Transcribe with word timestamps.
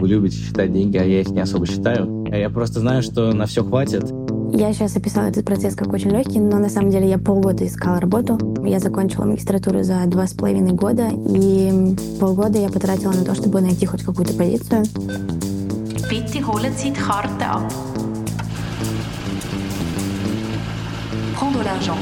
Вы 0.00 0.08
любите 0.08 0.36
считать 0.36 0.72
деньги, 0.72 0.96
а 0.96 1.04
я 1.04 1.20
их 1.20 1.28
не 1.30 1.40
особо 1.40 1.66
считаю. 1.66 2.24
А 2.30 2.36
я 2.36 2.50
просто 2.50 2.80
знаю, 2.80 3.02
что 3.02 3.32
на 3.32 3.46
все 3.46 3.64
хватит. 3.64 4.04
Я 4.52 4.72
сейчас 4.72 4.96
описала 4.96 5.26
этот 5.26 5.44
процесс 5.44 5.74
как 5.74 5.92
очень 5.92 6.10
легкий, 6.10 6.40
но 6.40 6.58
на 6.58 6.68
самом 6.68 6.90
деле 6.90 7.08
я 7.08 7.18
полгода 7.18 7.66
искала 7.66 8.00
работу. 8.00 8.38
Я 8.64 8.78
закончила 8.78 9.24
магистратуру 9.24 9.82
за 9.82 10.04
два 10.06 10.26
с 10.26 10.34
половиной 10.34 10.72
года, 10.72 11.08
и 11.12 11.94
полгода 12.18 12.58
я 12.58 12.68
потратила 12.68 13.12
на 13.12 13.24
то, 13.24 13.34
чтобы 13.34 13.60
найти 13.60 13.86
хоть 13.86 14.02
какую-то 14.02 14.34
позицию. 14.34 14.84
Bitte 16.10 16.42
holen 16.46 16.72
Sie 16.74 16.90
die 16.90 16.94
Karte 16.94 17.44
ab. 17.44 17.70
Prendre 21.34 21.62
l'argent. 21.62 21.98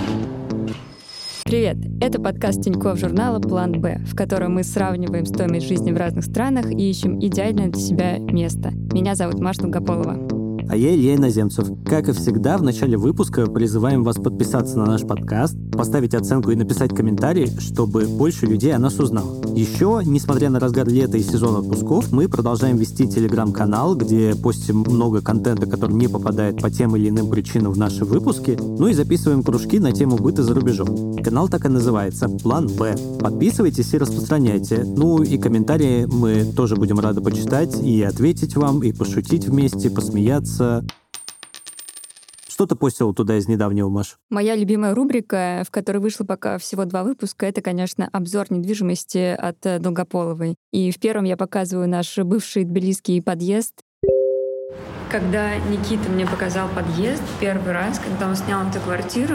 Привет! 1.44 1.85
Это 1.98 2.20
подкаст 2.20 2.62
Тинькофф 2.62 2.98
журнала 2.98 3.40
«План 3.40 3.80
Б», 3.80 4.00
в 4.06 4.14
котором 4.14 4.54
мы 4.54 4.64
сравниваем 4.64 5.24
стоимость 5.24 5.66
жизни 5.66 5.92
в 5.92 5.96
разных 5.96 6.26
странах 6.26 6.70
и 6.70 6.90
ищем 6.90 7.18
идеальное 7.18 7.68
для 7.68 7.80
себя 7.80 8.18
место. 8.18 8.70
Меня 8.92 9.14
зовут 9.14 9.40
Маша 9.40 9.62
Долгополова. 9.62 10.35
А 10.68 10.76
я 10.76 10.94
Илья 10.94 11.14
Иноземцев. 11.14 11.68
Как 11.84 12.08
и 12.08 12.12
всегда, 12.12 12.58
в 12.58 12.62
начале 12.62 12.96
выпуска 12.96 13.46
призываем 13.46 14.02
вас 14.02 14.16
подписаться 14.16 14.76
на 14.76 14.86
наш 14.86 15.02
подкаст, 15.02 15.56
поставить 15.70 16.14
оценку 16.14 16.50
и 16.50 16.56
написать 16.56 16.94
комментарий, 16.94 17.48
чтобы 17.60 18.06
больше 18.06 18.46
людей 18.46 18.74
о 18.74 18.78
нас 18.80 18.98
узнало. 18.98 19.36
Еще, 19.54 20.02
несмотря 20.04 20.50
на 20.50 20.58
разгар 20.58 20.88
лета 20.88 21.18
и 21.18 21.22
сезон 21.22 21.56
отпусков, 21.56 22.10
мы 22.10 22.28
продолжаем 22.28 22.76
вести 22.78 23.06
телеграм-канал, 23.06 23.94
где 23.94 24.34
постим 24.34 24.80
много 24.80 25.22
контента, 25.22 25.66
который 25.66 25.94
не 25.94 26.08
попадает 26.08 26.60
по 26.60 26.68
тем 26.68 26.96
или 26.96 27.10
иным 27.10 27.30
причинам 27.30 27.72
в 27.72 27.78
наши 27.78 28.04
выпуски, 28.04 28.58
ну 28.60 28.88
и 28.88 28.92
записываем 28.92 29.44
кружки 29.44 29.78
на 29.78 29.92
тему 29.92 30.16
быта 30.16 30.42
за 30.42 30.52
рубежом. 30.52 31.14
Канал 31.22 31.48
так 31.48 31.64
и 31.64 31.68
называется 31.68 32.28
«План 32.28 32.66
Б». 32.66 32.96
Подписывайтесь 33.20 33.94
и 33.94 33.98
распространяйте. 33.98 34.84
Ну 34.84 35.22
и 35.22 35.38
комментарии 35.38 36.06
мы 36.06 36.44
тоже 36.56 36.76
будем 36.76 36.98
рады 36.98 37.20
почитать 37.20 37.80
и 37.82 38.02
ответить 38.02 38.56
вам, 38.56 38.82
и 38.82 38.92
пошутить 38.92 39.46
вместе, 39.46 39.90
посмеяться, 39.90 40.55
что 42.56 42.64
ты 42.66 42.74
постил 42.74 43.12
туда 43.12 43.36
из 43.36 43.48
недавнего, 43.48 43.90
Маш? 43.90 44.16
Моя 44.30 44.56
любимая 44.56 44.94
рубрика, 44.94 45.62
в 45.66 45.70
которой 45.70 45.98
вышло 45.98 46.24
пока 46.24 46.56
всего 46.56 46.86
два 46.86 47.02
выпуска, 47.02 47.44
это, 47.44 47.60
конечно, 47.60 48.08
обзор 48.12 48.46
недвижимости 48.48 49.36
от 49.38 49.66
э, 49.66 49.78
Долгополовой. 49.78 50.54
И 50.72 50.90
в 50.90 50.98
первом 50.98 51.24
я 51.24 51.36
показываю 51.36 51.86
наш 51.86 52.16
бывший 52.16 52.64
тбилисский 52.64 53.20
подъезд. 53.20 53.74
Когда 55.10 55.54
Никита 55.56 56.08
мне 56.08 56.26
показал 56.26 56.68
подъезд 56.70 57.22
первый 57.40 57.74
раз, 57.74 57.98
когда 57.98 58.26
он 58.26 58.36
снял 58.36 58.66
эту 58.66 58.80
квартиру, 58.80 59.34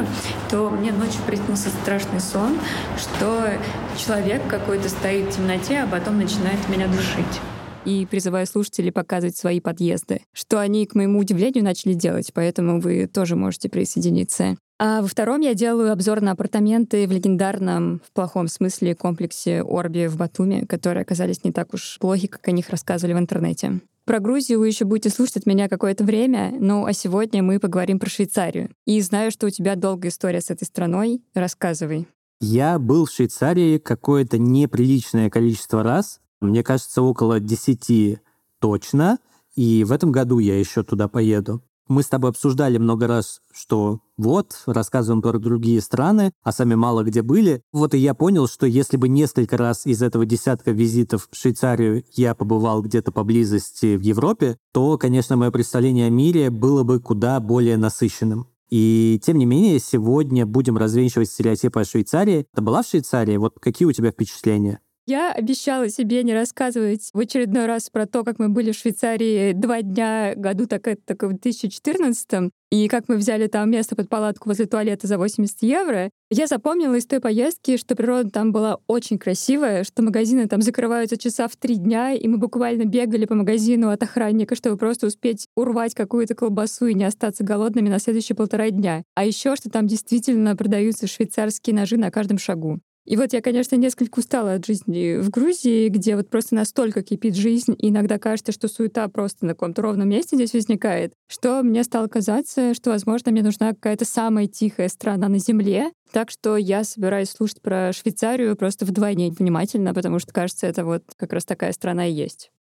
то 0.49 0.71
мне 0.71 0.91
ночью 0.91 1.21
приснился 1.27 1.69
страшный 1.69 2.21
сон, 2.21 2.57
что 2.97 3.51
человек 3.97 4.47
какой-то 4.47 4.89
стоит 4.89 5.31
в 5.31 5.37
темноте, 5.37 5.81
а 5.81 5.87
потом 5.87 6.17
начинает 6.17 6.67
меня 6.69 6.87
душить 6.87 7.39
и 7.85 8.05
призываю 8.05 8.45
слушателей 8.47 8.91
показывать 8.91 9.37
свои 9.37 9.59
подъезды, 9.59 10.21
что 10.33 10.59
они, 10.59 10.85
к 10.85 10.95
моему 10.95 11.19
удивлению, 11.19 11.63
начали 11.63 11.93
делать, 11.93 12.31
поэтому 12.33 12.79
вы 12.79 13.07
тоже 13.07 13.35
можете 13.35 13.69
присоединиться. 13.69 14.57
А 14.79 15.01
во 15.01 15.07
втором 15.07 15.41
я 15.41 15.53
делаю 15.53 15.91
обзор 15.91 16.21
на 16.21 16.31
апартаменты 16.31 17.05
в 17.07 17.11
легендарном, 17.11 18.01
в 18.03 18.11
плохом 18.13 18.47
смысле, 18.47 18.95
комплексе 18.95 19.61
Орби 19.61 20.07
в 20.07 20.17
Батуме, 20.17 20.65
которые 20.65 21.03
оказались 21.03 21.43
не 21.43 21.51
так 21.51 21.73
уж 21.75 21.97
плохи, 21.99 22.27
как 22.27 22.47
о 22.47 22.51
них 22.51 22.69
рассказывали 22.69 23.13
в 23.13 23.19
интернете. 23.19 23.81
Про 24.05 24.19
Грузию 24.19 24.59
вы 24.59 24.67
еще 24.67 24.85
будете 24.85 25.11
слушать 25.11 25.37
от 25.37 25.45
меня 25.45 25.69
какое-то 25.69 26.03
время, 26.03 26.51
ну 26.59 26.85
а 26.85 26.93
сегодня 26.93 27.43
мы 27.43 27.59
поговорим 27.59 27.99
про 27.99 28.09
Швейцарию. 28.09 28.71
И 28.85 28.99
знаю, 29.01 29.29
что 29.29 29.45
у 29.45 29.49
тебя 29.51 29.75
долгая 29.75 30.09
история 30.09 30.41
с 30.41 30.49
этой 30.49 30.65
страной. 30.65 31.21
Рассказывай. 31.35 32.07
Я 32.39 32.79
был 32.79 33.05
в 33.05 33.11
Швейцарии 33.11 33.77
какое-то 33.77 34.39
неприличное 34.39 35.29
количество 35.29 35.83
раз, 35.83 36.19
мне 36.41 36.63
кажется, 36.63 37.01
около 37.01 37.39
10 37.39 38.19
точно. 38.59 39.19
И 39.55 39.83
в 39.83 39.91
этом 39.91 40.11
году 40.11 40.39
я 40.39 40.57
еще 40.57 40.83
туда 40.83 41.07
поеду. 41.07 41.61
Мы 41.87 42.03
с 42.03 42.07
тобой 42.07 42.29
обсуждали 42.29 42.77
много 42.77 43.05
раз, 43.05 43.41
что 43.51 43.99
вот, 44.15 44.63
рассказываем 44.65 45.21
про 45.21 45.37
другие 45.39 45.81
страны, 45.81 46.31
а 46.41 46.53
сами 46.53 46.75
мало 46.75 47.03
где 47.03 47.21
были. 47.21 47.63
Вот 47.73 47.93
и 47.93 47.97
я 47.97 48.13
понял, 48.13 48.47
что 48.47 48.65
если 48.65 48.95
бы 48.95 49.09
несколько 49.09 49.57
раз 49.57 49.85
из 49.85 50.01
этого 50.01 50.25
десятка 50.25 50.71
визитов 50.71 51.27
в 51.29 51.35
Швейцарию 51.35 52.05
я 52.13 52.33
побывал 52.33 52.81
где-то 52.81 53.11
поблизости 53.11 53.97
в 53.97 54.01
Европе, 54.01 54.57
то, 54.71 54.97
конечно, 54.97 55.35
мое 55.35 55.51
представление 55.51 56.07
о 56.07 56.11
мире 56.11 56.49
было 56.49 56.83
бы 56.83 57.01
куда 57.01 57.37
более 57.41 57.75
насыщенным. 57.75 58.47
И 58.69 59.19
тем 59.21 59.37
не 59.37 59.45
менее, 59.45 59.77
сегодня 59.79 60.45
будем 60.45 60.77
развенчивать 60.77 61.29
стереотипы 61.29 61.81
о 61.81 61.85
Швейцарии. 61.85 62.45
Ты 62.55 62.61
была 62.61 62.83
в 62.83 62.87
Швейцарии? 62.87 63.35
Вот 63.35 63.59
какие 63.59 63.85
у 63.85 63.91
тебя 63.91 64.11
впечатления? 64.11 64.79
Я 65.07 65.31
обещала 65.31 65.89
себе 65.89 66.23
не 66.23 66.33
рассказывать 66.33 67.09
в 67.13 67.19
очередной 67.19 67.65
раз 67.65 67.89
про 67.89 68.05
то, 68.05 68.23
как 68.23 68.37
мы 68.37 68.49
были 68.49 68.71
в 68.71 68.75
Швейцарии 68.75 69.53
два 69.53 69.81
дня 69.81 70.33
году, 70.35 70.67
так 70.67 70.87
это 70.87 71.01
так, 71.05 71.23
в 71.23 71.29
2014 71.29 72.51
и 72.71 72.87
как 72.87 73.09
мы 73.09 73.17
взяли 73.17 73.47
там 73.47 73.69
место 73.69 73.95
под 73.95 74.07
палатку 74.07 74.47
возле 74.47 74.65
туалета 74.65 75.07
за 75.07 75.17
80 75.17 75.63
евро. 75.63 76.09
Я 76.29 76.47
запомнила 76.47 76.95
из 76.95 77.05
той 77.05 77.19
поездки, 77.19 77.77
что 77.77 77.95
природа 77.95 78.29
там 78.29 78.51
была 78.51 78.77
очень 78.87 79.17
красивая, 79.17 79.83
что 79.83 80.03
магазины 80.03 80.47
там 80.47 80.61
закрываются 80.61 81.17
часа 81.17 81.47
в 81.47 81.57
три 81.57 81.75
дня, 81.75 82.13
и 82.13 82.27
мы 82.27 82.37
буквально 82.37 82.85
бегали 82.85 83.25
по 83.25 83.35
магазину 83.35 83.89
от 83.89 84.01
охранника, 84.03 84.55
чтобы 84.55 84.77
просто 84.77 85.07
успеть 85.07 85.47
урвать 85.55 85.95
какую-то 85.95 86.35
колбасу 86.35 86.85
и 86.85 86.93
не 86.93 87.03
остаться 87.03 87.43
голодными 87.43 87.89
на 87.89 87.99
следующие 87.99 88.35
полтора 88.35 88.69
дня. 88.69 89.03
А 89.15 89.25
еще, 89.25 89.55
что 89.55 89.69
там 89.69 89.87
действительно 89.87 90.55
продаются 90.55 91.07
швейцарские 91.07 91.75
ножи 91.75 91.97
на 91.97 92.11
каждом 92.11 92.37
шагу. 92.37 92.79
И 93.05 93.17
вот 93.17 93.33
я, 93.33 93.41
конечно, 93.41 93.75
несколько 93.75 94.19
устала 94.19 94.53
от 94.53 94.65
жизни 94.65 95.17
в 95.17 95.29
Грузии, 95.29 95.89
где 95.89 96.15
вот 96.15 96.29
просто 96.29 96.55
настолько 96.55 97.01
кипит 97.01 97.35
жизнь, 97.35 97.75
и 97.77 97.89
иногда 97.89 98.19
кажется, 98.19 98.51
что 98.51 98.67
суета 98.67 99.07
просто 99.07 99.45
на 99.45 99.53
каком-то 99.53 99.81
ровном 99.81 100.09
месте 100.09 100.35
здесь 100.35 100.53
возникает, 100.53 101.13
что 101.27 101.63
мне 101.63 101.83
стало 101.83 102.07
казаться, 102.07 102.73
что, 102.73 102.91
возможно, 102.91 103.31
мне 103.31 103.41
нужна 103.41 103.69
какая-то 103.73 104.05
самая 104.05 104.47
тихая 104.47 104.87
страна 104.87 105.29
на 105.29 105.39
Земле. 105.39 105.91
Так 106.11 106.29
что 106.29 106.57
я 106.57 106.83
собираюсь 106.83 107.29
слушать 107.29 107.61
про 107.61 107.93
Швейцарию 107.93 108.55
просто 108.55 108.85
вдвойне 108.85 109.31
внимательно, 109.31 109.93
потому 109.93 110.19
что, 110.19 110.33
кажется, 110.33 110.67
это 110.67 110.83
вот 110.83 111.03
как 111.15 111.33
раз 111.33 111.45
такая 111.45 111.71
страна 111.71 112.07
и 112.07 112.13
есть 112.13 112.51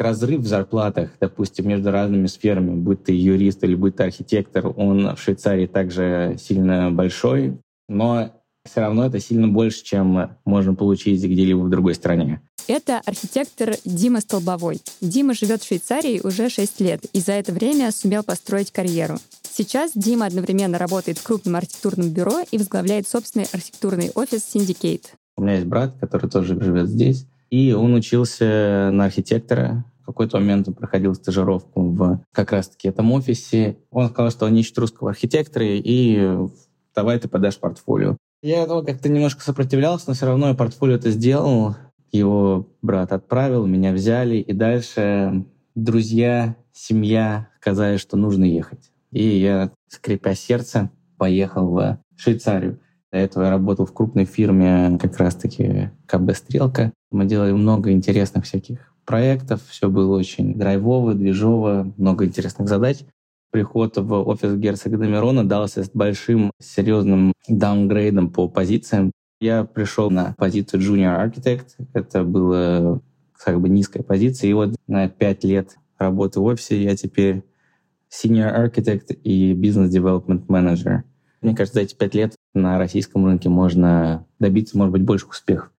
разрыв 0.00 0.40
в 0.40 0.46
зарплатах, 0.46 1.10
допустим, 1.20 1.68
между 1.68 1.90
разными 1.90 2.26
сферами, 2.26 2.74
будь 2.74 3.04
ты 3.04 3.12
юрист 3.12 3.62
или 3.64 3.74
будь 3.74 3.96
ты 3.96 4.04
архитектор, 4.04 4.72
он 4.76 5.14
в 5.14 5.20
Швейцарии 5.20 5.66
также 5.66 6.36
сильно 6.38 6.90
большой, 6.90 7.58
но 7.88 8.32
все 8.64 8.80
равно 8.80 9.06
это 9.06 9.18
сильно 9.18 9.48
больше, 9.48 9.82
чем 9.82 10.36
можно 10.44 10.74
получить 10.74 11.24
где-либо 11.24 11.60
в 11.60 11.70
другой 11.70 11.94
стране. 11.94 12.40
Это 12.66 13.00
архитектор 13.06 13.74
Дима 13.86 14.20
Столбовой. 14.20 14.80
Дима 15.00 15.32
живет 15.32 15.62
в 15.62 15.66
Швейцарии 15.66 16.20
уже 16.22 16.50
6 16.50 16.80
лет 16.80 17.04
и 17.14 17.20
за 17.20 17.32
это 17.32 17.52
время 17.52 17.90
сумел 17.92 18.22
построить 18.22 18.72
карьеру. 18.72 19.16
Сейчас 19.50 19.92
Дима 19.94 20.26
одновременно 20.26 20.76
работает 20.76 21.16
в 21.18 21.22
крупном 21.22 21.56
архитектурном 21.56 22.10
бюро 22.10 22.40
и 22.50 22.58
возглавляет 22.58 23.08
собственный 23.08 23.46
архитектурный 23.52 24.10
офис 24.14 24.54
Syndicate. 24.54 25.06
У 25.36 25.42
меня 25.42 25.54
есть 25.54 25.66
брат, 25.66 25.94
который 25.98 26.28
тоже 26.28 26.62
живет 26.62 26.88
здесь. 26.88 27.26
И 27.50 27.72
он 27.72 27.94
учился 27.94 28.90
на 28.92 29.04
архитектора. 29.04 29.84
В 30.02 30.06
какой-то 30.06 30.38
момент 30.38 30.68
он 30.68 30.74
проходил 30.74 31.14
стажировку 31.14 31.82
в 31.82 32.22
как 32.32 32.52
раз-таки 32.52 32.88
этом 32.88 33.12
офисе. 33.12 33.78
Он 33.90 34.08
сказал, 34.08 34.30
что 34.30 34.46
он 34.46 34.56
ищет 34.56 34.78
русского 34.78 35.10
архитектора, 35.10 35.66
и 35.66 36.38
давай 36.94 37.18
ты 37.18 37.28
подашь 37.28 37.58
портфолио. 37.58 38.16
Я 38.42 38.62
этого 38.62 38.82
как-то 38.82 39.08
немножко 39.08 39.42
сопротивлялся, 39.42 40.04
но 40.08 40.14
все 40.14 40.26
равно 40.26 40.48
я 40.48 40.54
портфолио 40.54 40.94
это 40.94 41.10
сделал. 41.10 41.76
Его 42.10 42.68
брат 42.80 43.12
отправил, 43.12 43.66
меня 43.66 43.92
взяли, 43.92 44.36
и 44.36 44.52
дальше 44.52 45.44
друзья, 45.74 46.56
семья 46.72 47.48
сказали, 47.60 47.96
что 47.98 48.16
нужно 48.16 48.44
ехать. 48.44 48.90
И 49.10 49.22
я, 49.22 49.70
скрипя 49.88 50.34
сердце, 50.34 50.90
поехал 51.16 51.70
в 51.70 51.98
Швейцарию. 52.16 52.80
До 53.10 53.18
этого 53.18 53.44
я 53.44 53.50
работал 53.50 53.86
в 53.86 53.92
крупной 53.92 54.24
фирме, 54.24 54.98
как 55.00 55.16
раз-таки 55.16 55.90
КБ 56.06 56.34
«Стрелка». 56.34 56.92
Мы 57.10 57.24
делали 57.24 57.52
много 57.52 57.90
интересных 57.90 58.44
всяких 58.44 58.94
проектов, 59.06 59.62
все 59.66 59.88
было 59.88 60.18
очень 60.18 60.54
драйвово, 60.54 61.14
движово, 61.14 61.92
много 61.96 62.26
интересных 62.26 62.68
задач. 62.68 62.98
Приход 63.50 63.96
в 63.96 64.12
офис 64.28 64.54
герцога 64.56 64.98
Домирона 64.98 65.48
дался 65.48 65.82
с 65.82 65.90
большим, 65.90 66.50
серьезным 66.60 67.32
даунгрейдом 67.48 68.30
по 68.30 68.46
позициям. 68.46 69.10
Я 69.40 69.64
пришел 69.64 70.10
на 70.10 70.34
позицию 70.36 70.82
Junior 70.82 71.24
Architect. 71.24 71.68
Это 71.94 72.24
было 72.24 73.00
как 73.32 73.58
бы 73.58 73.70
низкая 73.70 74.02
позиция. 74.02 74.50
И 74.50 74.52
вот 74.52 74.74
на 74.86 75.08
пять 75.08 75.44
лет 75.44 75.78
работы 75.96 76.40
в 76.40 76.44
офисе 76.44 76.82
я 76.82 76.94
теперь 76.94 77.42
Senior 78.10 78.54
Architect 78.54 79.14
и 79.14 79.54
Business 79.54 79.88
Development 79.88 80.46
Manager. 80.46 81.04
Мне 81.40 81.54
кажется, 81.54 81.80
за 81.80 81.84
эти 81.84 81.94
пять 81.94 82.14
лет 82.14 82.34
на 82.54 82.78
российском 82.78 83.24
рынке 83.24 83.48
можно 83.48 84.26
добиться, 84.38 84.76
может 84.76 84.92
быть, 84.92 85.02
больше 85.02 85.26
успехов. 85.26 85.70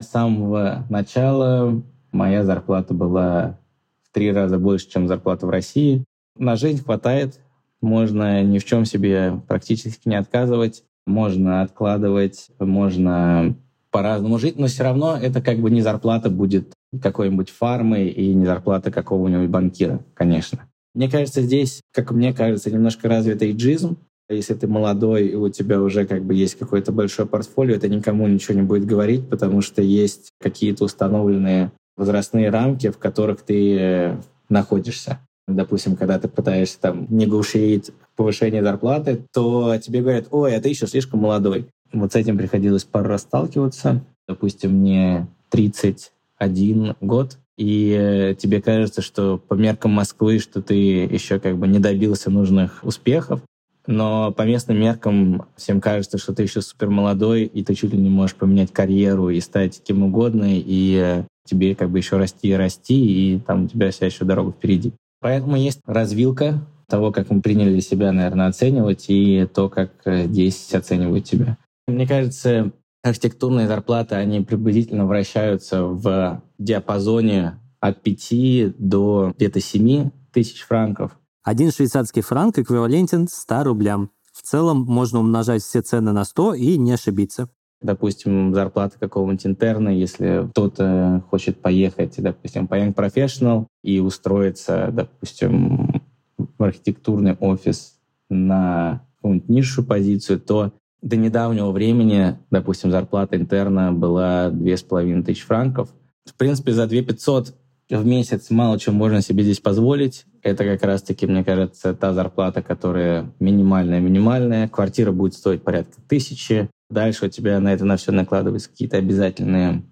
С 0.00 0.08
самого 0.08 0.86
начала 0.90 1.82
моя 2.12 2.44
зарплата 2.44 2.94
была 2.94 3.58
в 4.02 4.14
три 4.14 4.32
раза 4.32 4.58
больше, 4.58 4.88
чем 4.88 5.08
зарплата 5.08 5.46
в 5.46 5.50
России. 5.50 6.04
На 6.36 6.56
жизнь 6.56 6.84
хватает, 6.84 7.40
можно 7.80 8.42
ни 8.42 8.58
в 8.58 8.64
чем 8.64 8.84
себе 8.84 9.40
практически 9.48 10.08
не 10.08 10.16
отказывать, 10.16 10.84
можно 11.06 11.62
откладывать, 11.62 12.48
можно 12.58 13.56
по-разному 13.90 14.38
жить, 14.38 14.58
но 14.58 14.66
все 14.66 14.84
равно 14.84 15.16
это 15.16 15.40
как 15.40 15.58
бы 15.58 15.70
не 15.70 15.80
зарплата 15.80 16.28
будет 16.30 16.74
какой-нибудь 17.02 17.50
фармы 17.50 18.04
и 18.04 18.34
не 18.34 18.44
зарплата 18.44 18.90
какого-нибудь 18.90 19.48
банкира, 19.48 20.00
конечно. 20.14 20.68
Мне 20.94 21.10
кажется, 21.10 21.42
здесь, 21.42 21.80
как 21.92 22.10
мне 22.10 22.32
кажется, 22.32 22.70
немножко 22.70 23.08
развит 23.08 23.42
эйджизм. 23.42 23.98
Если 24.28 24.54
ты 24.54 24.66
молодой, 24.66 25.28
и 25.28 25.34
у 25.34 25.48
тебя 25.48 25.80
уже 25.80 26.06
как 26.06 26.22
бы 26.24 26.34
есть 26.34 26.58
какое-то 26.58 26.92
большое 26.92 27.26
портфолио, 27.26 27.76
это 27.76 27.88
никому 27.88 28.28
ничего 28.28 28.54
не 28.54 28.62
будет 28.62 28.84
говорить, 28.84 29.28
потому 29.28 29.62
что 29.62 29.80
есть 29.80 30.32
какие-то 30.40 30.84
установленные 30.84 31.72
возрастные 31.96 32.50
рамки, 32.50 32.90
в 32.90 32.98
которых 32.98 33.42
ты 33.42 34.18
находишься. 34.48 35.20
Допустим, 35.46 35.96
когда 35.96 36.18
ты 36.18 36.28
пытаешься 36.28 36.78
там 36.78 37.06
негушить 37.08 37.90
повышение 38.16 38.62
зарплаты, 38.62 39.24
то 39.32 39.76
тебе 39.78 40.02
говорят, 40.02 40.26
ой, 40.30 40.54
а 40.54 40.60
ты 40.60 40.68
еще 40.68 40.86
слишком 40.86 41.20
молодой. 41.20 41.68
Вот 41.92 42.12
с 42.12 42.16
этим 42.16 42.36
приходилось 42.36 42.84
пару 42.84 43.08
раз 43.08 43.22
сталкиваться. 43.22 44.04
Допустим, 44.28 44.72
мне 44.72 45.26
31 45.48 46.96
год, 47.00 47.38
и 47.56 48.36
тебе 48.38 48.60
кажется, 48.60 49.00
что 49.00 49.38
по 49.38 49.54
меркам 49.54 49.92
Москвы, 49.92 50.38
что 50.38 50.60
ты 50.60 50.74
еще 50.74 51.40
как 51.40 51.56
бы 51.56 51.66
не 51.66 51.78
добился 51.78 52.30
нужных 52.30 52.80
успехов, 52.82 53.40
но 53.88 54.32
по 54.32 54.42
местным 54.42 54.78
меркам 54.78 55.46
всем 55.56 55.80
кажется, 55.80 56.18
что 56.18 56.34
ты 56.34 56.42
еще 56.42 56.60
супер 56.60 56.90
молодой, 56.90 57.44
и 57.44 57.64
ты 57.64 57.74
чуть 57.74 57.92
ли 57.92 57.98
не 57.98 58.10
можешь 58.10 58.36
поменять 58.36 58.70
карьеру 58.70 59.30
и 59.30 59.40
стать 59.40 59.82
кем 59.82 60.02
угодно, 60.02 60.44
и 60.46 61.24
тебе 61.46 61.74
как 61.74 61.88
бы 61.88 61.98
еще 61.98 62.18
расти 62.18 62.48
и 62.48 62.52
расти, 62.52 63.34
и 63.34 63.38
там 63.40 63.64
у 63.64 63.68
тебя 63.68 63.90
вся 63.90 64.04
еще 64.04 64.26
дорога 64.26 64.52
впереди. 64.52 64.92
Поэтому 65.20 65.56
есть 65.56 65.80
развилка 65.86 66.60
того, 66.86 67.12
как 67.12 67.30
мы 67.30 67.40
приняли 67.40 67.80
себя, 67.80 68.12
наверное, 68.12 68.48
оценивать, 68.48 69.06
и 69.08 69.48
то, 69.52 69.70
как 69.70 69.92
э, 70.04 70.26
здесь 70.26 70.74
оценивают 70.74 71.24
тебя. 71.24 71.56
Мне 71.86 72.06
кажется, 72.06 72.72
архитектурные 73.02 73.68
зарплаты, 73.68 74.16
они 74.16 74.42
приблизительно 74.42 75.06
вращаются 75.06 75.84
в 75.84 76.42
диапазоне 76.58 77.58
от 77.80 78.02
5 78.02 78.78
до 78.78 79.32
где-то 79.36 79.60
7 79.60 80.10
тысяч 80.30 80.60
франков. 80.60 81.18
Один 81.42 81.70
швейцарский 81.70 82.22
франк 82.22 82.58
эквивалентен 82.58 83.28
100 83.28 83.64
рублям. 83.64 84.10
В 84.32 84.42
целом 84.42 84.84
можно 84.86 85.20
умножать 85.20 85.62
все 85.62 85.82
цены 85.82 86.12
на 86.12 86.24
100 86.24 86.54
и 86.54 86.78
не 86.78 86.92
ошибиться. 86.92 87.48
Допустим, 87.80 88.52
зарплата 88.54 88.98
какого-нибудь 88.98 89.46
интерна, 89.46 89.88
если 89.88 90.48
кто-то 90.50 91.22
хочет 91.30 91.60
поехать, 91.60 92.14
допустим, 92.18 92.66
по 92.66 92.74
Young 92.74 92.94
Professional 92.94 93.66
и 93.84 94.00
устроиться, 94.00 94.90
допустим, 94.92 96.02
в 96.36 96.62
архитектурный 96.62 97.34
офис 97.34 97.98
на 98.28 99.06
какую-нибудь 99.16 99.48
низшую 99.48 99.86
позицию, 99.86 100.40
то 100.40 100.72
до 101.02 101.16
недавнего 101.16 101.70
времени, 101.70 102.36
допустим, 102.50 102.90
зарплата 102.90 103.36
интерна 103.36 103.92
была 103.92 104.50
2500 104.50 105.38
франков. 105.38 105.88
В 106.24 106.34
принципе, 106.34 106.72
за 106.72 106.86
2500 106.86 107.54
в 107.90 108.04
месяц 108.04 108.50
мало 108.50 108.78
чем 108.78 108.94
можно 108.94 109.22
себе 109.22 109.42
здесь 109.42 109.60
позволить. 109.60 110.26
Это 110.42 110.64
как 110.64 110.82
раз-таки, 110.82 111.26
мне 111.26 111.44
кажется, 111.44 111.94
та 111.94 112.12
зарплата, 112.12 112.62
которая 112.62 113.32
минимальная-минимальная. 113.40 114.68
Квартира 114.68 115.12
будет 115.12 115.34
стоить 115.34 115.62
порядка 115.62 116.00
тысячи. 116.08 116.68
Дальше 116.90 117.26
у 117.26 117.28
тебя 117.28 117.60
на 117.60 117.72
это 117.72 117.84
на 117.84 117.96
все 117.96 118.12
накладываются 118.12 118.70
какие-то 118.70 118.96
обязательные 118.96 119.82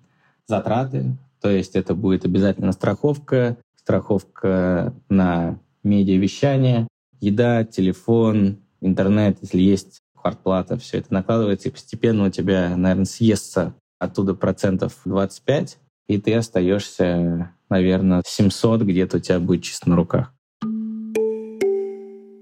затраты. 0.46 1.16
То 1.40 1.50
есть 1.50 1.76
это 1.76 1.94
будет 1.94 2.24
обязательно 2.24 2.72
страховка, 2.72 3.56
страховка 3.76 4.94
на 5.08 5.58
медиавещание, 5.82 6.88
еда, 7.20 7.64
телефон, 7.64 8.58
интернет, 8.80 9.38
если 9.40 9.60
есть 9.60 10.00
квартплата, 10.20 10.76
все 10.76 10.98
это 10.98 11.12
накладывается, 11.12 11.68
и 11.68 11.72
постепенно 11.72 12.26
у 12.26 12.30
тебя, 12.30 12.76
наверное, 12.76 13.04
съестся 13.04 13.74
оттуда 13.98 14.34
процентов 14.34 15.00
25, 15.04 15.78
и 16.08 16.18
ты 16.18 16.34
остаешься, 16.34 17.52
наверное, 17.68 18.22
700 18.26 18.82
где-то 18.82 19.18
у 19.18 19.20
тебя 19.20 19.40
будет 19.40 19.62
чисто 19.62 19.88
на 19.90 19.96
руках. 19.96 20.32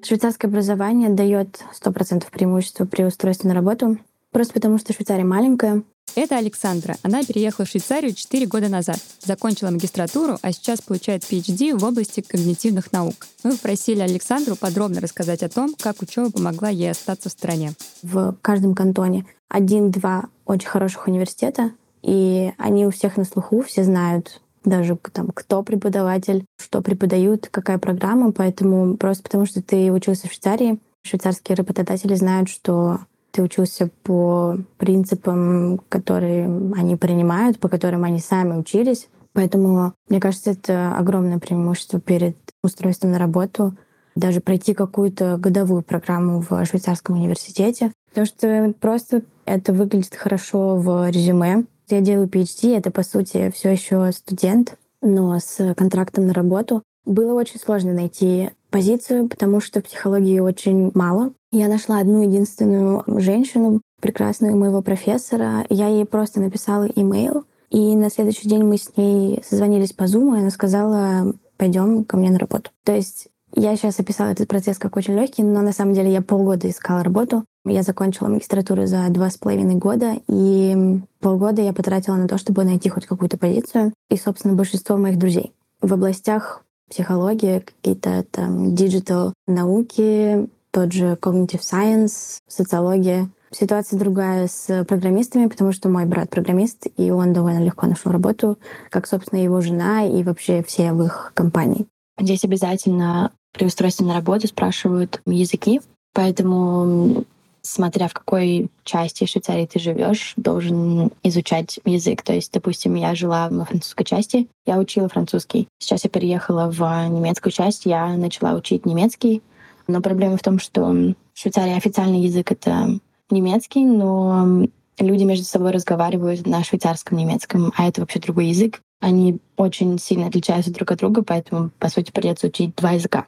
Швейцарское 0.05 0.51
образование 0.51 1.09
дает 1.09 1.61
100% 1.83 2.25
преимущества 2.31 2.85
при 2.85 3.05
устройстве 3.05 3.49
на 3.49 3.55
работу, 3.55 3.99
просто 4.33 4.53
потому 4.53 4.79
что 4.79 4.93
Швейцария 4.93 5.25
маленькая, 5.25 5.83
это 6.15 6.37
Александра. 6.37 6.97
Она 7.03 7.25
переехала 7.25 7.67
в 7.67 7.71
Швейцарию 7.71 8.15
4 8.15 8.47
года 8.47 8.69
назад. 8.69 8.99
Закончила 9.21 9.71
магистратуру, 9.71 10.39
а 10.43 10.53
сейчас 10.53 10.81
получает 10.81 11.23
PhD 11.23 11.77
в 11.77 11.83
области 11.85 12.21
когнитивных 12.21 12.93
наук. 12.93 13.27
Мы 13.43 13.53
попросили 13.53 14.01
Александру 14.01 14.55
подробно 14.55 15.01
рассказать 15.01 15.43
о 15.43 15.49
том, 15.49 15.75
как 15.81 16.03
учеба 16.03 16.31
помогла 16.31 16.69
ей 16.69 16.91
остаться 16.91 17.31
в 17.31 17.33
стране. 17.33 17.73
В 18.03 18.37
каждом 18.43 18.75
кантоне 18.75 19.27
один-два 19.49 20.27
очень 20.45 20.69
хороших 20.69 21.09
университета, 21.09 21.73
и 22.03 22.53
они 22.59 22.87
у 22.87 22.91
всех 22.91 23.17
на 23.17 23.25
слуху, 23.25 23.63
все 23.63 23.83
знают 23.83 24.41
даже 24.65 24.99
там, 25.13 25.29
кто 25.35 25.63
преподаватель, 25.63 26.45
что 26.59 26.81
преподают, 26.83 27.49
какая 27.51 27.79
программа. 27.79 28.33
Поэтому 28.33 28.97
просто 28.97 29.23
потому, 29.23 29.47
что 29.47 29.63
ты 29.63 29.93
учился 29.93 30.29
в 30.29 30.33
Швейцарии, 30.33 30.79
швейцарские 31.03 31.57
работодатели 31.57 32.15
знают, 32.15 32.49
что 32.49 33.01
ты 33.31 33.43
учился 33.43 33.91
по 34.05 34.57
принципам, 34.79 35.81
которые 35.89 36.47
они 36.77 36.97
принимают, 36.97 37.59
по 37.59 37.69
которым 37.69 38.05
они 38.05 38.21
сами 38.21 38.57
учились. 38.57 39.09
Поэтому, 39.33 39.93
мне 40.09 40.21
кажется, 40.21 40.53
это 40.53 40.97
огромное 40.97 41.41
преимущество 41.41 42.01
перед 42.01 42.37
устройством 42.63 43.11
на 43.11 43.19
работу. 43.19 43.77
Даже 44.15 44.41
пройти 44.41 44.75
какую-то 44.75 45.37
годовую 45.39 45.83
программу 45.83 46.41
в 46.49 46.65
швейцарском 46.65 47.17
университете. 47.17 47.91
Потому 48.11 48.27
что 48.27 48.73
просто 48.81 49.23
это 49.45 49.73
выглядит 49.73 50.15
хорошо 50.15 50.77
в 50.77 51.11
резюме. 51.11 51.67
Я 51.89 52.01
делаю 52.01 52.29
PhD, 52.29 52.77
это, 52.77 52.91
по 52.91 53.03
сути, 53.03 53.53
все 53.55 53.73
еще 53.73 54.11
студент, 54.13 54.77
но 55.03 55.39
с 55.39 55.75
контрактом 55.75 56.27
на 56.27 56.33
работу. 56.33 56.83
Было 57.05 57.35
очень 57.35 57.61
сложно 57.61 57.93
найти 57.93 58.51
позицию, 58.71 59.29
потому 59.29 59.61
что 59.61 59.83
психологии 59.83 60.41
очень 60.41 60.91
мало. 60.95 61.33
Я 61.53 61.69
нашла 61.69 61.99
одну 61.99 62.23
единственную 62.23 63.05
женщину, 63.21 63.83
прекрасную 64.01 64.57
моего 64.57 64.83
профессора. 64.83 65.67
Я 65.69 65.89
ей 65.89 66.07
просто 66.07 66.41
написала 66.41 66.85
имейл, 66.85 67.45
и 67.71 67.95
на 67.97 68.11
следующий 68.11 68.49
день 68.49 68.65
мы 68.65 68.79
с 68.79 68.97
ней 68.97 69.43
созвонились 69.49 69.93
по 69.93 70.05
Zoom, 70.05 70.37
и 70.37 70.41
она 70.41 70.51
сказала, 70.51 71.35
пойдем 71.57 72.05
ко 72.05 72.17
мне 72.17 72.31
на 72.31 72.39
работу. 72.39 72.71
То 72.85 72.95
есть 72.95 73.29
я 73.55 73.77
сейчас 73.77 74.01
описала 74.01 74.31
этот 74.31 74.49
процесс 74.49 74.79
как 74.79 74.97
очень 74.97 75.15
легкий, 75.15 75.43
но 75.43 75.63
на 75.63 75.73
самом 75.73 75.95
деле 75.95 76.13
я 76.13 76.23
полгода 76.23 76.69
искала 76.69 77.05
работу. 77.05 77.45
Я 77.67 77.83
закончила 77.83 78.29
магистратуру 78.29 78.87
за 78.87 79.09
два 79.09 79.31
с 79.31 79.39
половиной 79.39 79.77
года, 79.77 80.17
и 80.29 81.01
полгода 81.21 81.63
я 81.63 81.73
потратила 81.73 82.17
на 82.17 82.29
то, 82.29 82.37
чтобы 82.37 82.65
найти 82.65 82.91
хоть 82.91 83.07
какую-то 83.07 83.39
позицию. 83.39 83.95
И, 84.11 84.17
собственно, 84.17 84.55
большинство 84.55 84.99
моих 84.99 85.19
друзей 85.19 85.53
в 85.81 85.93
областях 85.93 86.63
психологии, 86.91 87.61
какие-то 87.61 88.25
там 88.31 88.75
digital 88.75 89.33
науки, 89.47 90.49
тот 90.71 90.93
же 90.93 91.17
cognitive 91.21 91.61
science, 91.61 92.39
социология. 92.49 93.31
Ситуация 93.51 93.99
другая 93.99 94.49
с 94.49 94.85
программистами, 94.85 95.47
потому 95.47 95.73
что 95.73 95.89
мой 95.89 96.05
брат 96.07 96.29
программист, 96.29 96.89
и 96.97 97.11
он 97.11 97.33
довольно 97.33 97.63
легко 97.65 97.87
нашел 97.87 98.11
работу, 98.11 98.59
как, 98.91 99.07
собственно, 99.07 99.41
его 99.41 99.61
жена 99.61 100.05
и 100.05 100.23
вообще 100.25 100.63
все 100.67 100.93
в 100.93 101.03
их 101.03 101.31
компании. 101.35 101.87
Здесь 102.19 102.45
обязательно 102.45 103.31
при 103.53 103.67
устройстве 103.67 104.07
на 104.07 104.15
работу 104.15 104.49
спрашивают 104.49 105.23
языки, 105.25 105.81
поэтому 106.13 107.25
смотря 107.65 108.09
в 108.09 108.13
какой 108.13 108.69
части 108.85 109.27
Швейцарии 109.27 109.67
ты 109.67 109.81
живешь, 109.81 110.35
должен 110.37 111.11
изучать 111.23 111.81
язык. 111.85 112.23
То 112.23 112.35
есть, 112.35 112.53
допустим, 112.53 112.95
я 112.95 113.15
жила 113.15 113.49
во 113.51 113.65
французской 113.65 114.05
части, 114.05 114.49
я 114.67 114.79
учила 114.79 115.09
французский. 115.09 115.67
Сейчас 115.79 116.05
я 116.05 116.11
переехала 116.11 116.71
в 116.71 116.81
немецкую 117.09 117.53
часть, 117.53 117.87
я 117.87 118.17
начала 118.17 118.53
учить 118.55 118.87
немецкий. 118.87 119.43
Но 119.87 120.01
проблема 120.01 120.37
в 120.37 120.43
том, 120.43 120.59
что 120.59 120.83
в 120.85 121.15
Швейцарии 121.35 121.77
официальный 121.77 122.21
язык— 122.21 122.53
это 122.53 122.99
немецкий, 123.31 123.85
но 123.85 124.67
люди 124.99 125.25
между 125.25 125.45
собой 125.45 125.73
разговаривают 125.73 126.47
на 126.47 126.63
швейцарском 126.63 127.19
немецком, 127.19 127.73
а 127.77 127.89
это 127.89 128.01
вообще 128.01 128.21
другой 128.21 128.47
язык. 128.47 128.81
Они 129.01 129.39
очень 129.57 129.99
сильно 129.99 130.29
отличаются 130.29 130.73
друг 130.73 130.93
от 130.93 130.99
друга, 130.99 131.23
поэтому, 131.23 131.71
по 131.79 131.89
сути, 131.89 132.11
придется 132.11 132.47
учить 132.47 132.75
два 132.77 132.93
языка. 132.93 133.27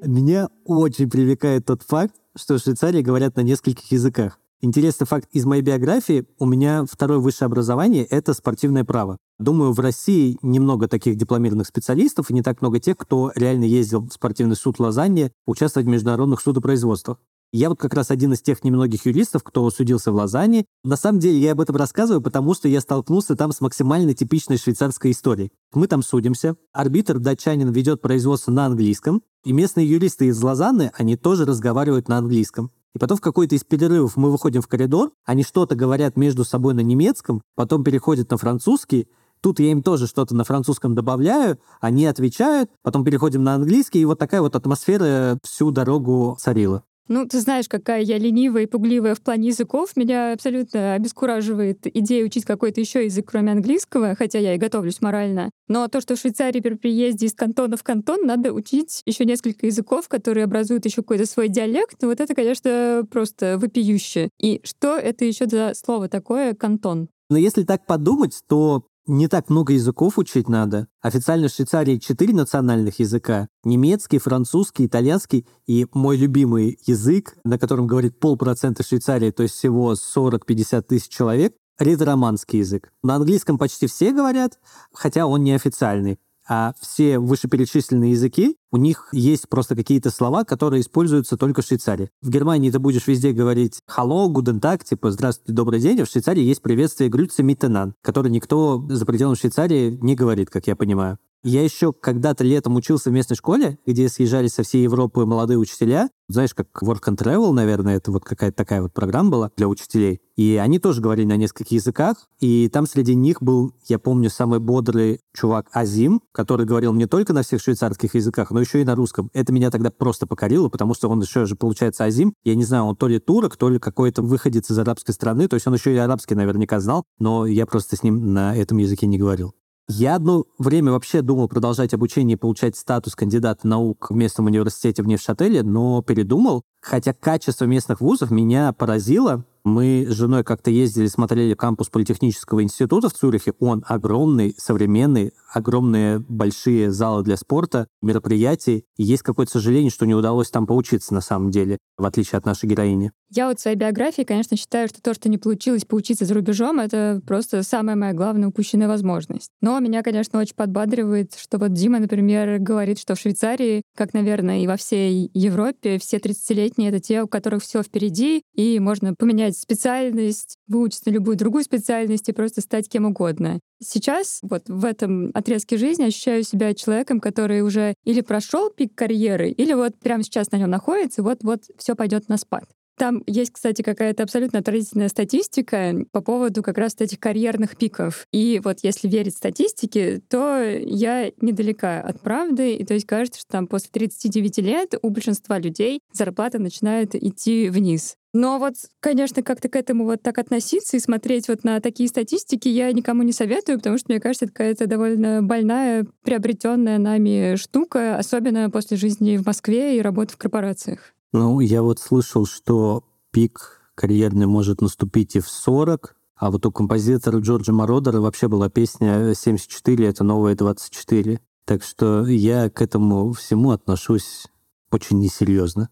Меня 0.00 0.48
очень 0.64 1.10
привлекает 1.10 1.66
тот 1.66 1.82
факт, 1.82 2.14
что 2.38 2.56
в 2.56 2.60
Швейцарии 2.60 3.02
говорят 3.02 3.36
на 3.36 3.40
нескольких 3.40 3.90
языках. 3.90 4.38
Интересный 4.60 5.06
факт 5.06 5.28
из 5.32 5.44
моей 5.44 5.62
биографии. 5.62 6.26
У 6.38 6.44
меня 6.44 6.84
второе 6.90 7.18
высшее 7.18 7.46
образование— 7.46 8.04
это 8.10 8.34
спортивное 8.34 8.84
право. 8.84 9.16
Думаю, 9.38 9.72
в 9.72 9.78
России 9.78 10.36
немного 10.42 10.88
таких 10.88 11.16
дипломированных 11.16 11.68
специалистов 11.68 12.30
и 12.30 12.34
не 12.34 12.42
так 12.42 12.60
много 12.60 12.80
тех, 12.80 12.96
кто 12.96 13.30
реально 13.36 13.64
ездил 13.64 14.08
в 14.08 14.12
спортивный 14.12 14.56
суд 14.56 14.80
Лозанне 14.80 15.30
участвовать 15.46 15.86
в 15.86 15.90
международных 15.90 16.40
судопроизводствах. 16.40 17.18
Я 17.50 17.70
вот 17.70 17.78
как 17.78 17.94
раз 17.94 18.10
один 18.10 18.34
из 18.34 18.42
тех 18.42 18.62
немногих 18.62 19.06
юристов, 19.06 19.42
кто 19.42 19.70
судился 19.70 20.12
в 20.12 20.16
Лозанне. 20.16 20.66
На 20.84 20.96
самом 20.96 21.18
деле 21.18 21.38
я 21.38 21.52
об 21.52 21.60
этом 21.62 21.76
рассказываю, 21.76 22.20
потому 22.20 22.52
что 22.52 22.68
я 22.68 22.82
столкнулся 22.82 23.36
там 23.36 23.52
с 23.52 23.62
максимально 23.62 24.12
типичной 24.12 24.58
швейцарской 24.58 25.12
историей. 25.12 25.50
Мы 25.72 25.86
там 25.86 26.02
судимся, 26.02 26.56
арбитр 26.74 27.18
датчанин 27.18 27.70
ведет 27.70 28.02
производство 28.02 28.52
на 28.52 28.66
английском, 28.66 29.22
и 29.44 29.52
местные 29.52 29.88
юристы 29.88 30.26
из 30.26 30.42
Лозанны, 30.42 30.92
они 30.94 31.16
тоже 31.16 31.46
разговаривают 31.46 32.08
на 32.08 32.18
английском. 32.18 32.70
И 32.94 32.98
потом 32.98 33.16
в 33.16 33.22
какой-то 33.22 33.54
из 33.54 33.64
перерывов 33.64 34.16
мы 34.16 34.30
выходим 34.30 34.60
в 34.60 34.68
коридор, 34.68 35.12
они 35.24 35.42
что-то 35.42 35.74
говорят 35.74 36.18
между 36.18 36.44
собой 36.44 36.74
на 36.74 36.80
немецком, 36.80 37.40
потом 37.54 37.82
переходят 37.82 38.30
на 38.30 38.36
французский, 38.36 39.08
Тут 39.40 39.60
я 39.60 39.70
им 39.70 39.82
тоже 39.82 40.08
что-то 40.08 40.34
на 40.34 40.42
французском 40.42 40.96
добавляю, 40.96 41.60
они 41.80 42.06
отвечают, 42.06 42.70
потом 42.82 43.04
переходим 43.04 43.44
на 43.44 43.54
английский, 43.54 44.00
и 44.00 44.04
вот 44.04 44.18
такая 44.18 44.40
вот 44.40 44.56
атмосфера 44.56 45.38
всю 45.44 45.70
дорогу 45.70 46.36
царила. 46.40 46.82
Ну, 47.08 47.26
ты 47.26 47.40
знаешь, 47.40 47.68
какая 47.68 48.02
я 48.02 48.18
ленивая 48.18 48.62
и 48.62 48.66
пугливая 48.66 49.14
в 49.14 49.20
плане 49.22 49.48
языков. 49.48 49.96
Меня 49.96 50.32
абсолютно 50.32 50.94
обескураживает 50.94 51.86
идея 51.86 52.24
учить 52.24 52.44
какой-то 52.44 52.80
еще 52.80 53.04
язык, 53.04 53.26
кроме 53.30 53.52
английского, 53.52 54.14
хотя 54.14 54.38
я 54.38 54.54
и 54.54 54.58
готовлюсь 54.58 55.00
морально. 55.00 55.50
Но 55.68 55.88
то, 55.88 56.00
что 56.00 56.16
в 56.16 56.18
Швейцарии 56.18 56.60
при 56.60 56.74
приезде 56.74 57.26
из 57.26 57.34
кантона 57.34 57.76
в 57.76 57.82
кантон 57.82 58.26
надо 58.26 58.52
учить 58.52 59.02
еще 59.06 59.24
несколько 59.24 59.66
языков, 59.66 60.08
которые 60.08 60.44
образуют 60.44 60.84
еще 60.84 60.96
какой-то 60.96 61.26
свой 61.26 61.48
диалект, 61.48 62.02
вот 62.02 62.20
это, 62.20 62.34
конечно, 62.34 63.02
просто 63.10 63.58
вопиюще. 63.58 64.28
И 64.38 64.60
что 64.64 64.96
это 64.96 65.24
еще 65.24 65.46
за 65.46 65.72
слово 65.74 66.08
такое 66.08 66.54
«кантон»? 66.54 67.08
Но 67.30 67.36
если 67.36 67.64
так 67.64 67.86
подумать, 67.86 68.38
то 68.48 68.84
не 69.08 69.26
так 69.26 69.48
много 69.48 69.72
языков 69.72 70.18
учить 70.18 70.48
надо. 70.48 70.86
Официально 71.00 71.48
в 71.48 71.50
Швейцарии 71.50 71.96
четыре 71.96 72.34
национальных 72.34 73.00
языка. 73.00 73.48
Немецкий, 73.64 74.18
французский, 74.18 74.86
итальянский 74.86 75.46
и 75.66 75.86
мой 75.92 76.16
любимый 76.16 76.78
язык, 76.86 77.36
на 77.42 77.58
котором 77.58 77.86
говорит 77.86 78.20
полпроцента 78.20 78.82
Швейцарии, 78.82 79.30
то 79.30 79.42
есть 79.42 79.54
всего 79.54 79.94
40-50 79.94 80.82
тысяч 80.82 81.08
человек, 81.08 81.54
ретроманский 81.78 82.58
язык. 82.58 82.92
На 83.02 83.16
английском 83.16 83.56
почти 83.56 83.86
все 83.86 84.12
говорят, 84.12 84.58
хотя 84.92 85.26
он 85.26 85.42
неофициальный 85.42 86.18
а 86.48 86.72
все 86.80 87.18
вышеперечисленные 87.18 88.12
языки, 88.12 88.56
у 88.70 88.76
них 88.76 89.08
есть 89.12 89.48
просто 89.48 89.76
какие-то 89.76 90.10
слова, 90.10 90.44
которые 90.44 90.80
используются 90.80 91.36
только 91.36 91.62
в 91.62 91.66
Швейцарии. 91.66 92.10
В 92.22 92.30
Германии 92.30 92.70
ты 92.70 92.78
будешь 92.78 93.06
везде 93.06 93.32
говорить 93.32 93.80
«hello», 93.88 94.26
«guten 94.28 94.60
Tag», 94.60 94.84
типа 94.84 95.10
«здравствуйте, 95.10 95.52
добрый 95.52 95.80
день», 95.80 96.00
а 96.00 96.04
в 96.04 96.08
Швейцарии 96.08 96.42
есть 96.42 96.62
приветствие 96.62 97.10
«grüße 97.10 97.42
miteinander», 97.42 97.92
который 98.02 98.30
никто 98.30 98.84
за 98.88 99.04
пределами 99.04 99.36
Швейцарии 99.36 99.98
не 100.00 100.14
говорит, 100.14 100.50
как 100.50 100.66
я 100.66 100.76
понимаю. 100.76 101.18
Я 101.44 101.62
еще 101.62 101.92
когда-то 101.92 102.42
летом 102.42 102.74
учился 102.74 103.10
в 103.10 103.12
местной 103.12 103.36
школе, 103.36 103.78
где 103.86 104.08
съезжались 104.08 104.54
со 104.54 104.64
всей 104.64 104.82
Европы 104.82 105.24
молодые 105.24 105.58
учителя. 105.58 106.10
Знаешь, 106.26 106.52
как 106.52 106.66
Work 106.82 107.04
and 107.06 107.16
Travel, 107.16 107.52
наверное, 107.52 107.96
это 107.96 108.10
вот 108.10 108.24
какая-то 108.24 108.56
такая 108.56 108.82
вот 108.82 108.92
программа 108.92 109.30
была 109.30 109.50
для 109.56 109.68
учителей. 109.68 110.20
И 110.36 110.56
они 110.56 110.80
тоже 110.80 111.00
говорили 111.00 111.26
на 111.26 111.36
нескольких 111.36 111.72
языках. 111.72 112.28
И 112.40 112.68
там 112.68 112.86
среди 112.86 113.14
них 113.14 113.40
был, 113.40 113.72
я 113.86 114.00
помню, 114.00 114.30
самый 114.30 114.58
бодрый 114.58 115.20
чувак 115.32 115.68
Азим, 115.72 116.20
который 116.32 116.66
говорил 116.66 116.92
не 116.92 117.06
только 117.06 117.32
на 117.32 117.42
всех 117.42 117.62
швейцарских 117.62 118.16
языках, 118.16 118.50
но 118.50 118.60
еще 118.60 118.80
и 118.80 118.84
на 118.84 118.96
русском. 118.96 119.30
Это 119.32 119.52
меня 119.52 119.70
тогда 119.70 119.92
просто 119.92 120.26
покорило, 120.26 120.68
потому 120.68 120.92
что 120.92 121.08
он 121.08 121.20
еще 121.20 121.46
же, 121.46 121.54
получается, 121.54 122.04
Азим. 122.04 122.34
Я 122.42 122.56
не 122.56 122.64
знаю, 122.64 122.84
он 122.84 122.96
то 122.96 123.06
ли 123.06 123.20
турок, 123.20 123.56
то 123.56 123.68
ли 123.68 123.78
какой-то 123.78 124.22
выходец 124.22 124.70
из 124.70 124.78
арабской 124.78 125.12
страны. 125.12 125.46
То 125.46 125.54
есть 125.54 125.68
он 125.68 125.74
еще 125.74 125.94
и 125.94 125.98
арабский 125.98 126.34
наверняка 126.34 126.80
знал, 126.80 127.04
но 127.20 127.46
я 127.46 127.64
просто 127.64 127.94
с 127.94 128.02
ним 128.02 128.34
на 128.34 128.56
этом 128.56 128.78
языке 128.78 129.06
не 129.06 129.18
говорил. 129.18 129.54
Я 129.90 130.16
одно 130.16 130.44
время 130.58 130.92
вообще 130.92 131.22
думал 131.22 131.48
продолжать 131.48 131.94
обучение 131.94 132.36
и 132.36 132.38
получать 132.38 132.76
статус 132.76 133.16
кандидата 133.16 133.66
наук 133.66 134.10
в 134.10 134.14
местном 134.14 134.44
университете 134.46 135.02
в 135.02 135.06
Невшателе, 135.06 135.62
но 135.62 136.02
передумал. 136.02 136.62
Хотя 136.82 137.14
качество 137.14 137.64
местных 137.64 138.02
вузов 138.02 138.30
меня 138.30 138.74
поразило. 138.74 139.44
Мы 139.64 140.06
с 140.06 140.12
женой 140.12 140.44
как-то 140.44 140.70
ездили, 140.70 141.06
смотрели 141.06 141.54
кампус 141.54 141.88
Политехнического 141.88 142.62
института 142.62 143.08
в 143.08 143.14
Цюрихе. 143.14 143.54
Он 143.60 143.82
огромный, 143.88 144.54
современный, 144.58 145.32
огромные 145.52 146.18
большие 146.18 146.90
залы 146.90 147.22
для 147.22 147.36
спорта, 147.36 147.86
мероприятий. 148.02 148.84
И 148.96 149.02
есть 149.02 149.22
какое-то 149.22 149.52
сожаление, 149.52 149.90
что 149.90 150.06
не 150.06 150.14
удалось 150.14 150.50
там 150.50 150.66
поучиться 150.66 151.14
на 151.14 151.20
самом 151.20 151.50
деле, 151.50 151.78
в 151.96 152.04
отличие 152.04 152.38
от 152.38 152.46
нашей 152.46 152.68
героини. 152.68 153.12
Я 153.30 153.48
вот 153.48 153.58
в 153.58 153.62
своей 153.62 153.76
биографии, 153.76 154.22
конечно, 154.22 154.56
считаю, 154.56 154.88
что 154.88 155.02
то, 155.02 155.12
что 155.12 155.28
не 155.28 155.36
получилось 155.36 155.84
поучиться 155.84 156.24
за 156.24 156.34
рубежом, 156.34 156.80
это 156.80 157.20
просто 157.26 157.62
самая 157.62 157.96
моя 157.96 158.14
главная 158.14 158.48
упущенная 158.48 158.88
возможность. 158.88 159.50
Но 159.60 159.78
меня, 159.80 160.02
конечно, 160.02 160.38
очень 160.38 160.54
подбадривает, 160.54 161.34
что 161.34 161.58
вот 161.58 161.72
Дима, 161.72 161.98
например, 161.98 162.58
говорит, 162.58 162.98
что 162.98 163.14
в 163.14 163.20
Швейцарии, 163.20 163.82
как, 163.96 164.14
наверное, 164.14 164.62
и 164.62 164.66
во 164.66 164.76
всей 164.76 165.30
Европе, 165.34 165.98
все 165.98 166.16
30-летние— 166.16 166.88
это 166.90 167.00
те, 167.00 167.22
у 167.22 167.28
которых 167.28 167.62
все 167.62 167.82
впереди, 167.82 168.42
и 168.54 168.80
можно 168.80 169.14
поменять 169.14 169.58
специальность, 169.58 170.56
выучиться 170.66 171.10
на 171.10 171.14
любую 171.14 171.36
другую 171.36 171.64
специальность 171.64 172.28
и 172.28 172.32
просто 172.32 172.60
стать 172.60 172.88
кем 172.88 173.04
угодно. 173.04 173.60
Сейчас 173.80 174.40
вот 174.42 174.62
в 174.68 174.84
этом 174.84 175.30
отрезке 175.38 175.76
жизни 175.76 176.04
ощущаю 176.04 176.42
себя 176.42 176.74
человеком, 176.74 177.20
который 177.20 177.62
уже 177.62 177.94
или 178.04 178.20
прошел 178.20 178.70
пик 178.70 178.94
карьеры, 178.94 179.50
или 179.50 179.72
вот 179.72 179.98
прямо 179.98 180.22
сейчас 180.22 180.50
на 180.52 180.56
нем 180.56 180.70
находится, 180.70 181.22
и 181.22 181.24
вот-вот 181.24 181.62
все 181.78 181.94
пойдет 181.94 182.28
на 182.28 182.36
спад. 182.36 182.64
Там 182.98 183.22
есть, 183.26 183.52
кстати, 183.52 183.82
какая-то 183.82 184.24
абсолютно 184.24 184.58
отразительная 184.58 185.08
статистика 185.08 185.94
по 186.10 186.20
поводу 186.20 186.64
как 186.64 186.78
раз 186.78 186.96
этих 186.98 187.20
карьерных 187.20 187.76
пиков. 187.76 188.26
И 188.32 188.60
вот 188.62 188.78
если 188.82 189.08
верить 189.08 189.36
статистике, 189.36 190.20
то 190.28 190.60
я 190.60 191.30
недалека 191.40 192.00
от 192.00 192.20
правды. 192.20 192.74
И 192.74 192.84
то 192.84 192.94
есть 192.94 193.06
кажется, 193.06 193.40
что 193.40 193.52
там 193.52 193.68
после 193.68 193.90
39 193.92 194.58
лет 194.58 194.94
у 195.00 195.10
большинства 195.10 195.58
людей 195.60 196.00
зарплата 196.12 196.58
начинает 196.58 197.14
идти 197.14 197.68
вниз. 197.68 198.16
Но 198.34 198.58
вот, 198.58 198.74
конечно, 199.00 199.42
как-то 199.42 199.68
к 199.68 199.76
этому 199.76 200.04
вот 200.04 200.20
так 200.22 200.38
относиться 200.38 200.96
и 200.96 201.00
смотреть 201.00 201.48
вот 201.48 201.64
на 201.64 201.80
такие 201.80 202.08
статистики 202.08 202.68
я 202.68 202.92
никому 202.92 203.22
не 203.22 203.32
советую, 203.32 203.78
потому 203.78 203.96
что, 203.96 204.06
мне 204.10 204.20
кажется, 204.20 204.44
это 204.44 204.54
какая-то 204.54 204.86
довольно 204.86 205.42
больная, 205.42 206.04
приобретенная 206.24 206.98
нами 206.98 207.56
штука, 207.56 208.18
особенно 208.18 208.70
после 208.70 208.96
жизни 208.96 209.36
в 209.36 209.46
Москве 209.46 209.96
и 209.96 210.02
работы 210.02 210.34
в 210.34 210.36
корпорациях. 210.36 211.14
Ну, 211.32 211.60
я 211.60 211.82
вот 211.82 211.98
слышал, 211.98 212.46
что 212.46 213.04
пик 213.32 213.82
карьерный 213.94 214.46
может 214.46 214.80
наступить 214.80 215.36
и 215.36 215.40
в 215.40 215.48
40, 215.48 216.16
а 216.36 216.50
вот 216.50 216.64
у 216.64 216.72
композитора 216.72 217.40
Джорджа 217.40 217.72
Мородера 217.72 218.20
вообще 218.20 218.48
была 218.48 218.70
песня 218.70 219.32
«74— 219.32 220.06
это 220.08 220.24
новое 220.24 220.54
24». 220.54 221.38
Так 221.66 221.82
что 221.82 222.26
я 222.26 222.70
к 222.70 222.80
этому 222.80 223.32
всему 223.32 223.72
отношусь 223.72 224.46
очень 224.90 225.18
несерьезно. 225.18 225.90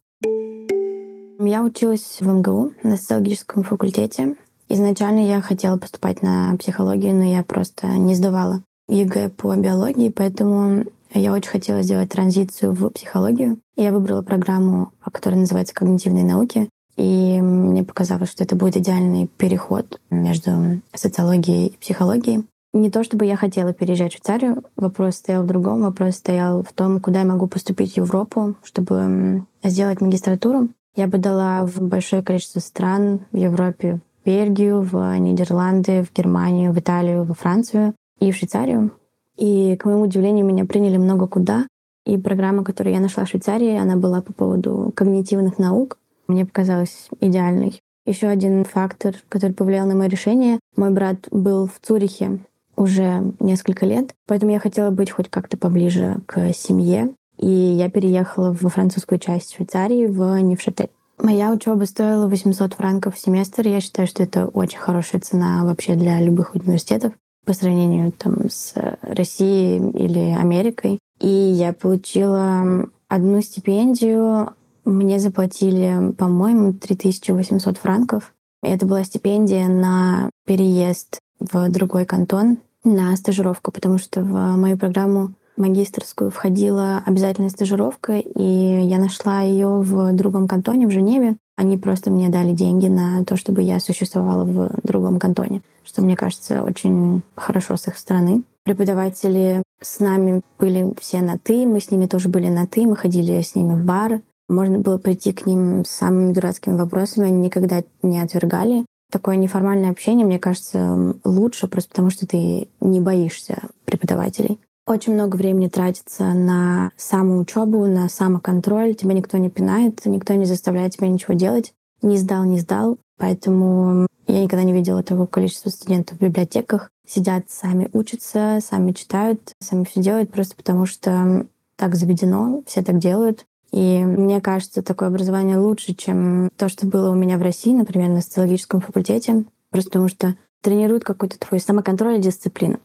Я 1.39 1.63
училась 1.63 2.17
в 2.21 2.27
МГУ 2.27 2.73
на 2.83 2.97
социологическом 2.97 3.63
факультете. 3.63 4.37
Изначально 4.71 5.27
я 5.27 5.43
хотела 5.43 5.77
поступать 5.77 6.23
на 6.23 6.57
психологию, 6.57 7.15
но 7.15 7.25
я 7.25 7.43
просто 7.43 7.89
не 7.89 8.15
сдавала 8.15 8.63
ЕГЭ 8.89 9.29
по 9.31 9.55
биологии, 9.55 10.09
поэтому 10.09 10.87
я 11.19 11.33
очень 11.33 11.51
хотела 11.51 11.83
сделать 11.83 12.11
транзицию 12.11 12.73
в 12.73 12.91
психологию. 12.91 13.59
Я 13.77 13.93
выбрала 13.93 14.23
программу, 14.23 14.93
которая 15.13 15.41
называется 15.41 15.75
«Когнитивные 15.75 16.25
науки». 16.25 16.69
И 16.97 17.41
мне 17.41 17.85
показалось, 17.85 18.31
что 18.31 18.43
это 18.43 18.57
будет 18.57 18.77
идеальный 18.77 19.27
переход 19.27 20.01
между 20.11 20.81
социологией 20.95 21.69
и 21.69 21.77
психологией. 21.77 22.47
Не 22.73 22.91
то 22.91 23.05
чтобы 23.05 23.25
я 23.25 23.37
хотела 23.37 23.73
переезжать 23.73 24.13
в 24.13 24.17
Швейцарию, 24.17 24.65
вопрос 24.77 25.17
стоял 25.17 25.43
в 25.43 25.47
другом. 25.47 25.83
Вопрос 25.83 26.17
стоял 26.17 26.63
в 26.63 26.73
том, 26.73 27.01
куда 27.01 27.21
я 27.21 27.27
могу 27.27 27.47
поступить 27.47 27.95
в 27.95 27.97
Европу, 27.97 28.55
чтобы 28.63 29.45
сделать 29.63 30.01
магистратуру. 30.01 30.69
Я 30.95 31.07
бы 31.07 31.19
дала 31.19 31.65
в 31.65 31.81
большое 31.81 32.23
количество 32.23 32.61
стран 32.61 33.21
в 33.33 33.37
Европе, 33.37 34.01
в 34.23 34.27
Бельгию, 34.27 34.81
в 34.81 35.19
Нидерланды, 35.19 36.03
в 36.03 36.15
Германию, 36.15 36.73
в 36.73 36.79
Италию, 36.79 37.25
во 37.25 37.35
Францию 37.35 37.95
и 38.21 38.33
в 38.33 38.37
Швейцарию. 38.37 38.91
И, 39.37 39.77
к 39.77 39.85
моему 39.85 40.03
удивлению, 40.03 40.47
меня 40.47 40.65
приняли 40.65 40.97
много 40.97 41.27
куда. 41.27 41.67
И 42.05 42.17
программа, 42.17 42.65
которую 42.65 42.95
я 42.95 43.01
нашла 43.01 43.25
в 43.25 43.29
Швейцарии, 43.29 43.77
она 43.77 43.97
была 43.97 44.23
по 44.23 44.33
поводу 44.33 44.93
когнитивных 44.95 45.59
наук. 45.59 45.99
Мне 46.29 46.47
показалась 46.47 47.09
идеальной. 47.21 47.81
Еще 48.07 48.29
один 48.29 48.65
фактор, 48.65 49.17
который 49.29 49.53
повлиял 49.53 49.87
на 49.87 49.97
мое 49.97 50.09
решение. 50.09 50.61
Мой 50.77 50.91
брат 50.91 51.29
был 51.31 51.67
в 51.67 51.85
Цюрихе 51.85 52.39
уже 52.77 53.33
несколько 53.41 53.87
лет, 53.87 54.15
поэтому 54.27 54.53
я 54.53 54.61
хотела 54.61 54.91
быть 54.91 55.11
хоть 55.11 55.29
как-то 55.29 55.57
поближе 55.57 56.19
к 56.27 56.53
семье. 56.53 57.15
И 57.39 57.49
я 57.49 57.91
переехала 57.91 58.57
во 58.59 58.69
французскую 58.71 59.19
часть 59.19 59.55
Швейцарии, 59.55 60.07
в 60.07 60.41
Невшатель. 60.41 60.91
Моя 61.19 61.51
учеба 61.51 61.85
стоила 61.85 62.29
800 62.29 62.75
франков 62.75 63.17
в 63.17 63.19
семестр. 63.19 63.67
Я 63.67 63.81
считаю, 63.81 64.07
что 64.07 64.23
это 64.23 64.47
очень 64.47 64.79
хорошая 64.79 65.21
цена 65.21 65.65
вообще 65.65 65.95
для 65.95 66.21
любых 66.21 66.55
университетов 66.55 67.13
по 67.47 67.55
сравнению 67.55 68.13
там, 68.13 68.51
с 68.51 68.75
Россией 69.01 69.79
или 69.91 70.37
Америкой. 70.39 70.99
И 71.21 71.29
я 71.29 71.73
получила 71.73 72.89
одну 73.09 73.41
стипендию. 73.41 74.51
Мне 74.85 75.19
заплатили, 75.19 76.13
по-моему, 76.19 76.75
3800 76.75 77.79
франков. 77.79 78.35
Это 78.63 78.85
была 78.85 79.05
стипендия 79.05 79.69
на 79.69 80.29
переезд 80.45 81.21
в 81.41 81.71
другой 81.71 82.05
кантон 82.05 82.59
на 82.85 83.17
стажировку, 83.17 83.73
потому 83.73 83.99
что 83.99 84.23
в 84.23 84.57
мою 84.57 84.77
программу 84.77 85.33
магистрскую 85.57 86.31
входила 86.31 87.03
обязательная 87.07 87.51
стажировка, 87.51 88.19
и 88.19 88.43
я 88.43 88.99
нашла 88.99 89.41
ее 89.41 89.81
в 89.81 90.13
другом 90.13 90.49
кантоне, 90.49 90.87
в 90.87 90.91
Женеве. 90.91 91.37
Они 91.57 91.79
просто 91.79 92.11
мне 92.11 92.29
дали 92.29 92.53
деньги 92.53 92.87
на 92.89 93.25
то, 93.25 93.37
чтобы 93.37 93.63
я 93.63 93.81
существовала 93.81 94.45
в 94.45 94.71
другом 94.83 95.19
кантоне, 95.19 95.63
что 95.87 96.03
мне 96.03 96.17
кажется 96.17 96.63
очень 96.63 97.23
хорошо 97.35 97.77
с 97.77 97.89
их 97.89 97.97
стороны. 97.97 98.43
Преподаватели 98.65 99.63
с 99.81 100.01
нами 100.01 100.43
были 100.59 100.93
все 101.01 101.21
на 101.21 101.39
«ты», 101.39 101.67
мы 101.67 101.81
с 101.81 101.91
ними 101.91 102.07
тоже 102.07 102.29
были 102.29 102.49
на 102.49 102.67
«ты», 102.67 102.87
мы 102.87 102.97
ходили 102.97 103.41
с 103.41 103.55
ними 103.55 103.75
в 103.75 103.85
бар. 103.85 104.21
Можно 104.49 104.79
было 104.79 104.99
прийти 104.99 105.33
к 105.33 105.47
ним 105.47 105.85
с 105.85 105.91
самыми 105.91 106.33
дурацкими 106.33 106.77
вопросами, 106.77 107.29
они 107.29 107.39
никогда 107.39 107.83
не 108.03 108.21
отвергали. 108.21 108.85
Такое 109.11 109.37
неформальное 109.37 109.91
общение, 109.91 110.27
мне 110.27 110.39
кажется, 110.39 111.15
лучше, 111.25 111.69
просто 111.69 111.91
потому 111.91 112.11
что 112.11 112.27
ты 112.27 112.69
не 112.81 113.01
боишься 113.01 113.63
преподавателей. 113.85 114.61
Очень 114.87 115.15
много 115.15 115.35
времени 115.35 115.69
тратится 115.69 116.33
на 116.33 116.93
самоучебу, 116.97 117.87
на 117.87 118.09
самоконтроль. 118.09 118.95
Тебя 118.95 119.15
никто 119.15 119.37
не 119.37 119.51
пинает, 119.51 120.05
никто 120.07 120.35
не 120.35 120.45
заставляет 120.45 120.93
тебя 120.93 121.09
ничего 121.09 121.35
делать. 121.35 121.73
Не 122.03 122.17
сдал, 122.17 122.45
не 122.45 122.61
сдал. 122.61 122.99
Поэтому 123.19 124.06
я 124.27 124.43
никогда 124.43 124.65
не 124.65 124.73
видела 124.73 125.03
такого 125.03 125.27
количества 125.27 125.71
студентов 125.71 126.19
в 126.19 126.23
библиотеках. 126.23 126.91
Сидят, 127.07 127.45
сами 127.49 127.89
учатся, 127.93 128.59
сами 128.61 128.93
читают, 128.93 129.53
сами 129.61 129.85
все 129.85 130.01
делают, 130.01 130.33
просто 130.33 130.57
потому 130.57 130.87
что 130.87 131.47
так 131.77 131.95
заведено, 131.95 132.63
все 132.67 132.83
так 132.83 132.99
делают. 132.99 133.45
И 133.73 134.05
мне 134.05 134.41
кажется, 134.41 134.83
такое 134.83 135.09
образование 135.09 135.59
лучше, 135.59 135.95
чем 135.95 136.51
то, 136.57 136.69
что 136.69 136.87
было 136.87 137.11
у 137.11 137.15
меня 137.15 137.39
в 137.39 137.43
России, 137.43 137.73
например, 137.73 138.09
на 138.09 138.23
социологическом 138.23 138.81
факультете, 138.81 139.45
просто 139.71 139.91
потому 139.91 140.09
что 140.09 140.35
тренируют 140.63 141.05
какой-то 141.05 141.39
твой 141.39 141.61
самоконтроль 141.61 142.19
и 142.19 142.23
дисциплину. 142.23 142.81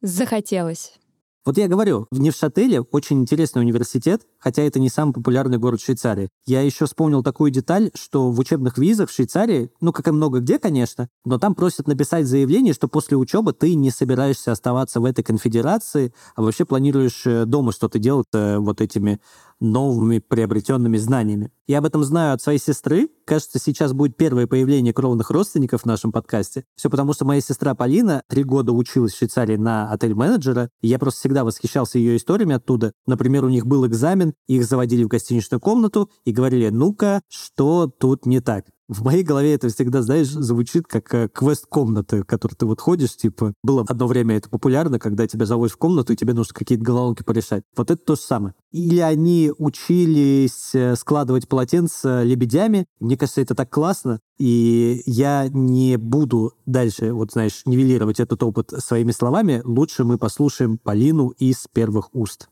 Захотелось. 0.00 0.98
Вот 1.46 1.58
я 1.58 1.68
говорю, 1.68 2.06
в 2.10 2.18
Невшателе 2.20 2.80
очень 2.80 3.20
интересный 3.20 3.60
университет, 3.60 4.22
хотя 4.38 4.62
это 4.62 4.80
не 4.80 4.88
самый 4.88 5.12
популярный 5.12 5.58
город 5.58 5.82
Швейцарии. 5.82 6.30
Я 6.46 6.62
еще 6.62 6.86
вспомнил 6.86 7.22
такую 7.22 7.50
деталь, 7.50 7.90
что 7.92 8.30
в 8.30 8.38
учебных 8.38 8.78
визах 8.78 9.10
в 9.10 9.12
Швейцарии, 9.12 9.70
ну, 9.82 9.92
как 9.92 10.08
и 10.08 10.10
много 10.10 10.40
где, 10.40 10.58
конечно, 10.58 11.10
но 11.26 11.38
там 11.38 11.54
просят 11.54 11.86
написать 11.86 12.26
заявление, 12.26 12.72
что 12.72 12.88
после 12.88 13.18
учебы 13.18 13.52
ты 13.52 13.74
не 13.74 13.90
собираешься 13.90 14.52
оставаться 14.52 15.00
в 15.00 15.04
этой 15.04 15.22
конфедерации, 15.22 16.14
а 16.34 16.40
вообще 16.40 16.64
планируешь 16.64 17.26
э, 17.26 17.44
дома 17.44 17.72
что-то 17.72 17.98
делать 17.98 18.26
э, 18.32 18.56
вот 18.56 18.80
этими 18.80 19.20
новыми 19.64 20.18
приобретенными 20.18 20.96
знаниями. 20.96 21.50
Я 21.66 21.78
об 21.78 21.86
этом 21.86 22.04
знаю 22.04 22.34
от 22.34 22.42
своей 22.42 22.58
сестры. 22.58 23.08
Кажется, 23.24 23.58
сейчас 23.58 23.92
будет 23.92 24.16
первое 24.16 24.46
появление 24.46 24.92
кровных 24.92 25.30
родственников 25.30 25.82
в 25.82 25.86
нашем 25.86 26.12
подкасте. 26.12 26.64
Все 26.76 26.90
потому, 26.90 27.14
что 27.14 27.24
моя 27.24 27.40
сестра 27.40 27.74
Полина 27.74 28.22
три 28.28 28.44
года 28.44 28.72
училась 28.72 29.14
в 29.14 29.18
Швейцарии 29.18 29.56
на 29.56 29.90
отель-менеджера, 29.90 30.68
я 30.82 30.98
просто 30.98 31.20
всегда 31.20 31.44
восхищался 31.44 31.98
ее 31.98 32.16
историями 32.16 32.54
оттуда. 32.54 32.92
Например, 33.06 33.44
у 33.44 33.48
них 33.48 33.66
был 33.66 33.86
экзамен, 33.86 34.34
их 34.46 34.64
заводили 34.64 35.04
в 35.04 35.08
гостиничную 35.08 35.60
комнату 35.60 36.10
и 36.24 36.32
говорили, 36.32 36.68
ну-ка, 36.68 37.22
что 37.28 37.86
тут 37.86 38.26
не 38.26 38.40
так? 38.40 38.66
В 38.96 39.02
моей 39.02 39.24
голове 39.24 39.54
это 39.54 39.68
всегда, 39.70 40.02
знаешь, 40.02 40.28
звучит 40.28 40.86
как 40.86 41.12
э, 41.14 41.28
квест 41.28 41.66
комнаты, 41.66 42.22
в 42.22 42.26
которой 42.26 42.54
ты 42.54 42.64
вот 42.64 42.80
ходишь, 42.80 43.16
типа, 43.16 43.52
было 43.64 43.84
одно 43.88 44.06
время 44.06 44.36
это 44.36 44.48
популярно, 44.48 45.00
когда 45.00 45.26
тебя 45.26 45.46
заводят 45.46 45.74
в 45.74 45.78
комнату, 45.78 46.12
и 46.12 46.16
тебе 46.16 46.32
нужно 46.32 46.54
какие-то 46.54 46.84
головоломки 46.84 47.24
порешать. 47.24 47.64
Вот 47.76 47.90
это 47.90 48.00
то 48.04 48.14
же 48.14 48.20
самое. 48.20 48.54
Или 48.70 49.00
они 49.00 49.50
учились 49.58 50.76
э, 50.76 50.94
складывать 50.94 51.48
полотенца 51.48 52.22
лебедями. 52.22 52.86
Мне 53.00 53.16
кажется, 53.16 53.40
это 53.40 53.56
так 53.56 53.68
классно. 53.68 54.20
И 54.38 55.02
я 55.06 55.48
не 55.48 55.96
буду 55.96 56.52
дальше, 56.64 57.12
вот 57.12 57.32
знаешь, 57.32 57.62
нивелировать 57.66 58.20
этот 58.20 58.44
опыт 58.44 58.70
своими 58.78 59.10
словами. 59.10 59.60
Лучше 59.64 60.04
мы 60.04 60.18
послушаем 60.18 60.78
Полину 60.78 61.30
из 61.30 61.66
первых 61.72 62.14
уст. 62.14 62.48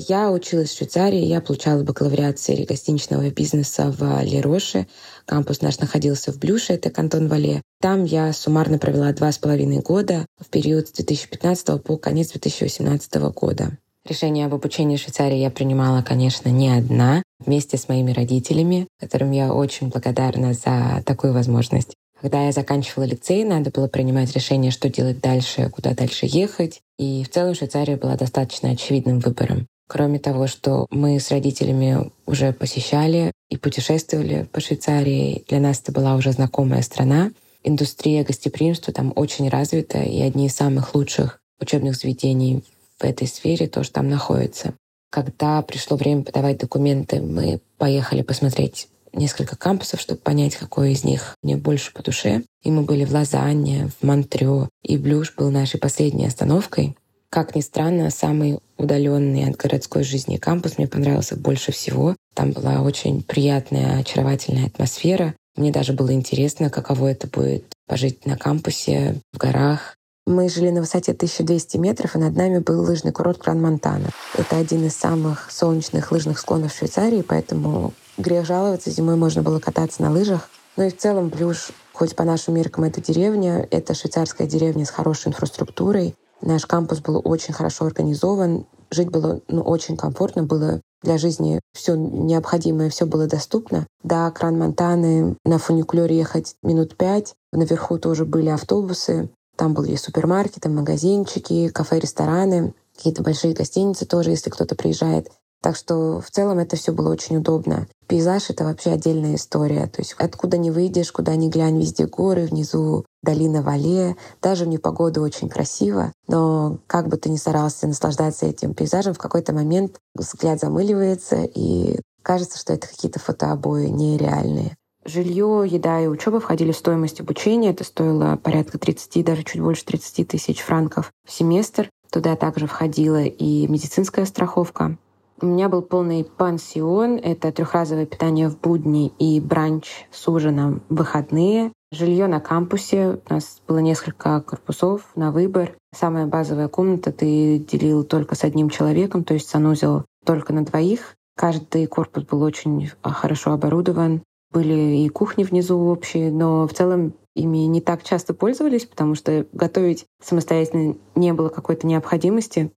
Я 0.00 0.30
училась 0.30 0.70
в 0.70 0.76
Швейцарии, 0.76 1.24
я 1.24 1.40
получала 1.40 1.82
бакалавриат 1.82 2.38
сфере 2.38 2.64
гостиничного 2.64 3.32
бизнеса 3.32 3.92
в 3.98 4.22
Лероше. 4.22 4.86
Кампус 5.26 5.60
наш 5.60 5.80
находился 5.80 6.30
в 6.30 6.38
Блюше, 6.38 6.74
это 6.74 6.88
кантон 6.90 7.26
Вале. 7.26 7.62
Там 7.80 8.04
я 8.04 8.32
суммарно 8.32 8.78
провела 8.78 9.12
два 9.12 9.32
с 9.32 9.38
половиной 9.38 9.80
года 9.80 10.24
в 10.38 10.46
период 10.50 10.86
с 10.86 10.92
2015 10.92 11.82
по 11.82 11.96
конец 11.96 12.30
2018 12.30 13.14
года. 13.34 13.76
Решение 14.08 14.46
об 14.46 14.54
обучении 14.54 14.96
в 14.96 15.00
Швейцарии 15.00 15.38
я 15.38 15.50
принимала, 15.50 16.02
конечно, 16.02 16.48
не 16.48 16.68
одна, 16.68 17.24
вместе 17.40 17.76
с 17.76 17.88
моими 17.88 18.12
родителями, 18.12 18.86
которым 19.00 19.32
я 19.32 19.52
очень 19.52 19.88
благодарна 19.88 20.54
за 20.54 21.02
такую 21.06 21.32
возможность. 21.32 21.96
Когда 22.20 22.46
я 22.46 22.52
заканчивала 22.52 23.02
лицей, 23.04 23.42
надо 23.42 23.72
было 23.72 23.88
принимать 23.88 24.32
решение, 24.32 24.70
что 24.70 24.88
делать 24.88 25.20
дальше, 25.20 25.68
куда 25.70 25.92
дальше 25.94 26.26
ехать. 26.26 26.82
И 27.00 27.24
в 27.24 27.30
целом 27.30 27.56
Швейцария 27.56 27.96
была 27.96 28.14
достаточно 28.14 28.70
очевидным 28.70 29.18
выбором. 29.18 29.66
Кроме 29.88 30.18
того, 30.18 30.46
что 30.46 30.86
мы 30.90 31.18
с 31.18 31.30
родителями 31.30 32.10
уже 32.26 32.52
посещали 32.52 33.32
и 33.48 33.56
путешествовали 33.56 34.46
по 34.52 34.60
Швейцарии, 34.60 35.44
для 35.48 35.60
нас 35.60 35.80
это 35.80 35.92
была 35.92 36.14
уже 36.14 36.30
знакомая 36.32 36.82
страна. 36.82 37.32
Индустрия 37.64 38.22
гостеприимства 38.22 38.92
там 38.92 39.14
очень 39.16 39.48
развита, 39.48 40.02
и 40.02 40.20
одни 40.20 40.46
из 40.46 40.54
самых 40.54 40.94
лучших 40.94 41.40
учебных 41.58 41.96
заведений 41.96 42.62
в 42.98 43.04
этой 43.04 43.26
сфере 43.26 43.66
тоже 43.66 43.90
там 43.90 44.10
находятся. 44.10 44.74
Когда 45.10 45.62
пришло 45.62 45.96
время 45.96 46.22
подавать 46.22 46.58
документы, 46.58 47.22
мы 47.22 47.60
поехали 47.78 48.20
посмотреть 48.20 48.88
несколько 49.14 49.56
кампусов, 49.56 50.02
чтобы 50.02 50.20
понять, 50.20 50.54
какой 50.54 50.92
из 50.92 51.02
них 51.02 51.34
мне 51.42 51.56
больше 51.56 51.94
по 51.94 52.02
душе. 52.02 52.42
И 52.62 52.70
мы 52.70 52.82
были 52.82 53.06
в 53.06 53.12
Лозанне, 53.12 53.90
в 53.98 54.04
Монтрё, 54.04 54.68
и 54.82 54.98
Блюш 54.98 55.34
был 55.34 55.50
нашей 55.50 55.80
последней 55.80 56.26
остановкой. 56.26 56.94
Как 57.30 57.54
ни 57.54 57.60
странно, 57.60 58.10
самый 58.10 58.58
удаленный 58.78 59.48
от 59.48 59.56
городской 59.56 60.02
жизни 60.02 60.38
кампус 60.38 60.78
мне 60.78 60.88
понравился 60.88 61.36
больше 61.36 61.72
всего. 61.72 62.16
Там 62.34 62.52
была 62.52 62.80
очень 62.80 63.22
приятная, 63.22 63.98
очаровательная 63.98 64.66
атмосфера. 64.66 65.34
Мне 65.56 65.70
даже 65.70 65.92
было 65.92 66.12
интересно, 66.12 66.70
каково 66.70 67.08
это 67.08 67.26
будет 67.26 67.64
пожить 67.86 68.24
на 68.24 68.38
кампусе, 68.38 69.16
в 69.32 69.38
горах. 69.38 69.96
Мы 70.26 70.48
жили 70.48 70.70
на 70.70 70.80
высоте 70.80 71.12
1200 71.12 71.76
метров, 71.78 72.14
и 72.14 72.18
над 72.18 72.36
нами 72.36 72.58
был 72.58 72.82
лыжный 72.82 73.12
курорт 73.12 73.38
Кран-Монтана. 73.38 74.10
Это 74.34 74.56
один 74.56 74.86
из 74.86 74.94
самых 74.94 75.50
солнечных 75.50 76.12
лыжных 76.12 76.38
склонов 76.38 76.74
Швейцарии, 76.74 77.22
поэтому 77.22 77.92
грех 78.18 78.46
жаловаться, 78.46 78.90
зимой 78.90 79.16
можно 79.16 79.42
было 79.42 79.58
кататься 79.58 80.02
на 80.02 80.12
лыжах. 80.12 80.48
Ну 80.76 80.84
и 80.84 80.90
в 80.90 80.96
целом 80.96 81.28
Блюш, 81.28 81.70
хоть 81.92 82.14
по 82.14 82.24
нашим 82.24 82.54
меркам 82.54 82.84
это 82.84 83.00
деревня, 83.00 83.66
это 83.70 83.94
швейцарская 83.94 84.46
деревня 84.46 84.84
с 84.84 84.90
хорошей 84.90 85.28
инфраструктурой, 85.28 86.14
Наш 86.40 86.66
кампус 86.66 87.00
был 87.00 87.20
очень 87.24 87.52
хорошо 87.52 87.86
организован, 87.86 88.66
жить 88.90 89.10
было 89.10 89.40
ну, 89.48 89.62
очень 89.62 89.96
комфортно, 89.96 90.44
было 90.44 90.80
для 91.02 91.18
жизни 91.18 91.60
все 91.74 91.94
необходимое, 91.96 92.90
все 92.90 93.06
было 93.06 93.26
доступно. 93.26 93.86
До 94.02 94.30
кран 94.30 94.58
Монтаны 94.58 95.36
на 95.44 95.58
фуникулере 95.58 96.16
ехать 96.16 96.54
минут 96.62 96.96
пять. 96.96 97.34
Наверху 97.52 97.98
тоже 97.98 98.24
были 98.24 98.48
автобусы. 98.48 99.30
Там 99.56 99.74
были 99.74 99.96
супермаркеты, 99.96 100.68
магазинчики, 100.68 101.68
кафе, 101.68 101.98
рестораны, 101.98 102.74
какие-то 102.96 103.22
большие 103.22 103.54
гостиницы 103.54 104.06
тоже, 104.06 104.30
если 104.30 104.50
кто-то 104.50 104.74
приезжает. 104.74 105.30
Так 105.60 105.76
что 105.76 106.20
в 106.20 106.30
целом 106.30 106.58
это 106.58 106.76
все 106.76 106.92
было 106.92 107.10
очень 107.10 107.38
удобно. 107.38 107.88
Пейзаж— 108.06 108.44
это 108.50 108.64
вообще 108.64 108.90
отдельная 108.90 109.34
история. 109.34 109.86
То 109.86 110.00
есть 110.00 110.14
откуда 110.18 110.56
не 110.56 110.70
выйдешь, 110.70 111.12
куда 111.12 111.34
ни 111.36 111.48
глянь, 111.48 111.78
везде 111.78 112.06
горы, 112.06 112.46
внизу 112.46 113.04
долина 113.22 113.62
Вале. 113.62 114.16
Даже 114.40 114.64
в 114.64 114.68
непогоду 114.68 115.20
очень 115.20 115.48
красиво. 115.48 116.12
Но 116.28 116.78
как 116.86 117.08
бы 117.08 117.16
ты 117.16 117.28
ни 117.28 117.36
старался 117.36 117.86
наслаждаться 117.86 118.46
этим 118.46 118.74
пейзажем, 118.74 119.14
в 119.14 119.18
какой-то 119.18 119.52
момент 119.52 119.98
взгляд 120.14 120.60
замыливается, 120.60 121.42
и 121.42 122.00
кажется, 122.22 122.58
что 122.58 122.72
это 122.72 122.86
какие-то 122.86 123.18
фотообои 123.18 123.86
нереальные. 123.86 124.76
Жилье, 125.04 125.64
еда 125.66 126.00
и 126.00 126.06
учеба 126.06 126.38
входили 126.38 126.70
в 126.70 126.76
стоимость 126.76 127.20
обучения. 127.20 127.70
Это 127.70 127.82
стоило 127.82 128.36
порядка 128.36 128.78
30, 128.78 129.24
даже 129.24 129.42
чуть 129.42 129.60
больше 129.60 129.84
30 129.84 130.28
тысяч 130.28 130.60
франков 130.60 131.12
в 131.26 131.32
семестр. 131.32 131.90
Туда 132.10 132.36
также 132.36 132.66
входила 132.66 133.22
и 133.22 133.66
медицинская 133.66 134.24
страховка. 134.26 134.96
У 135.40 135.46
меня 135.46 135.68
был 135.68 135.82
полный 135.82 136.24
пансион. 136.24 137.16
Это 137.16 137.52
трехразовое 137.52 138.06
питание 138.06 138.48
в 138.48 138.58
будни 138.58 139.12
и 139.20 139.40
бранч 139.40 140.06
с 140.10 140.26
ужином 140.26 140.82
в 140.88 140.96
выходные. 140.96 141.72
Жилье 141.92 142.26
на 142.26 142.40
кампусе. 142.40 143.20
У 143.28 143.32
нас 143.32 143.60
было 143.68 143.78
несколько 143.78 144.40
корпусов 144.40 145.02
на 145.14 145.30
выбор. 145.30 145.74
Самая 145.94 146.26
базовая 146.26 146.66
комната 146.66 147.12
ты 147.12 147.58
делил 147.58 148.02
только 148.02 148.34
с 148.34 148.42
одним 148.42 148.68
человеком, 148.68 149.22
то 149.22 149.34
есть 149.34 149.48
санузел 149.48 150.04
только 150.24 150.52
на 150.52 150.64
двоих. 150.64 151.14
Каждый 151.36 151.86
корпус 151.86 152.24
был 152.24 152.42
очень 152.42 152.90
а, 153.02 153.10
хорошо 153.10 153.52
оборудован. 153.52 154.22
Были 154.50 155.04
и 155.04 155.08
кухни 155.08 155.44
внизу 155.44 155.78
общие, 155.78 156.32
но 156.32 156.66
в 156.66 156.74
целом 156.74 157.14
ими 157.36 157.58
не 157.58 157.80
так 157.80 158.02
часто 158.02 158.34
пользовались, 158.34 158.86
потому 158.86 159.14
что 159.14 159.46
готовить 159.52 160.04
самостоятельно 160.20 160.96
не 161.14 161.32
было 161.32 161.48
какой-то 161.48 161.86
необходимости. 161.86 162.72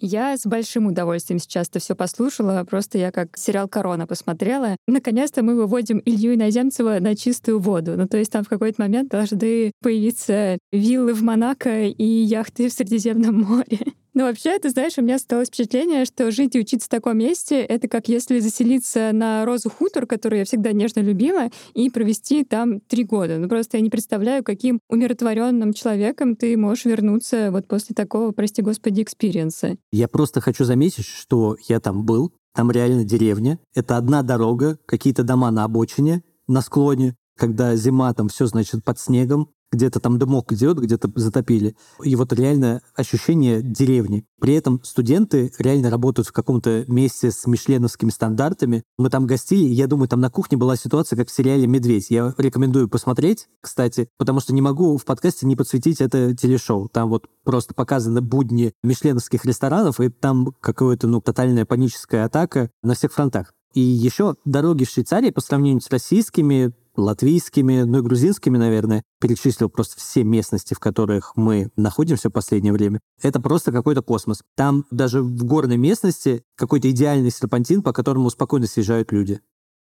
Я 0.00 0.36
с 0.36 0.46
большим 0.46 0.86
удовольствием 0.86 1.38
сейчас 1.38 1.68
это 1.68 1.78
все 1.78 1.94
послушала. 1.94 2.64
Просто 2.64 2.96
я 2.96 3.12
как 3.12 3.36
сериал 3.36 3.68
«Корона» 3.68 4.06
посмотрела. 4.06 4.76
Наконец-то 4.86 5.42
мы 5.42 5.54
выводим 5.54 6.00
Илью 6.04 6.34
Иноземцева 6.34 6.98
на 7.00 7.14
чистую 7.14 7.58
воду. 7.60 7.96
Ну, 7.96 8.08
то 8.08 8.16
есть 8.16 8.32
там 8.32 8.42
в 8.44 8.48
какой-то 8.48 8.80
момент 8.80 9.10
должны 9.10 9.72
появиться 9.82 10.58
виллы 10.72 11.12
в 11.12 11.22
Монако 11.22 11.82
и 11.84 12.04
яхты 12.04 12.68
в 12.68 12.72
Средиземном 12.72 13.40
море. 13.42 13.78
Ну, 14.12 14.24
вообще, 14.24 14.58
ты 14.58 14.70
знаешь, 14.70 14.98
у 14.98 15.02
меня 15.02 15.16
осталось 15.16 15.48
впечатление, 15.48 16.04
что 16.04 16.30
жить 16.30 16.56
и 16.56 16.60
учиться 16.60 16.86
в 16.86 16.90
таком 16.90 17.18
месте— 17.18 17.60
это 17.68 17.86
как 17.88 18.08
если 18.08 18.40
заселиться 18.40 19.10
на 19.12 19.44
Розу 19.44 19.70
Хутор, 19.70 20.06
которую 20.06 20.40
я 20.40 20.44
всегда 20.44 20.72
нежно 20.72 21.00
любила, 21.00 21.48
и 21.74 21.90
провести 21.90 22.44
там 22.44 22.80
три 22.80 23.04
года. 23.04 23.38
Ну, 23.38 23.48
просто 23.48 23.76
я 23.76 23.82
не 23.82 23.90
представляю, 23.90 24.42
каким 24.42 24.80
умиротворенным 24.88 25.72
человеком 25.72 26.34
ты 26.34 26.56
можешь 26.56 26.86
вернуться 26.86 27.50
вот 27.52 27.68
после 27.68 27.94
такого, 27.94 28.32
прости 28.32 28.62
господи, 28.62 29.02
experience 29.02 29.59
'а. 29.59 29.76
Я 29.92 30.08
просто 30.08 30.40
хочу 30.40 30.64
заметить, 30.64 31.06
что 31.06 31.56
я 31.68 31.78
там 31.78 32.04
был, 32.04 32.32
там 32.54 32.70
реально 32.70 33.04
деревня, 33.04 33.60
это 33.74 33.96
одна 33.96 34.22
дорога, 34.22 34.78
какие-то 34.86 35.22
дома 35.22 35.50
на 35.50 35.64
обочине, 35.64 36.22
на 36.48 36.62
склоне, 36.62 37.14
когда 37.36 37.76
зима, 37.76 38.12
там 38.12 38.28
все, 38.28 38.46
значит, 38.46 38.84
под 38.84 38.98
снегом, 38.98 39.50
где-то 39.72 40.00
там 40.00 40.18
дымок 40.18 40.52
идет, 40.52 40.78
где-то 40.78 41.10
затопили. 41.14 41.76
И 42.02 42.16
вот 42.16 42.32
реально 42.32 42.82
ощущение 42.94 43.62
деревни. 43.62 44.24
При 44.40 44.54
этом 44.54 44.80
студенты 44.82 45.52
реально 45.58 45.90
работают 45.90 46.28
в 46.28 46.32
каком-то 46.32 46.84
месте 46.88 47.30
с 47.30 47.46
мишленовскими 47.46 48.10
стандартами. 48.10 48.82
Мы 48.98 49.10
там 49.10 49.26
гостили, 49.26 49.64
и 49.64 49.72
я 49.72 49.86
думаю, 49.86 50.08
там 50.08 50.20
на 50.20 50.30
кухне 50.30 50.56
была 50.56 50.76
ситуация, 50.76 51.16
как 51.16 51.28
в 51.28 51.32
сериале 51.32 51.66
«Медведь». 51.66 52.10
Я 52.10 52.34
рекомендую 52.38 52.88
посмотреть, 52.88 53.48
кстати, 53.60 54.08
потому 54.18 54.40
что 54.40 54.54
не 54.54 54.62
могу 54.62 54.96
в 54.96 55.04
подкасте 55.04 55.46
не 55.46 55.56
подсветить 55.56 56.00
это 56.00 56.34
телешоу. 56.34 56.88
Там 56.88 57.10
вот 57.10 57.26
просто 57.44 57.74
показаны 57.74 58.20
будни 58.20 58.72
мишленовских 58.82 59.44
ресторанов, 59.44 60.00
и 60.00 60.08
там 60.08 60.54
какая-то, 60.60 61.06
ну, 61.06 61.20
тотальная 61.20 61.64
паническая 61.64 62.24
атака 62.24 62.70
на 62.82 62.94
всех 62.94 63.12
фронтах. 63.12 63.52
И 63.74 63.80
еще 63.80 64.34
дороги 64.44 64.84
в 64.84 64.90
Швейцарии 64.90 65.30
по 65.30 65.40
сравнению 65.40 65.80
с 65.80 65.90
российскими 65.90 66.72
латвийскими, 67.00 67.82
ну 67.82 67.98
и 67.98 68.02
грузинскими, 68.02 68.56
наверное, 68.56 69.02
перечислил 69.20 69.68
просто 69.68 69.98
все 69.98 70.24
местности, 70.24 70.74
в 70.74 70.78
которых 70.78 71.32
мы 71.36 71.70
находимся 71.76 72.28
в 72.28 72.32
последнее 72.32 72.72
время. 72.72 73.00
Это 73.22 73.40
просто 73.40 73.72
какой-то 73.72 74.02
космос. 74.02 74.42
Там 74.56 74.84
даже 74.90 75.22
в 75.22 75.44
горной 75.44 75.76
местности 75.76 76.42
какой-то 76.56 76.90
идеальный 76.90 77.30
серпантин, 77.30 77.82
по 77.82 77.92
которому 77.92 78.30
спокойно 78.30 78.66
съезжают 78.66 79.12
люди. 79.12 79.40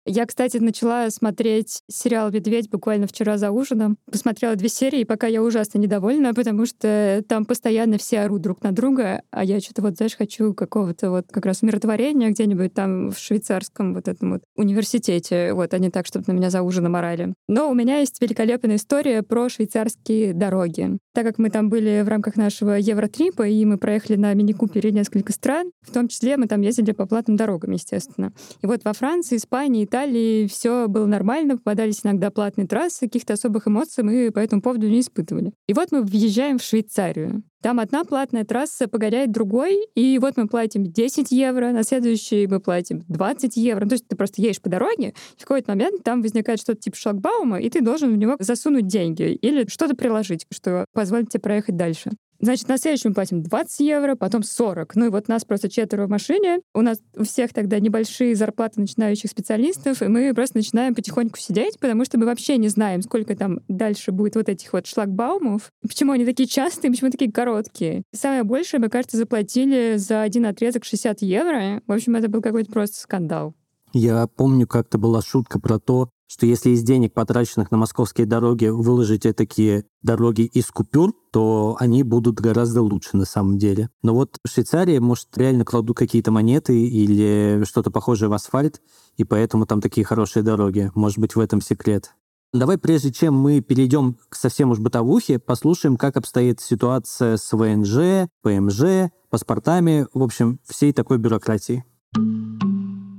Я, 0.05 0.25
кстати, 0.25 0.57
начала 0.57 1.09
смотреть 1.09 1.81
сериал 1.89 2.29
«Медведь» 2.29 2.69
буквально 2.69 3.07
вчера 3.07 3.37
за 3.37 3.51
ужином. 3.51 3.97
Посмотрела 4.11 4.55
две 4.57 4.67
серии, 4.67 5.05
пока 5.05 5.27
я 5.27 5.41
ужасно 5.41 5.77
недовольна, 5.77 6.33
потому 6.33 6.65
что 6.65 7.23
там 7.25 7.45
постоянно 7.45 7.97
все 7.97 8.19
орут 8.19 8.41
друг 8.41 8.61
на 8.63 8.73
друга, 8.73 9.21
а 9.31 9.45
я 9.45 9.61
что-то 9.61 9.81
вот, 9.81 9.95
знаешь, 9.95 10.17
хочу 10.17 10.53
какого-то 10.53 11.09
вот 11.09 11.27
как 11.31 11.45
раз 11.45 11.63
умиротворения 11.63 12.31
где-нибудь 12.31 12.73
там 12.73 13.11
в 13.11 13.17
швейцарском 13.17 13.93
вот 13.93 14.09
этом 14.09 14.33
вот 14.33 14.41
университете, 14.57 15.53
вот, 15.53 15.73
а 15.73 15.79
не 15.79 15.89
так, 15.89 16.05
чтобы 16.05 16.25
на 16.27 16.33
меня 16.33 16.49
за 16.49 16.63
ужином 16.63 16.97
орали. 16.97 17.33
Но 17.47 17.69
у 17.69 17.73
меня 17.73 17.99
есть 17.99 18.21
великолепная 18.21 18.75
история 18.75 19.23
про 19.23 19.47
швейцарские 19.47 20.33
дороги. 20.33 20.97
Так 21.13 21.25
как 21.25 21.37
мы 21.37 21.49
там 21.49 21.69
были 21.69 22.01
в 22.03 22.09
рамках 22.09 22.35
нашего 22.35 22.71
Евротрипа, 22.71 23.47
и 23.47 23.63
мы 23.63 23.77
проехали 23.77 24.17
на 24.17 24.33
мини-купере 24.33 24.91
несколько 24.91 25.31
стран, 25.31 25.71
в 25.81 25.93
том 25.93 26.09
числе 26.09 26.35
мы 26.35 26.47
там 26.47 26.59
ездили 26.59 26.91
по 26.91 27.05
платным 27.05 27.37
дорогам, 27.37 27.71
естественно. 27.71 28.33
И 28.61 28.67
вот 28.67 28.83
во 28.83 28.91
Франции, 28.91 29.37
Испании, 29.37 29.85
Италии 29.93 30.47
все 30.47 30.87
было 30.87 31.05
нормально, 31.05 31.57
попадались 31.57 31.99
иногда 32.03 32.31
платные 32.31 32.65
трассы, 32.65 33.01
каких-то 33.01 33.33
особых 33.33 33.67
эмоций 33.67 34.03
мы 34.03 34.31
по 34.31 34.39
этому 34.39 34.59
поводу 34.59 34.87
не 34.89 35.01
испытывали. 35.01 35.53
И 35.67 35.73
вот 35.73 35.91
мы 35.91 36.01
въезжаем 36.01 36.57
в 36.57 36.63
Швейцарию. 36.63 37.43
Там 37.61 37.79
одна 37.79 38.03
платная 38.03 38.43
трасса 38.43 38.87
погоряет 38.87 39.31
другой, 39.31 39.85
и 39.93 40.17
вот 40.17 40.35
мы 40.35 40.47
платим 40.47 40.83
10 40.83 41.31
евро, 41.31 41.69
на 41.69 41.83
следующий 41.83 42.47
мы 42.47 42.59
платим 42.59 43.03
20 43.07 43.55
евро. 43.55 43.83
Ну, 43.83 43.89
то 43.89 43.93
есть 43.93 44.07
ты 44.07 44.15
просто 44.15 44.41
едешь 44.41 44.61
по 44.61 44.69
дороге, 44.69 45.13
и 45.37 45.41
в 45.41 45.45
какой-то 45.45 45.69
момент 45.69 46.03
там 46.03 46.23
возникает 46.23 46.59
что-то 46.59 46.81
типа 46.81 46.97
шлагбаума, 46.97 47.59
и 47.59 47.69
ты 47.69 47.81
должен 47.81 48.11
в 48.11 48.17
него 48.17 48.35
засунуть 48.39 48.87
деньги 48.87 49.31
или 49.31 49.67
что-то 49.69 49.95
приложить, 49.95 50.47
что 50.51 50.87
позволит 50.93 51.29
тебе 51.29 51.41
проехать 51.41 51.77
дальше. 51.77 52.09
Значит, 52.43 52.67
на 52.67 52.77
следующем 52.77 53.13
платим 53.13 53.41
20 53.41 53.79
евро, 53.79 54.15
потом 54.15 54.43
40. 54.43 54.95
Ну 54.97 55.05
и 55.05 55.09
вот 55.09 55.29
нас 55.29 55.45
просто 55.45 55.69
четверо 55.69 56.07
в 56.07 56.09
машине. 56.09 56.59
У 56.73 56.81
нас 56.81 56.99
у 57.15 57.23
всех 57.23 57.53
тогда 57.53 57.79
небольшие 57.79 58.35
зарплаты 58.35 58.81
начинающих 58.81 59.31
специалистов, 59.31 60.01
и 60.01 60.09
мы 60.09 60.33
просто 60.33 60.57
начинаем 60.57 60.93
потихоньку 60.93 61.39
сидеть, 61.39 61.79
потому 61.79 62.03
что 62.03 62.19
мы 62.19 62.25
вообще 62.25 62.57
не 62.57 62.67
знаем, 62.67 63.01
сколько 63.01 63.33
там 63.37 63.61
дальше 63.69 64.11
будет 64.11 64.35
вот 64.35 64.49
этих 64.49 64.73
вот 64.73 64.87
шлагбаумов, 64.87 65.71
почему 65.83 66.11
они 66.11 66.25
такие 66.25 66.49
частые, 66.49 66.91
почему 66.91 67.11
такие 67.11 67.31
короткие. 67.31 68.03
Самое 68.13 68.43
большее, 68.43 68.81
мы, 68.81 68.89
кажется, 68.89 69.15
заплатили 69.15 69.95
за 69.95 70.21
один 70.21 70.45
отрезок 70.45 70.83
60 70.83 71.21
евро. 71.21 71.81
В 71.87 71.93
общем, 71.93 72.17
это 72.17 72.27
был 72.27 72.41
какой-то 72.41 72.69
просто 72.69 72.99
скандал. 72.99 73.55
Я 73.93 74.25
помню, 74.25 74.67
как-то 74.67 74.97
была 74.97 75.21
шутка 75.21 75.59
про 75.59 75.77
то, 75.77 76.09
что 76.27 76.47
если 76.47 76.71
из 76.71 76.81
денег, 76.81 77.13
потраченных 77.13 77.69
на 77.69 77.77
московские 77.77 78.25
дороги, 78.25 78.65
выложить 78.65 79.21
такие 79.35 79.85
дороги 80.01 80.41
из 80.41 80.65
купюр, 80.71 81.13
то 81.31 81.77
они 81.79 82.01
будут 82.01 82.39
гораздо 82.39 82.81
лучше 82.81 83.17
на 83.17 83.25
самом 83.25 83.59
деле. 83.59 83.91
Но 84.01 84.15
вот 84.15 84.37
в 84.43 84.49
Швейцарии, 84.49 84.97
может, 84.97 85.37
реально 85.37 85.63
кладут 85.63 85.95
какие-то 85.95 86.31
монеты 86.31 86.87
или 86.87 87.63
что-то 87.65 87.91
похожее 87.91 88.29
в 88.29 88.33
асфальт, 88.33 88.81
и 89.17 89.23
поэтому 89.23 89.67
там 89.67 89.79
такие 89.79 90.05
хорошие 90.05 90.41
дороги. 90.41 90.89
Может 90.95 91.19
быть, 91.19 91.35
в 91.35 91.39
этом 91.39 91.61
секрет. 91.61 92.15
Давай, 92.51 92.79
прежде 92.79 93.11
чем 93.11 93.35
мы 93.35 93.61
перейдем 93.61 94.17
к 94.29 94.35
совсем 94.35 94.71
уж 94.71 94.79
бытовухе, 94.79 95.37
послушаем, 95.37 95.97
как 95.97 96.17
обстоит 96.17 96.61
ситуация 96.61 97.37
с 97.37 97.51
ВНЖ, 97.51 98.27
ПМЖ, 98.41 99.11
паспортами, 99.29 100.07
в 100.15 100.23
общем, 100.23 100.59
всей 100.67 100.93
такой 100.93 101.19
бюрократией. 101.19 101.83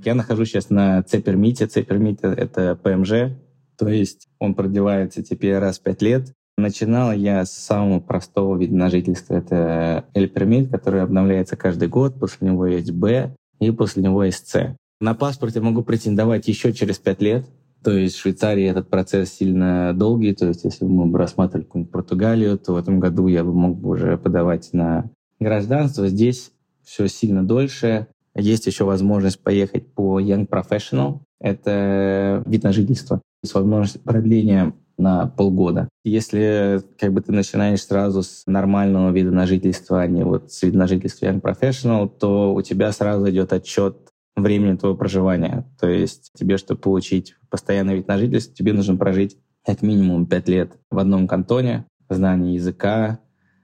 Я 0.05 0.15
нахожусь 0.15 0.51
сейчас 0.51 0.71
на 0.71 1.03
C-пермите. 1.07 1.69
C-пермит— 1.69 2.19
это 2.23 2.77
ПМЖ, 2.77 3.33
то 3.79 3.89
есть 3.89 4.29
он 4.39 4.55
продлевается 4.55 5.23
теперь 5.23 5.59
раз 5.59 5.79
в 5.79 5.83
пять 5.83 6.03
лет. 6.03 6.33
Начинал 6.57 7.13
я 7.13 7.45
с 7.45 7.53
самого 7.53 8.01
простого 8.01 8.57
вида 8.57 8.77
на 8.77 8.89
жительство. 8.89 9.35
Это 9.35 10.05
L-пермит, 10.15 10.71
который 10.71 11.03
обновляется 11.03 11.57
каждый 11.57 11.89
год. 11.89 12.19
После 12.21 12.49
него 12.49 12.67
есть 12.67 12.93
B, 12.93 13.35
и 13.59 13.71
после 13.73 14.03
него 14.03 14.23
есть 14.23 14.49
C. 14.49 14.77
На 15.01 15.15
паспорт 15.15 15.57
я 15.57 15.63
могу 15.63 15.83
претендовать 15.83 16.47
еще 16.47 16.73
через 16.73 16.99
пять 16.99 17.21
лет. 17.21 17.47
То 17.83 17.91
есть 17.91 18.17
в 18.17 18.21
Швейцарии 18.21 18.65
этот 18.65 18.89
процесс 18.89 19.33
сильно 19.33 19.93
долгий. 19.95 20.35
То 20.35 20.47
есть 20.47 20.65
если 20.65 20.85
бы 20.85 20.93
мы 20.93 21.07
бы 21.07 21.19
рассматривали 21.19 21.65
какую-нибудь 21.65 21.93
Португалию, 21.93 22.59
то 22.59 22.75
в 22.75 22.77
этом 22.77 23.01
году 23.01 23.27
я 23.27 23.43
бы 23.43 23.53
мог 23.53 23.77
бы 23.77 23.91
уже 23.91 24.17
подавать 24.17 24.73
на 24.73 25.11
гражданство. 25.41 26.09
Здесь 26.09 26.53
все 26.85 27.09
сильно 27.09 27.45
дольше. 27.45 28.07
Есть 28.37 28.67
еще 28.67 28.85
возможность 28.85 29.41
поехать 29.41 29.93
по 29.93 30.21
Young 30.21 30.49
Professional. 30.49 31.21
Это 31.41 32.43
вид 32.47 32.65
на 32.65 32.73
жительство 32.73 33.21
с 33.45 33.55
возможностью 33.55 34.01
продления 34.03 34.75
на 34.97 35.27
полгода. 35.27 35.89
Если 36.05 36.83
как 36.99 37.13
бы 37.13 37.21
ты 37.21 37.33
начинаешь 37.33 37.85
сразу 37.85 38.23
с 38.23 38.45
нормального 38.47 39.11
вида 39.11 39.31
на 39.31 39.47
жительство, 39.47 40.01
а 40.01 40.07
не 40.07 40.25
вот 40.25 40.53
с 40.53 40.63
вида 40.63 40.79
на 40.79 40.87
жительство 40.87 41.27
Young 41.27 41.41
Professional, 41.41 42.09
то 42.09 42.55
у 42.55 42.63
тебя 42.63 42.93
сразу 42.93 43.29
идет 43.31 43.53
отчет 43.53 43.97
времени 44.37 44.77
твоего 44.77 44.97
проживания. 44.97 45.65
То 45.81 45.89
есть 45.89 46.31
тебе, 46.35 46.57
чтобы 46.57 46.81
получить 46.81 47.37
постоянный 47.51 47.97
вид 47.97 48.09
на 48.09 48.19
жительство, 48.19 48.55
тебе 48.55 48.73
нужно 48.73 48.97
прожить 48.97 49.37
как 49.65 49.83
минимум 49.83 50.27
5 50.27 50.49
лет 50.49 50.73
в 50.91 50.99
одном 50.99 51.27
кантоне, 51.27 51.87
знание 52.09 52.55
языка, 52.55 53.21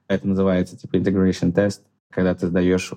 это 0.09 0.27
называется 0.27 0.77
типа 0.77 0.97
integration 0.97 1.53
test, 1.53 1.81
когда 2.11 2.35
ты 2.35 2.49
сдаешь 2.49 2.93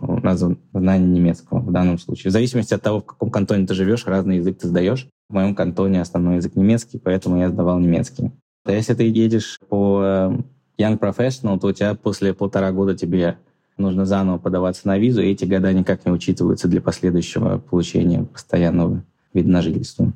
знание 0.73 1.07
немецкого 1.07 1.59
в 1.59 1.71
данном 1.71 1.97
случае. 1.97 2.29
В 2.29 2.33
зависимости 2.33 2.73
от 2.73 2.81
того, 2.81 2.99
в 2.99 3.05
каком 3.05 3.29
кантоне 3.29 3.67
ты 3.67 3.73
живешь, 3.73 4.05
разный 4.05 4.37
язык 4.37 4.59
ты 4.59 4.67
сдаешь. 4.67 5.07
В 5.29 5.33
моем 5.33 5.55
кантоне 5.55 6.01
основной 6.01 6.37
язык 6.37 6.55
немецкий, 6.55 6.99
поэтому 6.99 7.39
я 7.39 7.49
сдавал 7.49 7.79
немецкий. 7.79 8.31
А 8.65 8.71
если 8.71 8.93
ты 8.93 9.03
едешь 9.03 9.59
по 9.67 10.01
э, 10.03 10.37
Young 10.77 10.99
Professional, 10.99 11.59
то 11.59 11.67
у 11.67 11.71
тебя 11.71 11.95
после 11.95 12.33
полтора 12.33 12.71
года 12.71 12.95
тебе 12.95 13.37
нужно 13.77 14.05
заново 14.05 14.37
подаваться 14.37 14.87
на 14.87 14.97
визу, 14.97 15.21
и 15.21 15.31
эти 15.31 15.45
года 15.45 15.71
никак 15.73 16.05
не 16.05 16.11
учитываются 16.11 16.67
для 16.67 16.81
последующего 16.81 17.57
получения 17.57 18.23
постоянного 18.23 19.03
вида 19.33 19.49
на 19.49 19.61
жительство. 19.61 20.13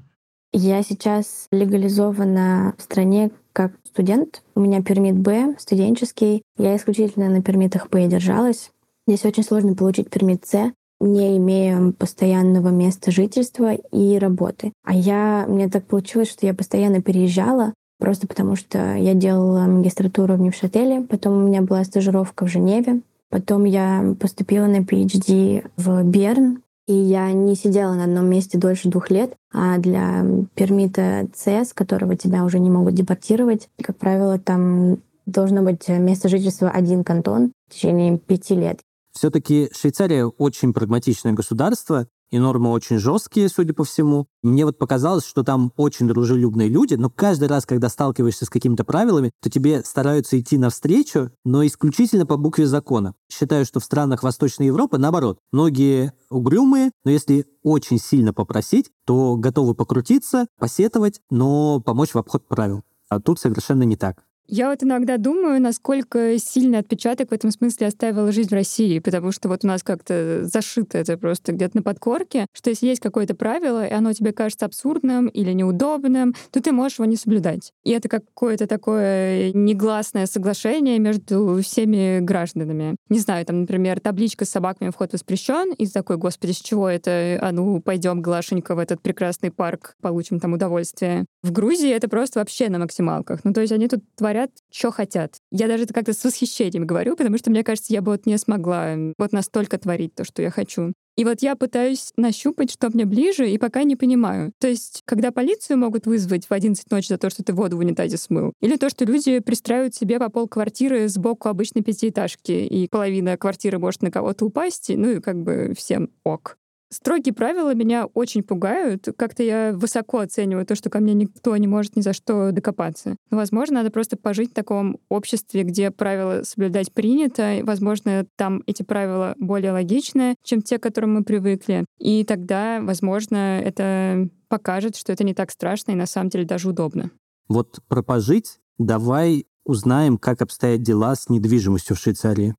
Я 0.53 0.81
сейчас 0.81 1.47
легализована 1.51 2.73
в 2.77 2.81
стране 2.81 3.31
как 3.51 3.73
студент. 3.83 4.43
У 4.55 4.61
меня 4.61 4.81
пермит 4.81 5.17
Б, 5.17 5.55
студенческий. 5.59 6.43
Я 6.57 6.75
исключительно 6.75 7.29
на 7.29 7.41
пермитах 7.41 7.89
Б 7.89 8.07
держалась. 8.07 8.71
Здесь 9.07 9.23
очень 9.23 9.43
сложно 9.43 9.73
получить 9.73 10.09
пермит 10.09 10.45
С, 10.45 10.73
не 10.99 11.37
имея 11.37 11.93
постоянного 11.93 12.69
места 12.69 13.11
жительства 13.11 13.73
и 13.73 14.17
работы. 14.17 14.73
А 14.83 14.93
я, 14.93 15.45
мне 15.47 15.69
так 15.69 15.85
получилось, 15.85 16.29
что 16.29 16.45
я 16.45 16.53
постоянно 16.53 17.01
переезжала, 17.01 17.73
просто 17.99 18.27
потому 18.27 18.55
что 18.55 18.95
я 18.95 19.13
делала 19.13 19.61
магистратуру 19.61 20.35
в 20.35 20.41
Невшателе, 20.41 21.01
потом 21.01 21.37
у 21.37 21.47
меня 21.47 21.61
была 21.61 21.83
стажировка 21.83 22.45
в 22.45 22.49
Женеве, 22.49 23.01
потом 23.29 23.63
я 23.63 24.15
поступила 24.19 24.65
на 24.65 24.81
PhD 24.81 25.65
в 25.77 26.03
Берн, 26.03 26.61
и 26.87 26.93
я 26.93 27.31
не 27.31 27.55
сидела 27.55 27.93
на 27.93 28.05
одном 28.05 28.29
месте 28.29 28.57
дольше 28.57 28.89
двух 28.89 29.09
лет, 29.09 29.33
а 29.53 29.77
для 29.77 30.25
пермита 30.55 31.27
С, 31.33 31.47
с 31.47 31.73
которого 31.73 32.15
тебя 32.15 32.43
уже 32.43 32.59
не 32.59 32.69
могут 32.69 32.93
депортировать, 32.93 33.69
как 33.81 33.97
правило, 33.97 34.39
там 34.39 34.97
должно 35.25 35.61
быть 35.61 35.87
место 35.89 36.29
жительства 36.29 36.69
один 36.69 37.03
кантон 37.03 37.51
в 37.67 37.73
течение 37.73 38.17
пяти 38.17 38.55
лет. 38.55 38.79
Все-таки 39.17 39.71
Швейцария 39.73 40.27
очень 40.27 40.73
прагматичное 40.73 41.33
государство, 41.33 42.07
и 42.29 42.37
нормы 42.37 42.69
очень 42.69 42.99
жесткие, 42.99 43.49
судя 43.49 43.73
по 43.73 43.83
всему. 43.83 44.27
Мне 44.43 44.63
вот 44.63 44.77
показалось, 44.77 45.25
что 45.25 45.41
там 45.41 45.73
очень 45.75 46.07
дружелюбные 46.07 46.69
люди, 46.69 46.93
но 46.93 47.09
каждый 47.09 47.47
раз, 47.47 47.65
когда 47.65 47.89
сталкиваешься 47.89 48.45
с 48.45 48.49
какими-то 48.51 48.83
правилами, 48.83 49.31
то 49.41 49.49
тебе 49.49 49.81
стараются 49.83 50.39
идти 50.39 50.59
навстречу, 50.59 51.31
но 51.43 51.65
исключительно 51.65 52.27
по 52.27 52.37
букве 52.37 52.67
закона. 52.67 53.15
Считаю, 53.31 53.65
что 53.65 53.79
в 53.79 53.85
странах 53.85 54.21
Восточной 54.21 54.67
Европы 54.67 54.99
наоборот. 54.99 55.39
Многие 55.51 56.13
угрюмые, 56.29 56.91
но 57.03 57.09
если 57.09 57.47
очень 57.63 57.97
сильно 57.97 58.33
попросить, 58.33 58.91
то 59.03 59.35
готовы 59.35 59.73
покрутиться, 59.73 60.45
посетовать, 60.59 61.21
но 61.31 61.81
помочь 61.81 62.13
в 62.13 62.19
обход 62.19 62.47
правил. 62.47 62.83
А 63.09 63.19
тут 63.19 63.39
совершенно 63.39 63.81
не 63.81 63.95
так. 63.95 64.26
Я 64.49 64.69
вот 64.69 64.81
иногда 64.81 65.17
думаю, 65.17 65.61
насколько 65.61 66.37
сильный 66.39 66.79
отпечаток 66.79 67.31
в 67.31 67.33
этом 67.33 67.51
смысле 67.51 67.87
оставила 67.87 68.31
жизнь 68.31 68.49
в 68.49 68.53
России, 68.53 68.99
потому 68.99 69.33
что 69.33 69.49
вот 69.49 69.65
у 69.65 69.67
нас 69.67 69.83
как-то 69.83 70.45
зашито 70.45 70.97
это 70.97 71.17
просто 71.17 71.51
где-то 71.51 71.77
на 71.77 71.83
подкорке, 71.83 72.45
что 72.53 72.69
если 72.69 72.87
есть 72.87 73.01
какое-то 73.01 73.35
правило, 73.35 73.85
и 73.85 73.91
оно 73.91 74.13
тебе 74.13 74.31
кажется 74.31 74.65
абсурдным 74.65 75.27
или 75.27 75.51
неудобным, 75.51 76.33
то 76.51 76.61
ты 76.61 76.71
можешь 76.71 76.99
его 76.99 77.05
не 77.05 77.17
соблюдать. 77.17 77.73
И 77.83 77.91
это 77.91 78.07
какое-то 78.07 78.67
такое 78.67 79.51
негласное 79.51 80.25
соглашение 80.27 80.97
между 80.97 81.59
всеми 81.61 82.19
гражданами. 82.21 82.95
Не 83.09 83.19
знаю, 83.19 83.45
там, 83.45 83.61
например, 83.61 83.99
табличка 83.99 84.45
с 84.45 84.49
собаками 84.49 84.91
вход 84.91 85.11
воспрещен, 85.11 85.73
и 85.73 85.87
такой, 85.87 86.15
господи, 86.15 86.53
с 86.53 86.61
чего 86.61 86.87
это? 86.87 87.37
А 87.41 87.51
ну, 87.51 87.81
пойдем, 87.81 88.21
Глашенька, 88.21 88.75
в 88.75 88.79
этот 88.79 89.01
прекрасный 89.01 89.51
парк, 89.51 89.95
получим 90.01 90.39
там 90.39 90.53
удовольствие. 90.53 91.25
В 91.43 91.51
Грузии 91.51 91.91
это 91.91 92.07
просто 92.07 92.39
вообще 92.39 92.69
на 92.69 92.79
максималках. 92.79 93.41
Ну, 93.43 93.51
то 93.51 93.59
есть 93.59 93.73
они 93.73 93.89
тут 93.89 94.03
творят 94.15 94.36
творят, 94.37 94.51
что 94.71 94.91
хотят. 94.91 95.37
Я 95.51 95.67
даже 95.67 95.83
это 95.83 95.93
как-то 95.93 96.13
с 96.13 96.23
восхищением 96.23 96.85
говорю, 96.85 97.15
потому 97.15 97.37
что, 97.37 97.49
мне 97.49 97.63
кажется, 97.63 97.93
я 97.93 98.01
бы 98.01 98.11
вот 98.11 98.25
не 98.25 98.37
смогла 98.37 98.95
вот 99.17 99.31
настолько 99.31 99.77
творить 99.77 100.13
то, 100.15 100.23
что 100.23 100.41
я 100.41 100.51
хочу. 100.51 100.93
И 101.15 101.25
вот 101.25 101.41
я 101.41 101.55
пытаюсь 101.55 102.11
нащупать, 102.15 102.71
что 102.71 102.89
мне 102.89 103.05
ближе, 103.05 103.49
и 103.49 103.57
пока 103.57 103.83
не 103.83 103.95
понимаю. 103.95 104.51
То 104.59 104.67
есть, 104.67 105.01
когда 105.05 105.31
полицию 105.31 105.79
могут 105.79 106.05
вызвать 106.05 106.45
в 106.45 106.51
11 106.51 106.91
ночи 106.91 107.07
за 107.07 107.17
то, 107.17 107.31
что 107.31 107.43
ты 107.43 107.53
воду 107.53 107.77
в 107.77 107.79
унитазе 107.79 108.17
смыл, 108.17 108.53
или 108.61 108.77
то, 108.77 108.89
что 108.89 109.03
люди 109.05 109.39
пристраивают 109.39 109.95
себе 109.95 110.19
по 110.19 110.29
пол 110.29 110.47
квартиры 110.47 111.07
сбоку 111.07 111.49
обычной 111.49 111.81
пятиэтажки, 111.81 112.51
и 112.51 112.87
половина 112.87 113.35
квартиры 113.37 113.79
может 113.79 114.03
на 114.03 114.11
кого-то 114.11 114.45
упасть, 114.45 114.91
ну 114.95 115.09
и 115.09 115.19
как 115.19 115.41
бы 115.41 115.73
всем 115.75 116.11
ок. 116.23 116.57
Строгие 116.89 117.33
правила 117.33 117.73
меня 117.73 118.05
очень 118.05 118.43
пугают. 118.43 119.07
Как-то 119.17 119.43
я 119.43 119.73
высоко 119.73 120.19
оцениваю 120.19 120.65
то, 120.65 120.75
что 120.75 120.89
ко 120.89 120.99
мне 120.99 121.13
никто 121.13 121.55
не 121.57 121.67
может 121.67 121.97
ни 121.97 122.01
за 122.01 122.13
что 122.13 122.51
докопаться. 122.51 123.17
Но, 123.29 123.37
возможно, 123.37 123.75
надо 123.75 123.91
просто 123.91 124.15
пожить 124.15 124.51
в 124.51 124.53
таком 124.53 124.97
обществе, 125.09 125.63
где 125.63 125.91
правила 125.91 126.43
соблюдать 126.43 126.93
принято. 126.93 127.59
Возможно, 127.63 128.25
там 128.37 128.63
эти 128.67 128.83
правила 128.83 129.33
более 129.37 129.73
логичны, 129.73 130.35
чем 130.43 130.61
те, 130.61 130.79
к 130.79 130.83
которым 130.83 131.15
мы 131.15 131.23
привыкли. 131.23 131.85
И 131.99 132.23
тогда, 132.23 132.79
возможно, 132.81 133.59
это 133.59 134.29
покажет, 134.47 134.95
что 134.95 135.11
это 135.11 135.25
не 135.25 135.33
так 135.33 135.51
страшно 135.51 135.91
и 135.91 135.95
на 135.95 136.05
самом 136.05 136.29
деле 136.29 136.45
даже 136.45 136.69
удобно. 136.69 137.11
Вот 137.49 137.79
про 137.89 138.01
пожить 138.01 138.59
давай 138.77 139.45
узнаем, 139.65 140.17
как 140.17 140.41
обстоят 140.41 140.83
дела 140.83 141.15
с 141.15 141.27
недвижимостью 141.27 141.97
в 141.97 141.99
Швейцарии. 141.99 142.55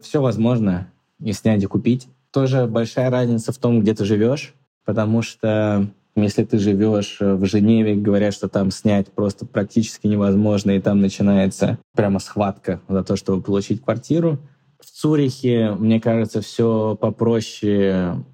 Все 0.00 0.22
возможно 0.22 0.90
и 1.20 1.32
снять 1.32 1.62
и 1.62 1.66
купить 1.66 2.08
тоже 2.32 2.66
большая 2.66 3.10
разница 3.10 3.52
в 3.52 3.58
том, 3.58 3.80
где 3.80 3.94
ты 3.94 4.04
живешь, 4.04 4.54
потому 4.84 5.22
что 5.22 5.88
если 6.14 6.44
ты 6.44 6.58
живешь 6.58 7.18
в 7.20 7.44
Женеве, 7.46 7.94
говорят, 7.94 8.34
что 8.34 8.48
там 8.48 8.70
снять 8.70 9.10
просто 9.12 9.46
практически 9.46 10.06
невозможно, 10.06 10.72
и 10.72 10.80
там 10.80 11.00
начинается 11.00 11.78
прямо 11.94 12.18
схватка 12.18 12.80
за 12.88 13.02
то, 13.02 13.16
чтобы 13.16 13.42
получить 13.42 13.82
квартиру. 13.82 14.38
В 14.78 14.90
Цюрихе, 14.90 15.72
мне 15.78 16.00
кажется, 16.00 16.40
все 16.40 16.96
попроще. 17.00 18.24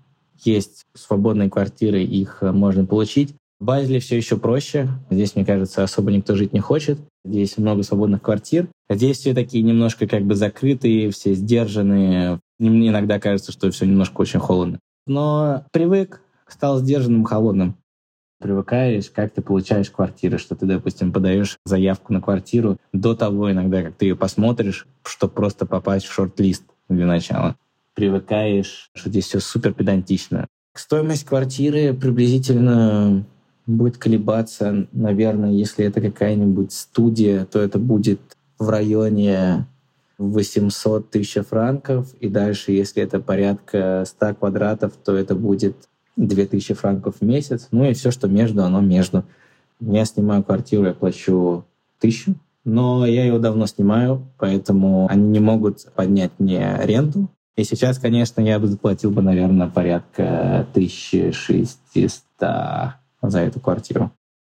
Есть 0.45 0.87
свободные 0.95 1.51
квартиры, 1.51 2.03
их 2.03 2.43
можно 2.43 2.85
получить. 2.85 3.35
В 3.61 3.65
Базеле 3.65 3.99
все 3.99 4.17
еще 4.17 4.37
проще. 4.37 4.89
Здесь, 5.11 5.35
мне 5.35 5.45
кажется, 5.45 5.83
особо 5.83 6.13
никто 6.13 6.37
жить 6.37 6.53
не 6.53 6.61
хочет. 6.61 6.99
Здесь 7.25 7.59
много 7.59 7.83
свободных 7.83 8.23
квартир. 8.23 8.69
Здесь 8.89 9.19
все 9.19 9.35
такие 9.35 9.63
немножко 9.65 10.07
как 10.07 10.23
бы 10.23 10.35
закрытые, 10.35 11.11
все 11.11 11.35
сдержанные. 11.35 12.41
Мне 12.59 12.89
иногда 12.89 13.21
кажется, 13.21 13.53
что 13.53 13.71
все 13.71 13.87
немножко 13.87 14.21
очень 14.21 14.41
холодно. 14.41 14.81
Но 15.07 15.65
привык, 15.73 16.21
стал 16.47 16.79
сдержанным, 16.81 17.25
холодным. 17.25 17.77
Привыкаешь, 18.41 19.11
как 19.11 19.33
ты 19.33 19.43
получаешь 19.43 19.91
квартиру, 19.91 20.39
что 20.39 20.55
ты, 20.55 20.67
допустим, 20.67 21.13
подаешь 21.13 21.59
заявку 21.65 22.13
на 22.13 22.21
квартиру 22.21 22.79
до 22.93 23.15
того 23.15 23.51
иногда, 23.51 23.83
как 23.83 23.97
ты 23.97 24.07
ее 24.07 24.17
посмотришь, 24.17 24.87
чтобы 25.03 25.33
просто 25.33 25.67
попасть 25.67 26.07
в 26.07 26.13
шорт-лист 26.13 26.63
для 26.89 27.07
начала. 27.07 27.57
Привыкаешь, 27.95 28.91
что 28.95 29.09
здесь 29.09 29.27
все 29.27 29.41
супер 29.41 29.75
педантично. 29.75 30.47
Стоимость 30.75 31.25
квартиры 31.25 31.93
приблизительно 31.93 33.25
будет 33.67 33.99
колебаться, 33.99 34.87
наверное, 34.93 35.51
если 35.51 35.85
это 35.85 36.01
какая-нибудь 36.01 36.73
студия, 36.73 37.45
то 37.45 37.59
это 37.59 37.81
будет 37.81 38.21
в 38.59 38.69
районе 38.69 39.67
800 40.19 41.11
тысяч 41.11 41.41
франков, 41.47 42.13
и 42.21 42.29
дальше, 42.29 42.73
если 42.73 43.03
это 43.03 43.21
порядка 43.21 44.05
100 44.07 44.35
квадратов, 44.35 44.93
то 45.05 45.17
это 45.17 45.35
будет 45.35 45.89
2000 46.17 46.75
франков 46.75 47.17
в 47.21 47.25
месяц. 47.25 47.69
Ну 47.71 47.85
и 47.85 47.95
все, 47.95 48.11
что 48.11 48.29
между, 48.29 48.65
оно 48.65 48.81
между. 48.81 49.25
Я 49.81 50.05
снимаю 50.05 50.43
квартиру, 50.43 50.85
я 50.87 50.93
плачу 50.93 51.65
тысячу, 52.01 52.35
но 52.65 53.07
я 53.07 53.25
ее 53.25 53.39
давно 53.39 53.67
снимаю, 53.67 54.27
поэтому 54.39 55.07
они 55.09 55.29
не 55.29 55.41
могут 55.41 55.87
поднять 55.95 56.33
мне 56.39 56.75
аренду. 56.75 57.29
И 57.57 57.65
сейчас, 57.65 57.99
конечно, 57.99 58.41
я 58.41 58.59
бы 58.59 58.67
заплатил 58.67 59.11
бы, 59.11 59.23
наверное, 59.23 59.69
порядка 59.69 60.67
1600 60.73 62.23
за 63.23 63.41
эту 63.41 63.61
квартиру. 63.61 64.13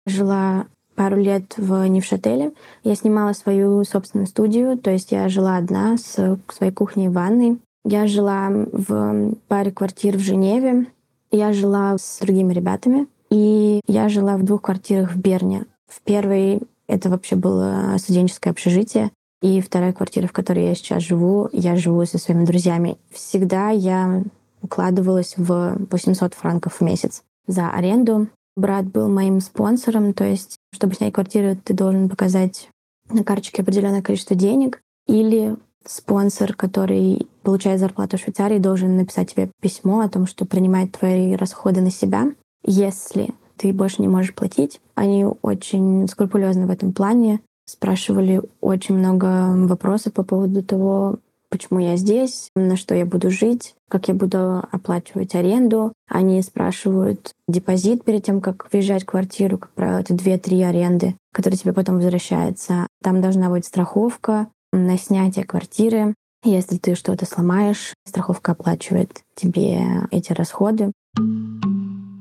Жила 0.07 0.67
пару 1.01 1.17
лет 1.17 1.55
в 1.57 1.89
Невшателе. 1.89 2.53
Я 2.85 2.95
снимала 2.95 3.33
свою 3.33 3.83
собственную 3.85 4.27
студию, 4.27 4.77
то 4.77 4.91
есть 4.91 5.13
я 5.13 5.31
жила 5.31 5.57
одна 5.57 5.97
с 5.97 6.39
своей 6.53 6.73
кухней 6.73 7.07
и 7.07 7.09
ванной. 7.09 7.59
Я 7.87 8.07
жила 8.07 8.51
в 8.51 9.35
паре 9.49 9.73
квартир 9.73 10.19
в 10.19 10.21
Женеве. 10.21 10.89
Я 11.31 11.55
жила 11.55 11.97
с 11.97 12.19
другими 12.21 12.53
ребятами. 12.53 13.07
И 13.31 13.81
я 13.87 14.11
жила 14.11 14.37
в 14.37 14.43
двух 14.43 14.61
квартирах 14.61 15.13
в 15.13 15.17
Берне. 15.19 15.65
В 15.89 16.03
первой 16.03 16.61
это 16.87 17.09
вообще 17.09 17.35
было 17.35 17.97
студенческое 17.97 18.53
общежитие. 18.53 19.11
И 19.41 19.63
вторая 19.63 19.95
квартира, 19.95 20.27
в 20.27 20.33
которой 20.33 20.67
я 20.67 20.75
сейчас 20.75 21.03
живу, 21.03 21.49
я 21.55 21.77
живу 21.77 22.05
со 22.05 22.19
своими 22.19 22.45
друзьями. 22.45 22.99
Всегда 23.11 23.71
я 23.71 24.23
укладывалась 24.61 25.33
в 25.39 25.79
800 25.91 26.35
франков 26.35 26.75
в 26.75 26.81
месяц 26.83 27.23
за 27.47 27.71
аренду. 27.71 28.29
Брат 28.57 28.87
был 28.87 29.09
моим 29.09 29.41
спонсором, 29.41 30.13
то 30.13 30.25
есть, 30.25 30.57
чтобы 30.73 30.95
снять 30.95 31.13
квартиру, 31.13 31.57
ты 31.57 31.75
должен 31.75 32.09
показать 32.09 32.69
на 33.09 33.25
карточке 33.25 33.63
определенное 33.63 34.03
количество 34.03 34.37
денег, 34.37 34.81
или 35.07 35.57
спонсор, 35.87 36.55
который 36.55 37.27
получает 37.43 37.81
зарплату 37.81 38.17
в 38.17 38.21
Швейцарии, 38.21 38.59
должен 38.59 38.97
написать 38.97 39.33
тебе 39.33 39.51
письмо 39.61 40.01
о 40.01 40.09
том, 40.09 40.27
что 40.27 40.45
принимает 40.45 40.93
твои 40.93 41.35
расходы 41.35 41.81
на 41.81 41.91
себя. 41.91 42.33
Если 42.65 43.31
ты 43.57 43.73
больше 43.73 44.03
не 44.03 44.09
можешь 44.09 44.35
платить, 44.35 44.81
они 44.95 45.27
очень 45.43 46.07
скрупулезны 46.09 46.67
в 46.67 46.71
этом 46.71 46.93
плане, 46.93 47.41
спрашивали 47.67 48.43
очень 48.61 48.97
много 48.97 49.55
вопросов 49.67 50.13
по 50.13 50.23
поводу 50.23 50.63
того, 50.63 51.19
почему 51.51 51.81
я 51.81 51.97
здесь, 51.97 52.49
на 52.55 52.77
что 52.77 52.95
я 52.95 53.05
буду 53.05 53.31
жить, 53.31 53.75
как 53.89 54.09
я 54.09 54.15
буду 54.15 54.59
оплачивать 54.71 55.35
аренду. 55.35 55.93
Они 56.09 56.41
спрашивают 56.43 57.33
депозит 57.49 58.05
перед 58.05 58.25
тем, 58.25 58.41
как 58.41 58.73
въезжать 58.73 59.03
в 59.03 59.07
квартиру. 59.07 59.59
Как 59.59 59.71
правило, 59.73 59.99
это 59.99 60.15
2-3 60.15 60.65
аренды, 60.65 61.17
которые 61.33 61.59
тебе 61.59 61.73
потом 61.73 61.97
возвращаются. 61.97 62.87
Там 63.03 63.21
должна 63.21 63.51
быть 63.51 63.67
страховка 63.67 64.49
на 64.73 64.97
снятие 64.97 65.45
квартиры. 65.45 66.15
Если 66.43 66.79
ты 66.79 66.95
что-то 66.95 67.27
сломаешь, 67.27 67.93
страховка 68.07 68.53
оплачивает 68.53 69.11
тебе 69.35 69.83
эти 70.11 70.33
расходы. 70.33 70.93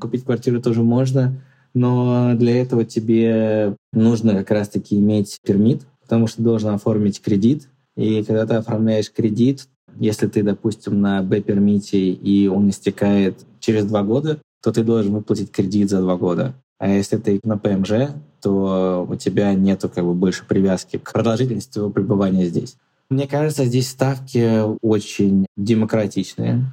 Купить 0.01 0.25
квартиру 0.25 0.61
тоже 0.61 0.83
можно, 0.83 1.41
но 1.73 2.33
для 2.35 2.61
этого 2.61 2.83
тебе 2.83 3.75
нужно 3.93 4.33
как 4.33 4.51
раз-таки 4.51 4.97
иметь 4.97 5.37
пермит, 5.45 5.83
потому 6.01 6.27
что 6.27 6.41
должен 6.41 6.73
оформить 6.73 7.21
кредит, 7.21 7.69
и 7.99 8.23
когда 8.23 8.45
ты 8.45 8.53
оформляешь 8.53 9.11
кредит, 9.11 9.67
если 9.99 10.27
ты, 10.27 10.41
допустим, 10.41 11.01
на 11.01 11.21
Б-пермите 11.21 11.99
и 11.99 12.47
он 12.47 12.69
истекает 12.69 13.45
через 13.59 13.85
два 13.85 14.03
года, 14.03 14.39
то 14.63 14.71
ты 14.71 14.83
должен 14.83 15.13
выплатить 15.13 15.51
кредит 15.51 15.89
за 15.89 15.99
два 15.99 16.15
года. 16.15 16.55
А 16.77 16.87
если 16.87 17.17
ты 17.17 17.41
на 17.43 17.57
ПМЖ, 17.57 18.11
то 18.41 19.05
у 19.09 19.15
тебя 19.15 19.53
нету 19.53 19.89
как 19.89 20.05
бы 20.05 20.13
больше 20.13 20.45
привязки 20.47 20.95
к 20.97 21.11
продолжительности 21.11 21.73
твоего 21.73 21.91
пребывания 21.91 22.45
здесь. 22.45 22.77
Мне 23.09 23.27
кажется, 23.27 23.65
здесь 23.65 23.89
ставки 23.89 24.61
очень 24.81 25.45
демократичные. 25.57 26.71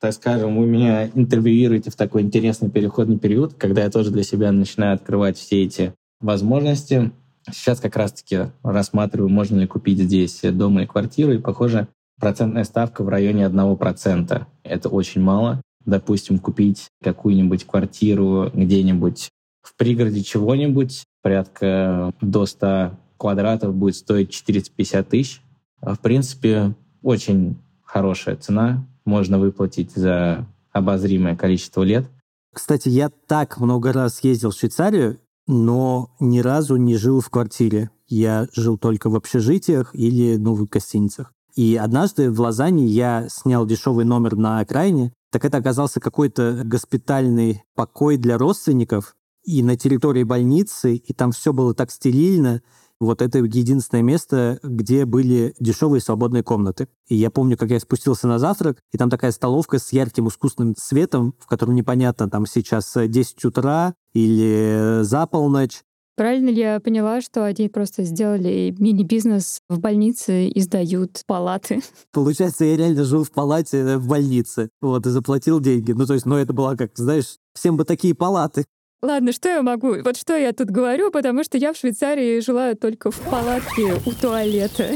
Так 0.00 0.14
скажем, 0.14 0.58
вы 0.58 0.66
меня 0.66 1.06
интервьюируете 1.06 1.92
в 1.92 1.96
такой 1.96 2.22
интересный 2.22 2.70
переходный 2.70 3.18
период, 3.18 3.54
когда 3.54 3.84
я 3.84 3.90
тоже 3.90 4.10
для 4.10 4.24
себя 4.24 4.50
начинаю 4.50 4.94
открывать 4.94 5.38
все 5.38 5.62
эти 5.62 5.94
возможности. 6.20 7.12
Сейчас 7.50 7.80
как 7.80 7.96
раз-таки 7.96 8.50
рассматриваю, 8.62 9.28
можно 9.28 9.58
ли 9.60 9.66
купить 9.66 9.98
здесь 9.98 10.40
дом 10.42 10.78
или 10.78 10.86
квартиру, 10.86 11.32
и, 11.32 11.38
похоже, 11.38 11.88
процентная 12.18 12.64
ставка 12.64 13.02
в 13.02 13.08
районе 13.08 13.44
1%. 13.46 14.46
Это 14.64 14.88
очень 14.88 15.20
мало. 15.20 15.60
Допустим, 15.84 16.38
купить 16.38 16.88
какую-нибудь 17.02 17.64
квартиру 17.64 18.50
где-нибудь 18.52 19.30
в 19.62 19.76
пригороде 19.76 20.22
чего-нибудь, 20.22 21.04
порядка 21.22 22.12
до 22.20 22.46
100 22.46 22.92
квадратов 23.16 23.74
будет 23.74 23.96
стоить 23.96 24.30
450 24.30 25.08
тысяч. 25.08 25.42
А, 25.80 25.94
в 25.94 26.00
принципе, 26.00 26.74
очень 27.02 27.56
хорошая 27.84 28.36
цена. 28.36 28.86
Можно 29.04 29.38
выплатить 29.38 29.92
за 29.92 30.46
обозримое 30.72 31.36
количество 31.36 31.82
лет. 31.82 32.06
Кстати, 32.52 32.88
я 32.88 33.10
так 33.26 33.58
много 33.58 33.92
раз 33.92 34.22
ездил 34.24 34.50
в 34.50 34.56
Швейцарию, 34.56 35.18
но 35.46 36.10
ни 36.20 36.40
разу 36.40 36.76
не 36.76 36.96
жил 36.96 37.20
в 37.20 37.30
квартире. 37.30 37.90
Я 38.08 38.48
жил 38.54 38.78
только 38.78 39.10
в 39.10 39.16
общежитиях 39.16 39.94
или 39.94 40.36
ну, 40.36 40.54
в 40.54 40.68
гостиницах. 40.68 41.32
И 41.54 41.76
однажды 41.76 42.30
в 42.30 42.40
Лозанне 42.40 42.84
я 42.86 43.28
снял 43.30 43.66
дешевый 43.66 44.04
номер 44.04 44.36
на 44.36 44.60
окраине, 44.60 45.12
так 45.32 45.44
это 45.44 45.58
оказался 45.58 46.00
какой-то 46.00 46.62
госпитальный 46.64 47.62
покой 47.74 48.16
для 48.18 48.38
родственников, 48.38 49.16
и 49.42 49.62
на 49.62 49.76
территории 49.76 50.24
больницы, 50.24 50.96
и 50.96 51.12
там 51.12 51.30
все 51.30 51.52
было 51.52 51.72
так 51.72 51.90
стерильно, 51.90 52.62
вот 53.00 53.22
это 53.22 53.38
единственное 53.38 54.02
место, 54.02 54.58
где 54.62 55.04
были 55.04 55.54
дешевые 55.58 56.00
свободные 56.00 56.42
комнаты. 56.42 56.88
И 57.08 57.14
я 57.14 57.30
помню, 57.30 57.56
как 57.56 57.70
я 57.70 57.80
спустился 57.80 58.26
на 58.26 58.38
завтрак, 58.38 58.78
и 58.92 58.98
там 58.98 59.10
такая 59.10 59.32
столовка 59.32 59.78
с 59.78 59.92
ярким 59.92 60.28
искусственным 60.28 60.74
светом, 60.76 61.34
в 61.38 61.46
котором 61.46 61.74
непонятно, 61.74 62.28
там 62.30 62.46
сейчас 62.46 62.92
10 62.96 63.44
утра 63.44 63.94
или 64.14 65.02
за 65.02 65.26
полночь. 65.26 65.82
Правильно 66.16 66.48
ли 66.48 66.60
я 66.60 66.80
поняла, 66.80 67.20
что 67.20 67.44
они 67.44 67.68
просто 67.68 68.02
сделали 68.04 68.74
мини-бизнес 68.78 69.60
в 69.68 69.78
больнице 69.78 70.48
и 70.48 70.60
сдают 70.62 71.22
палаты? 71.26 71.82
Получается, 72.10 72.64
я 72.64 72.74
реально 72.78 73.04
жил 73.04 73.22
в 73.22 73.30
палате 73.30 73.78
э, 73.80 73.98
в 73.98 74.08
больнице, 74.08 74.70
вот, 74.80 75.06
и 75.06 75.10
заплатил 75.10 75.60
деньги. 75.60 75.92
Ну, 75.92 76.06
то 76.06 76.14
есть, 76.14 76.24
ну, 76.24 76.36
это 76.36 76.54
была, 76.54 76.74
как, 76.74 76.92
знаешь, 76.94 77.36
всем 77.52 77.76
бы 77.76 77.84
такие 77.84 78.14
палаты. 78.14 78.64
Ладно, 79.02 79.32
что 79.32 79.48
я 79.48 79.62
могу? 79.62 80.02
Вот 80.02 80.16
что 80.16 80.36
я 80.36 80.52
тут 80.52 80.70
говорю, 80.70 81.10
потому 81.10 81.44
что 81.44 81.58
я 81.58 81.72
в 81.72 81.76
Швейцарии 81.76 82.40
жила 82.40 82.74
только 82.74 83.10
в 83.10 83.20
палатке 83.30 83.94
у 84.06 84.12
туалета. 84.12 84.94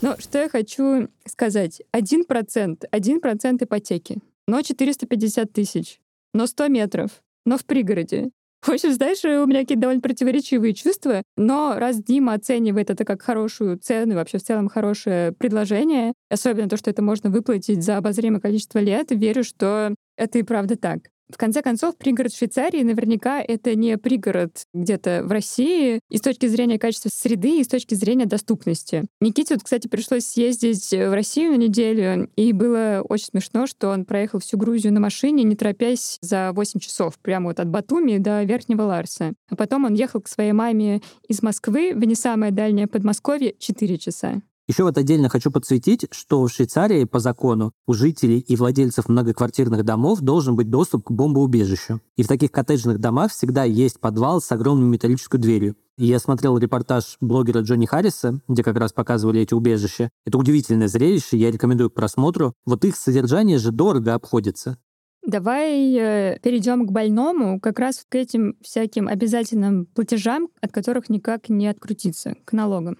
Но 0.00 0.16
что 0.18 0.38
я 0.38 0.48
хочу 0.48 1.08
сказать? 1.26 1.82
Один 1.92 2.24
процент, 2.24 2.84
один 2.90 3.20
процент 3.20 3.62
ипотеки, 3.62 4.18
но 4.46 4.62
450 4.62 5.52
тысяч, 5.52 6.00
но 6.32 6.46
100 6.46 6.68
метров, 6.68 7.10
но 7.44 7.58
в 7.58 7.66
пригороде. 7.66 8.30
В 8.62 8.68
общем, 8.68 8.92
знаешь, 8.92 9.24
у 9.24 9.46
меня 9.46 9.60
какие-то 9.60 9.82
довольно 9.82 10.02
противоречивые 10.02 10.74
чувства, 10.74 11.22
но 11.36 11.76
раз 11.78 12.02
Дима 12.02 12.34
оценивает 12.34 12.90
это 12.90 13.04
как 13.04 13.22
хорошую 13.22 13.78
цену, 13.78 14.14
вообще 14.14 14.38
в 14.38 14.42
целом 14.42 14.68
хорошее 14.68 15.32
предложение, 15.32 16.12
особенно 16.30 16.68
то, 16.68 16.76
что 16.76 16.90
это 16.90 17.02
можно 17.02 17.30
выплатить 17.30 17.82
за 17.82 17.96
обозримое 17.96 18.40
количество 18.40 18.78
лет, 18.78 19.10
верю, 19.10 19.44
что 19.44 19.94
это 20.16 20.38
и 20.38 20.42
правда 20.42 20.76
так. 20.76 21.10
В 21.32 21.38
конце 21.38 21.62
концов, 21.62 21.96
пригород 21.96 22.34
Швейцарии 22.34 22.82
наверняка 22.82 23.40
это 23.40 23.74
не 23.74 23.96
пригород 23.98 24.64
где-то 24.74 25.22
в 25.24 25.30
России 25.30 26.00
и 26.08 26.16
с 26.16 26.20
точки 26.20 26.46
зрения 26.46 26.78
качества 26.78 27.10
среды, 27.12 27.60
и 27.60 27.64
с 27.64 27.68
точки 27.68 27.94
зрения 27.94 28.26
доступности. 28.26 29.04
Никите, 29.20 29.54
вот, 29.54 29.64
кстати, 29.64 29.88
пришлось 29.88 30.24
съездить 30.24 30.90
в 30.90 31.12
Россию 31.12 31.52
на 31.52 31.56
неделю, 31.56 32.28
и 32.36 32.52
было 32.52 33.04
очень 33.08 33.26
смешно, 33.26 33.66
что 33.66 33.88
он 33.88 34.04
проехал 34.04 34.40
всю 34.40 34.58
Грузию 34.58 34.92
на 34.92 35.00
машине, 35.00 35.44
не 35.44 35.56
торопясь 35.56 36.18
за 36.20 36.52
8 36.52 36.80
часов, 36.80 37.18
прямо 37.18 37.48
вот 37.48 37.60
от 37.60 37.68
Батуми 37.68 38.18
до 38.18 38.42
Верхнего 38.42 38.82
Ларса. 38.82 39.32
А 39.48 39.56
потом 39.56 39.84
он 39.84 39.94
ехал 39.94 40.20
к 40.20 40.28
своей 40.28 40.52
маме 40.52 41.00
из 41.28 41.42
Москвы 41.42 41.92
в 41.94 42.04
не 42.04 42.14
самое 42.14 42.52
дальнее 42.52 42.86
Подмосковье 42.86 43.54
4 43.58 43.98
часа. 43.98 44.42
Еще 44.70 44.84
вот 44.84 44.96
отдельно 44.96 45.28
хочу 45.28 45.50
подсветить, 45.50 46.06
что 46.12 46.44
в 46.44 46.48
Швейцарии 46.48 47.02
по 47.02 47.18
закону 47.18 47.72
у 47.88 47.92
жителей 47.92 48.38
и 48.38 48.54
владельцев 48.54 49.08
многоквартирных 49.08 49.84
домов 49.84 50.20
должен 50.20 50.54
быть 50.54 50.70
доступ 50.70 51.02
к 51.06 51.10
бомбоубежищу. 51.10 52.00
И 52.16 52.22
в 52.22 52.28
таких 52.28 52.52
коттеджных 52.52 53.00
домах 53.00 53.32
всегда 53.32 53.64
есть 53.64 53.98
подвал 53.98 54.40
с 54.40 54.52
огромной 54.52 54.86
металлической 54.86 55.38
дверью. 55.38 55.74
Я 55.98 56.20
смотрел 56.20 56.56
репортаж 56.56 57.16
блогера 57.20 57.62
Джонни 57.62 57.86
Харриса, 57.86 58.42
где 58.46 58.62
как 58.62 58.76
раз 58.76 58.92
показывали 58.92 59.40
эти 59.40 59.54
убежища. 59.54 60.08
Это 60.24 60.38
удивительное 60.38 60.86
зрелище, 60.86 61.36
я 61.36 61.50
рекомендую 61.50 61.90
к 61.90 61.94
просмотру. 61.94 62.54
Вот 62.64 62.84
их 62.84 62.94
содержание 62.94 63.58
же 63.58 63.72
дорого 63.72 64.14
обходится. 64.14 64.78
Давай 65.26 65.96
э, 65.96 66.38
перейдем 66.44 66.86
к 66.86 66.92
больному, 66.92 67.58
как 67.58 67.80
раз 67.80 68.06
к 68.08 68.14
этим 68.14 68.54
всяким 68.62 69.08
обязательным 69.08 69.86
платежам, 69.86 70.48
от 70.62 70.70
которых 70.70 71.08
никак 71.08 71.48
не 71.48 71.66
открутиться, 71.66 72.36
к 72.44 72.52
налогам. 72.52 72.98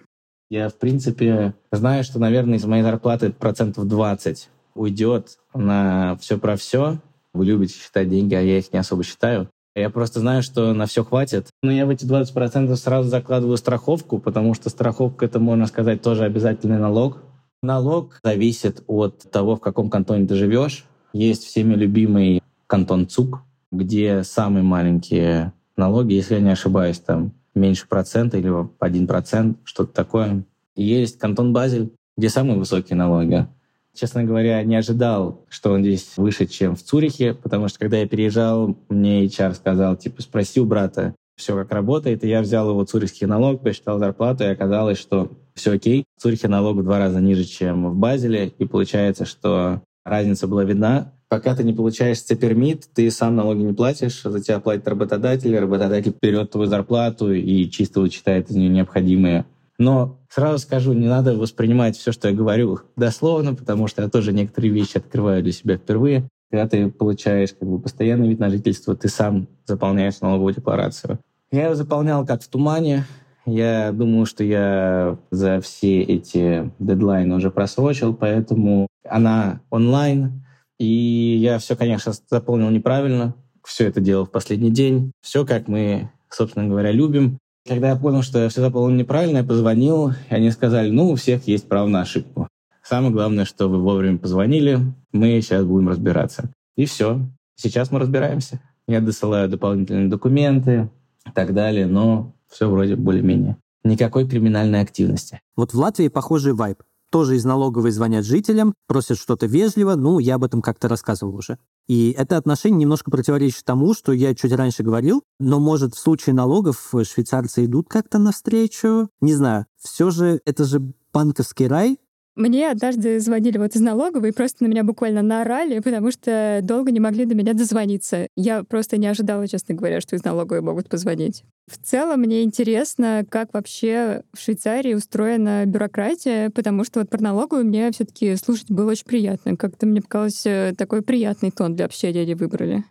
Я, 0.51 0.67
в 0.67 0.75
принципе, 0.75 1.53
знаю, 1.71 2.03
что, 2.03 2.19
наверное, 2.19 2.57
из 2.57 2.65
моей 2.65 2.83
зарплаты 2.83 3.31
процентов 3.31 3.87
20 3.87 4.49
уйдет 4.75 5.37
на 5.53 6.17
все 6.19 6.37
про 6.37 6.57
все. 6.57 6.99
Вы 7.33 7.45
любите 7.45 7.75
считать 7.75 8.09
деньги, 8.09 8.35
а 8.35 8.41
я 8.41 8.57
их 8.57 8.73
не 8.73 8.79
особо 8.79 9.05
считаю. 9.05 9.47
Я 9.75 9.89
просто 9.89 10.19
знаю, 10.19 10.43
что 10.43 10.73
на 10.73 10.87
все 10.87 11.05
хватит. 11.05 11.47
Но 11.63 11.71
я 11.71 11.85
в 11.85 11.89
эти 11.89 12.03
20% 12.03 12.75
сразу 12.75 13.07
закладываю 13.07 13.55
страховку, 13.55 14.19
потому 14.19 14.53
что 14.53 14.69
страховка— 14.69 15.23
это, 15.27 15.39
можно 15.39 15.67
сказать, 15.67 16.01
тоже 16.01 16.25
обязательный 16.25 16.79
налог. 16.79 17.23
Налог 17.63 18.19
зависит 18.21 18.83
от 18.87 19.31
того, 19.31 19.55
в 19.55 19.61
каком 19.61 19.89
кантоне 19.89 20.27
ты 20.27 20.35
живешь. 20.35 20.83
Есть 21.13 21.45
всеми 21.45 21.75
любимый 21.75 22.43
кантон 22.67 23.07
ЦУК, 23.07 23.39
где 23.71 24.23
самые 24.23 24.63
маленькие 24.63 25.53
налоги, 25.77 26.11
если 26.11 26.33
я 26.33 26.41
не 26.41 26.51
ошибаюсь, 26.51 26.99
там 26.99 27.31
меньше 27.53 27.87
процента 27.87 28.37
или 28.37 28.51
один 28.79 29.07
процент, 29.07 29.57
что-то 29.63 29.93
такое. 29.93 30.45
Есть 30.75 31.19
кантон 31.19 31.53
Базель, 31.53 31.91
где 32.17 32.29
самые 32.29 32.57
высокие 32.57 32.95
налоги. 32.95 33.47
Честно 33.93 34.23
говоря, 34.23 34.63
не 34.63 34.75
ожидал, 34.75 35.45
что 35.49 35.73
он 35.73 35.81
здесь 35.81 36.13
выше, 36.15 36.45
чем 36.45 36.75
в 36.75 36.81
Цюрихе, 36.81 37.33
потому 37.33 37.67
что 37.67 37.79
когда 37.79 37.97
я 37.97 38.07
переезжал, 38.07 38.77
мне 38.87 39.25
HR 39.25 39.53
сказал, 39.53 39.97
типа, 39.97 40.21
спроси 40.21 40.61
у 40.61 40.65
брата, 40.65 41.13
все 41.35 41.55
как 41.55 41.71
работает, 41.71 42.23
и 42.23 42.29
я 42.29 42.41
взял 42.41 42.69
его 42.69 42.83
цюрихский 42.85 43.27
налог, 43.27 43.61
посчитал 43.61 43.99
зарплату, 43.99 44.43
и 44.43 44.47
оказалось, 44.47 44.97
что 44.97 45.31
все 45.55 45.73
окей. 45.73 46.05
В 46.17 46.21
Цюрихе 46.21 46.47
налог 46.47 46.77
в 46.77 46.83
два 46.83 46.99
раза 46.99 47.19
ниже, 47.19 47.43
чем 47.43 47.89
в 47.89 47.95
Базеле, 47.95 48.53
и 48.57 48.65
получается, 48.65 49.25
что 49.25 49.81
разница 50.05 50.47
была 50.47 50.63
видна. 50.63 51.13
Пока 51.31 51.55
ты 51.55 51.63
не 51.63 51.71
получаешь 51.71 52.19
цепермит, 52.19 52.89
ты 52.93 53.09
сам 53.09 53.37
налоги 53.37 53.61
не 53.61 53.71
платишь, 53.71 54.21
за 54.21 54.41
тебя 54.41 54.59
платит 54.59 54.85
работодатель, 54.85 55.57
работодатель 55.57 56.13
берет 56.21 56.51
твою 56.51 56.67
зарплату 56.67 57.31
и 57.31 57.69
чисто 57.69 58.01
вычитает 58.01 58.49
из 58.49 58.57
нее 58.57 58.67
необходимые. 58.67 59.45
Но 59.77 60.19
сразу 60.27 60.57
скажу, 60.57 60.91
не 60.91 61.07
надо 61.07 61.37
воспринимать 61.37 61.95
все, 61.95 62.11
что 62.11 62.27
я 62.27 62.35
говорю, 62.35 62.79
дословно, 62.97 63.55
потому 63.55 63.87
что 63.87 64.01
я 64.01 64.09
тоже 64.09 64.33
некоторые 64.33 64.73
вещи 64.73 64.97
открываю 64.97 65.41
для 65.41 65.53
себя 65.53 65.77
впервые. 65.77 66.27
Когда 66.51 66.67
ты 66.67 66.89
получаешь 66.91 67.53
как 67.57 67.65
бы, 67.65 67.79
постоянный 67.79 68.27
вид 68.27 68.39
на 68.39 68.49
жительство, 68.49 68.93
ты 68.93 69.07
сам 69.07 69.47
заполняешь 69.65 70.19
налоговую 70.19 70.53
декларацию. 70.53 71.17
Я 71.49 71.69
ее 71.69 71.75
заполнял 71.75 72.25
как 72.25 72.43
в 72.43 72.49
тумане. 72.49 73.05
Я 73.45 73.93
думаю, 73.93 74.25
что 74.25 74.43
я 74.43 75.17
за 75.31 75.61
все 75.61 76.01
эти 76.01 76.69
дедлайны 76.79 77.33
уже 77.33 77.51
просрочил, 77.51 78.13
поэтому 78.13 78.87
она 79.05 79.61
онлайн, 79.69 80.43
и 80.81 81.37
я 81.37 81.59
все, 81.59 81.75
конечно, 81.75 82.11
заполнил 82.27 82.71
неправильно. 82.71 83.35
Все 83.63 83.85
это 83.85 84.01
делал 84.01 84.25
в 84.25 84.31
последний 84.31 84.71
день. 84.71 85.11
Все, 85.21 85.45
как 85.45 85.67
мы, 85.67 86.09
собственно 86.27 86.67
говоря, 86.67 86.91
любим. 86.91 87.37
Когда 87.67 87.89
я 87.89 87.95
понял, 87.95 88.23
что 88.23 88.39
я 88.39 88.49
все 88.49 88.61
заполнил 88.61 88.97
неправильно, 88.97 89.37
я 89.37 89.43
позвонил, 89.43 90.09
и 90.09 90.33
они 90.33 90.49
сказали, 90.49 90.89
ну, 90.89 91.11
у 91.11 91.15
всех 91.15 91.47
есть 91.47 91.69
право 91.69 91.87
на 91.87 92.01
ошибку. 92.01 92.47
Самое 92.81 93.13
главное, 93.13 93.45
что 93.45 93.67
вы 93.67 93.77
вовремя 93.77 94.17
позвонили, 94.17 94.79
мы 95.11 95.39
сейчас 95.41 95.63
будем 95.65 95.87
разбираться. 95.87 96.51
И 96.75 96.85
все. 96.85 97.29
Сейчас 97.55 97.91
мы 97.91 97.99
разбираемся. 97.99 98.59
Я 98.87 99.01
досылаю 99.01 99.49
дополнительные 99.49 100.07
документы 100.07 100.89
и 101.27 101.31
так 101.31 101.53
далее, 101.53 101.85
но 101.85 102.33
все 102.49 102.67
вроде 102.67 102.95
более-менее. 102.95 103.57
Никакой 103.83 104.27
криминальной 104.27 104.81
активности. 104.81 105.41
Вот 105.55 105.75
в 105.75 105.77
Латвии 105.77 106.07
похожий 106.07 106.53
вайб 106.53 106.81
тоже 107.11 107.35
из 107.35 107.45
налоговой 107.45 107.91
звонят 107.91 108.25
жителям, 108.25 108.73
просят 108.87 109.19
что-то 109.19 109.45
вежливо, 109.45 109.95
ну, 109.95 110.17
я 110.17 110.35
об 110.35 110.43
этом 110.43 110.61
как-то 110.61 110.87
рассказывал 110.87 111.35
уже. 111.35 111.59
И 111.87 112.15
это 112.17 112.37
отношение 112.37 112.79
немножко 112.79 113.11
противоречит 113.11 113.65
тому, 113.65 113.93
что 113.93 114.13
я 114.13 114.33
чуть 114.33 114.53
раньше 114.53 114.81
говорил, 114.81 115.21
но, 115.39 115.59
может, 115.59 115.93
в 115.93 115.99
случае 115.99 116.33
налогов 116.33 116.93
швейцарцы 117.03 117.65
идут 117.65 117.89
как-то 117.89 118.17
навстречу? 118.17 119.09
Не 119.19 119.35
знаю. 119.35 119.65
Все 119.77 120.09
же 120.09 120.41
это 120.45 120.63
же 120.63 120.93
банковский 121.13 121.67
рай, 121.67 121.99
мне 122.35 122.71
однажды 122.71 123.19
звонили 123.19 123.57
вот 123.57 123.75
из 123.75 123.81
налоговой 123.81 124.29
и 124.29 124.33
просто 124.33 124.63
на 124.63 124.67
меня 124.67 124.83
буквально 124.83 125.21
наорали, 125.21 125.79
потому 125.79 126.11
что 126.11 126.59
долго 126.63 126.91
не 126.91 126.99
могли 126.99 127.25
до 127.25 127.35
меня 127.35 127.53
дозвониться. 127.53 128.27
Я 128.37 128.63
просто 128.63 128.97
не 128.97 129.07
ожидала, 129.07 129.47
честно 129.47 129.75
говоря, 129.75 129.99
что 129.99 130.15
из 130.15 130.23
налоговой 130.23 130.61
могут 130.61 130.87
позвонить. 130.87 131.43
В 131.67 131.77
целом 131.77 132.21
мне 132.21 132.43
интересно, 132.43 133.25
как 133.29 133.53
вообще 133.53 134.23
в 134.33 134.39
Швейцарии 134.39 134.93
устроена 134.93 135.65
бюрократия, 135.65 136.49
потому 136.49 136.83
что 136.83 137.01
вот 137.01 137.09
про 137.09 137.21
налоговую 137.21 137.65
мне 137.65 137.91
все 137.91 138.05
таки 138.05 138.35
слушать 138.35 138.71
было 138.71 138.91
очень 138.91 139.05
приятно. 139.05 139.57
Как-то 139.57 139.85
мне 139.85 140.01
показалось, 140.01 140.45
э, 140.45 140.73
такой 140.77 141.01
приятный 141.01 141.51
тон 141.51 141.75
для 141.75 141.85
общения 141.85 142.21
они 142.21 142.35
выбрали. 142.35 142.83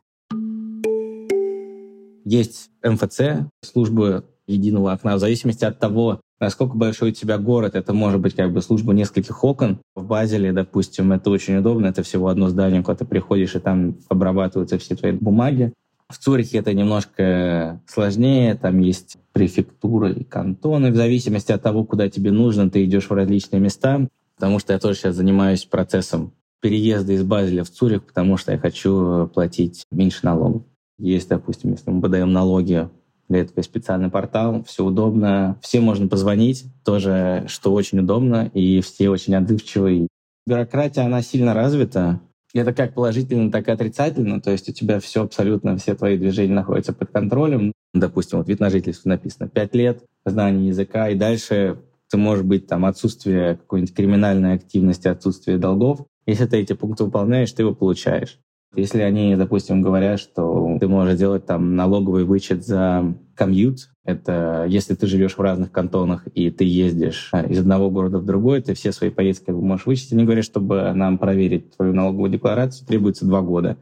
Есть 2.24 2.70
МФЦ, 2.84 3.49
служба 3.64 4.24
единого 4.47 4.93
окна, 4.93 5.16
в 5.16 5.18
зависимости 5.18 5.64
от 5.64 5.78
того, 5.78 6.20
насколько 6.41 6.76
большой 6.76 7.11
у 7.11 7.12
тебя 7.12 7.38
город. 7.38 7.74
Это 7.74 7.93
может 7.93 8.20
быть 8.20 8.34
как 8.34 8.53
бы 8.53 8.62
служба 8.62 8.93
нескольких 8.93 9.45
окон. 9.45 9.78
В 9.95 10.05
Базеле, 10.05 10.53
допустим, 10.53 11.12
это 11.12 11.30
очень 11.30 11.57
удобно. 11.57 11.86
Это 11.86 12.03
всего 12.03 12.28
одно 12.28 12.49
здание, 12.49 12.82
куда 12.82 12.97
ты 12.97 13.05
приходишь, 13.05 13.55
и 13.55 13.61
там 13.61 13.97
обрабатываются 14.09 14.78
все 14.78 14.97
твои 14.97 15.12
бумаги. 15.12 15.72
В 16.09 16.18
Цюрихе 16.18 16.59
это 16.59 16.74
немножко 16.74 17.80
сложнее, 17.86 18.57
там 18.57 18.80
есть 18.80 19.16
префектура 19.32 20.11
и 20.11 20.24
кантоны. 20.24 20.91
В 20.91 20.97
зависимости 20.97 21.53
от 21.53 21.62
того, 21.62 21.84
куда 21.84 22.09
тебе 22.09 22.32
нужно, 22.32 22.68
ты 22.68 22.84
идешь 22.84 23.09
в 23.09 23.12
различные 23.12 23.61
места. 23.61 24.09
Потому 24.34 24.59
что 24.59 24.72
я 24.72 24.78
тоже 24.78 24.99
сейчас 24.99 25.14
занимаюсь 25.14 25.66
процессом 25.66 26.32
переезда 26.61 27.12
из 27.12 27.22
Базеля 27.22 27.62
в 27.62 27.70
Цюрих, 27.70 28.05
потому 28.05 28.36
что 28.38 28.53
я 28.53 28.59
хочу 28.59 29.28
платить 29.28 29.84
меньше 29.91 30.20
налогов. 30.22 30.62
Есть, 30.99 31.28
допустим, 31.28 31.72
если 31.72 31.91
мы 31.91 32.01
подаем 32.03 32.32
налоги 32.32 32.88
Для 33.31 33.43
этого 33.43 33.61
есть 33.61 33.70
специальный 33.70 34.11
портал, 34.11 34.64
все 34.64 34.85
удобно. 34.85 35.57
Всем 35.62 35.85
можно 35.85 36.09
позвонить, 36.09 36.64
тоже, 36.85 37.45
что 37.47 37.72
очень 37.72 38.01
удобно, 38.01 38.51
и 38.53 38.81
все 38.81 39.09
очень 39.09 39.37
отзывчивые. 39.37 40.09
Бюрократия, 40.47 41.03
она 41.03 41.22
сильно 41.22 41.55
развита, 41.55 42.20
это 42.53 42.72
как 42.72 42.93
положительно, 42.93 43.53
так 43.53 43.68
и 43.68 43.70
отрицательно. 43.70 44.41
То 44.41 44.51
есть 44.51 44.68
у 44.68 44.72
тебя 44.72 44.99
все 44.99 45.22
абсолютно, 45.22 45.76
все 45.76 45.95
твои 45.95 46.18
движения 46.18 46.55
находятся 46.55 46.93
под 46.93 47.12
контролем. 47.12 47.72
Допустим, 47.95 48.39
вот 48.39 48.49
вид 48.49 48.59
на 48.59 48.68
жительство 48.68 49.09
написано 49.09 49.49
5 49.49 49.74
лет, 49.76 50.05
знание 50.24 50.66
языка, 50.66 51.09
и 51.09 51.14
дальше 51.14 51.78
ты 52.11 52.16
можешь 52.16 52.45
быть 52.45 52.66
там 52.66 52.85
отсутствие 52.85 53.59
какой-нибудь 53.59 53.95
криминальной 53.95 54.55
активности, 54.55 55.07
отсутствие 55.07 55.59
долгов. 55.59 56.05
Если 56.26 56.47
ты 56.47 56.57
эти 56.59 56.72
пункты 56.72 57.05
выполняешь, 57.05 57.53
ты 57.53 57.62
его 57.62 57.74
получаешь. 57.74 58.41
Если 58.74 59.00
они, 59.00 59.34
допустим, 59.34 59.82
говорят, 59.82 60.20
что 60.20 60.76
ты 60.78 60.86
можешь 60.86 61.18
делать 61.18 61.44
там 61.44 61.74
налоговый 61.74 62.24
вычет 62.24 62.64
за 62.64 63.16
комьют, 63.34 63.90
это 64.04 64.64
если 64.68 64.94
ты 64.94 65.06
живешь 65.06 65.36
в 65.36 65.40
разных 65.40 65.72
кантонах 65.72 66.26
и 66.34 66.50
ты 66.50 66.64
ездишь 66.64 67.30
а, 67.32 67.42
из 67.42 67.58
одного 67.58 67.90
города 67.90 68.18
в 68.18 68.24
другой, 68.24 68.62
ты 68.62 68.74
все 68.74 68.92
свои 68.92 69.10
поездки 69.10 69.50
можешь 69.50 69.86
вычесть. 69.86 70.12
Они 70.12 70.24
говорят, 70.24 70.44
чтобы 70.44 70.92
нам 70.92 71.18
проверить 71.18 71.76
твою 71.76 71.94
налоговую 71.94 72.30
декларацию, 72.30 72.86
требуется 72.86 73.26
два 73.26 73.40
года. 73.42 73.76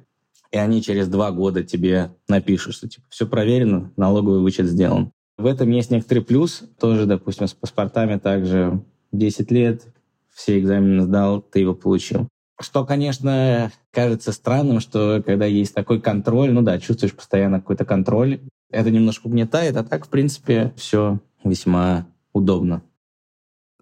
И 0.50 0.56
они 0.56 0.80
через 0.80 1.08
два 1.08 1.32
года 1.32 1.62
тебе 1.62 2.12
напишут, 2.26 2.74
что 2.74 2.88
типа 2.88 3.06
все 3.10 3.26
проверено, 3.26 3.92
налоговый 3.96 4.40
вычет 4.40 4.66
сделан. 4.66 5.12
В 5.36 5.46
этом 5.46 5.70
есть 5.70 5.90
некоторый 5.90 6.20
плюс. 6.20 6.64
Тоже, 6.80 7.06
допустим, 7.06 7.46
с 7.46 7.52
паспортами 7.52 8.18
также 8.18 8.82
10 9.12 9.50
лет, 9.50 9.86
все 10.34 10.58
экзамены 10.58 11.02
сдал, 11.02 11.42
ты 11.42 11.60
его 11.60 11.74
получил. 11.74 12.28
Что, 12.60 12.84
конечно, 12.84 13.70
кажется 13.92 14.32
странным, 14.32 14.80
что 14.80 15.22
когда 15.24 15.46
есть 15.46 15.74
такой 15.74 16.00
контроль, 16.00 16.50
ну 16.50 16.62
да, 16.62 16.80
чувствуешь 16.80 17.14
постоянно 17.14 17.60
какой-то 17.60 17.84
контроль, 17.84 18.40
это 18.70 18.90
немножко 18.90 19.28
угнетает, 19.28 19.76
а 19.76 19.84
так, 19.84 20.06
в 20.06 20.08
принципе, 20.08 20.72
все 20.76 21.20
весьма 21.44 22.06
удобно. 22.32 22.82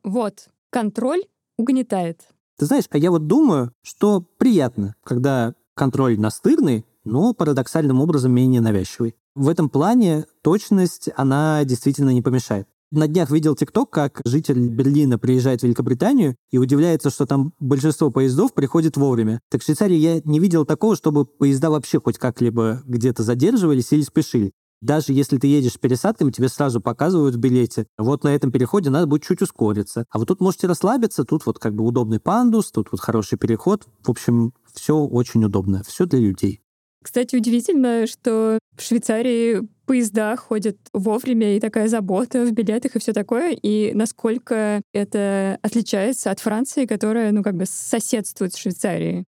Вот, 0.02 0.48
контроль 0.70 1.22
угнетает. 1.56 2.28
Ты 2.58 2.66
знаешь, 2.66 2.84
а 2.90 2.98
я 2.98 3.10
вот 3.10 3.26
думаю, 3.26 3.72
что 3.82 4.20
приятно, 4.20 4.94
когда 5.02 5.54
контроль 5.74 6.18
настырный, 6.18 6.84
но 7.04 7.34
парадоксальным 7.34 8.00
образом 8.00 8.32
менее 8.32 8.60
навязчивый. 8.60 9.14
В 9.34 9.48
этом 9.48 9.68
плане 9.68 10.24
точность, 10.42 11.10
она 11.16 11.64
действительно 11.64 12.10
не 12.10 12.22
помешает. 12.22 12.68
На 12.92 13.08
днях 13.08 13.30
видел 13.30 13.56
ТикТок, 13.56 13.90
как 13.90 14.20
житель 14.24 14.68
Берлина 14.68 15.18
приезжает 15.18 15.60
в 15.60 15.64
Великобританию 15.64 16.36
и 16.52 16.58
удивляется, 16.58 17.10
что 17.10 17.26
там 17.26 17.52
большинство 17.58 18.12
поездов 18.12 18.54
приходит 18.54 18.96
вовремя. 18.96 19.40
Так 19.50 19.60
в 19.60 19.64
Швейцарии 19.64 19.96
я 19.96 20.20
не 20.24 20.38
видел 20.38 20.64
такого, 20.64 20.94
чтобы 20.94 21.24
поезда 21.24 21.70
вообще 21.70 22.00
хоть 22.00 22.16
как-либо 22.16 22.82
где-то 22.86 23.24
задерживались 23.24 23.92
или 23.92 24.02
спешили. 24.02 24.52
Даже 24.80 25.12
если 25.12 25.38
ты 25.38 25.48
едешь 25.48 25.72
с 25.72 25.78
пересадками, 25.78 26.30
тебе 26.30 26.48
сразу 26.48 26.80
показывают 26.80 27.34
в 27.34 27.38
билете. 27.38 27.86
Вот 27.98 28.22
на 28.22 28.28
этом 28.28 28.52
переходе 28.52 28.90
надо 28.90 29.08
будет 29.08 29.24
чуть 29.24 29.42
ускориться. 29.42 30.04
А 30.10 30.18
вот 30.18 30.28
тут 30.28 30.40
можете 30.40 30.68
расслабиться, 30.68 31.24
тут 31.24 31.44
вот 31.44 31.58
как 31.58 31.74
бы 31.74 31.82
удобный 31.82 32.20
пандус, 32.20 32.70
тут 32.70 32.92
вот 32.92 33.00
хороший 33.00 33.36
переход. 33.36 33.84
В 34.04 34.10
общем, 34.10 34.52
все 34.72 34.96
очень 34.96 35.44
удобно, 35.44 35.82
все 35.84 36.06
для 36.06 36.20
людей. 36.20 36.60
Кстати, 37.06 37.36
удивительно, 37.36 38.08
что 38.08 38.58
в 38.76 38.82
Швейцарии 38.82 39.60
поезда 39.86 40.34
ходят 40.34 40.76
вовремя, 40.92 41.56
и 41.56 41.60
такая 41.60 41.86
забота 41.86 42.44
в 42.44 42.50
билетах 42.50 42.96
и 42.96 42.98
все 42.98 43.12
такое, 43.12 43.56
и 43.62 43.92
насколько 43.94 44.82
это 44.92 45.56
отличается 45.62 46.32
от 46.32 46.40
Франции, 46.40 46.84
которая, 46.84 47.30
ну, 47.30 47.44
как 47.44 47.54
бы 47.54 47.64
соседствует 47.64 48.54
с 48.54 48.56
Швейцарией. 48.56 49.24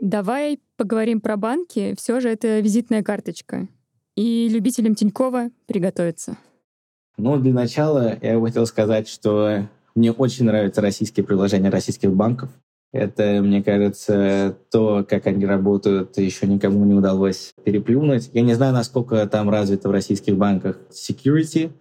Давай 0.00 0.58
поговорим 0.76 1.20
про 1.20 1.36
банки. 1.36 1.94
Все 1.96 2.18
же 2.18 2.28
это 2.30 2.58
визитная 2.58 3.04
карточка. 3.04 3.68
И 4.16 4.48
любителям 4.48 4.96
Тинькова 4.96 5.50
приготовиться. 5.66 6.36
Ну, 7.16 7.38
для 7.38 7.52
начала 7.52 8.18
я 8.20 8.40
бы 8.40 8.48
хотел 8.48 8.66
сказать, 8.66 9.06
что 9.06 9.68
мне 9.94 10.10
очень 10.10 10.46
нравятся 10.46 10.80
российские 10.80 11.24
приложения 11.24 11.68
российских 11.68 12.12
банков. 12.12 12.50
Это, 12.92 13.40
мне 13.42 13.62
кажется, 13.62 14.58
то, 14.70 15.04
как 15.08 15.26
они 15.26 15.46
работают, 15.46 16.18
еще 16.18 16.46
никому 16.46 16.84
не 16.84 16.92
удалось 16.92 17.54
переплюнуть. 17.64 18.28
Я 18.34 18.42
не 18.42 18.52
знаю, 18.52 18.74
насколько 18.74 19.26
там 19.26 19.48
развито 19.48 19.88
в 19.88 19.92
российских 19.92 20.36
банках 20.36 20.78
security, 20.90 21.72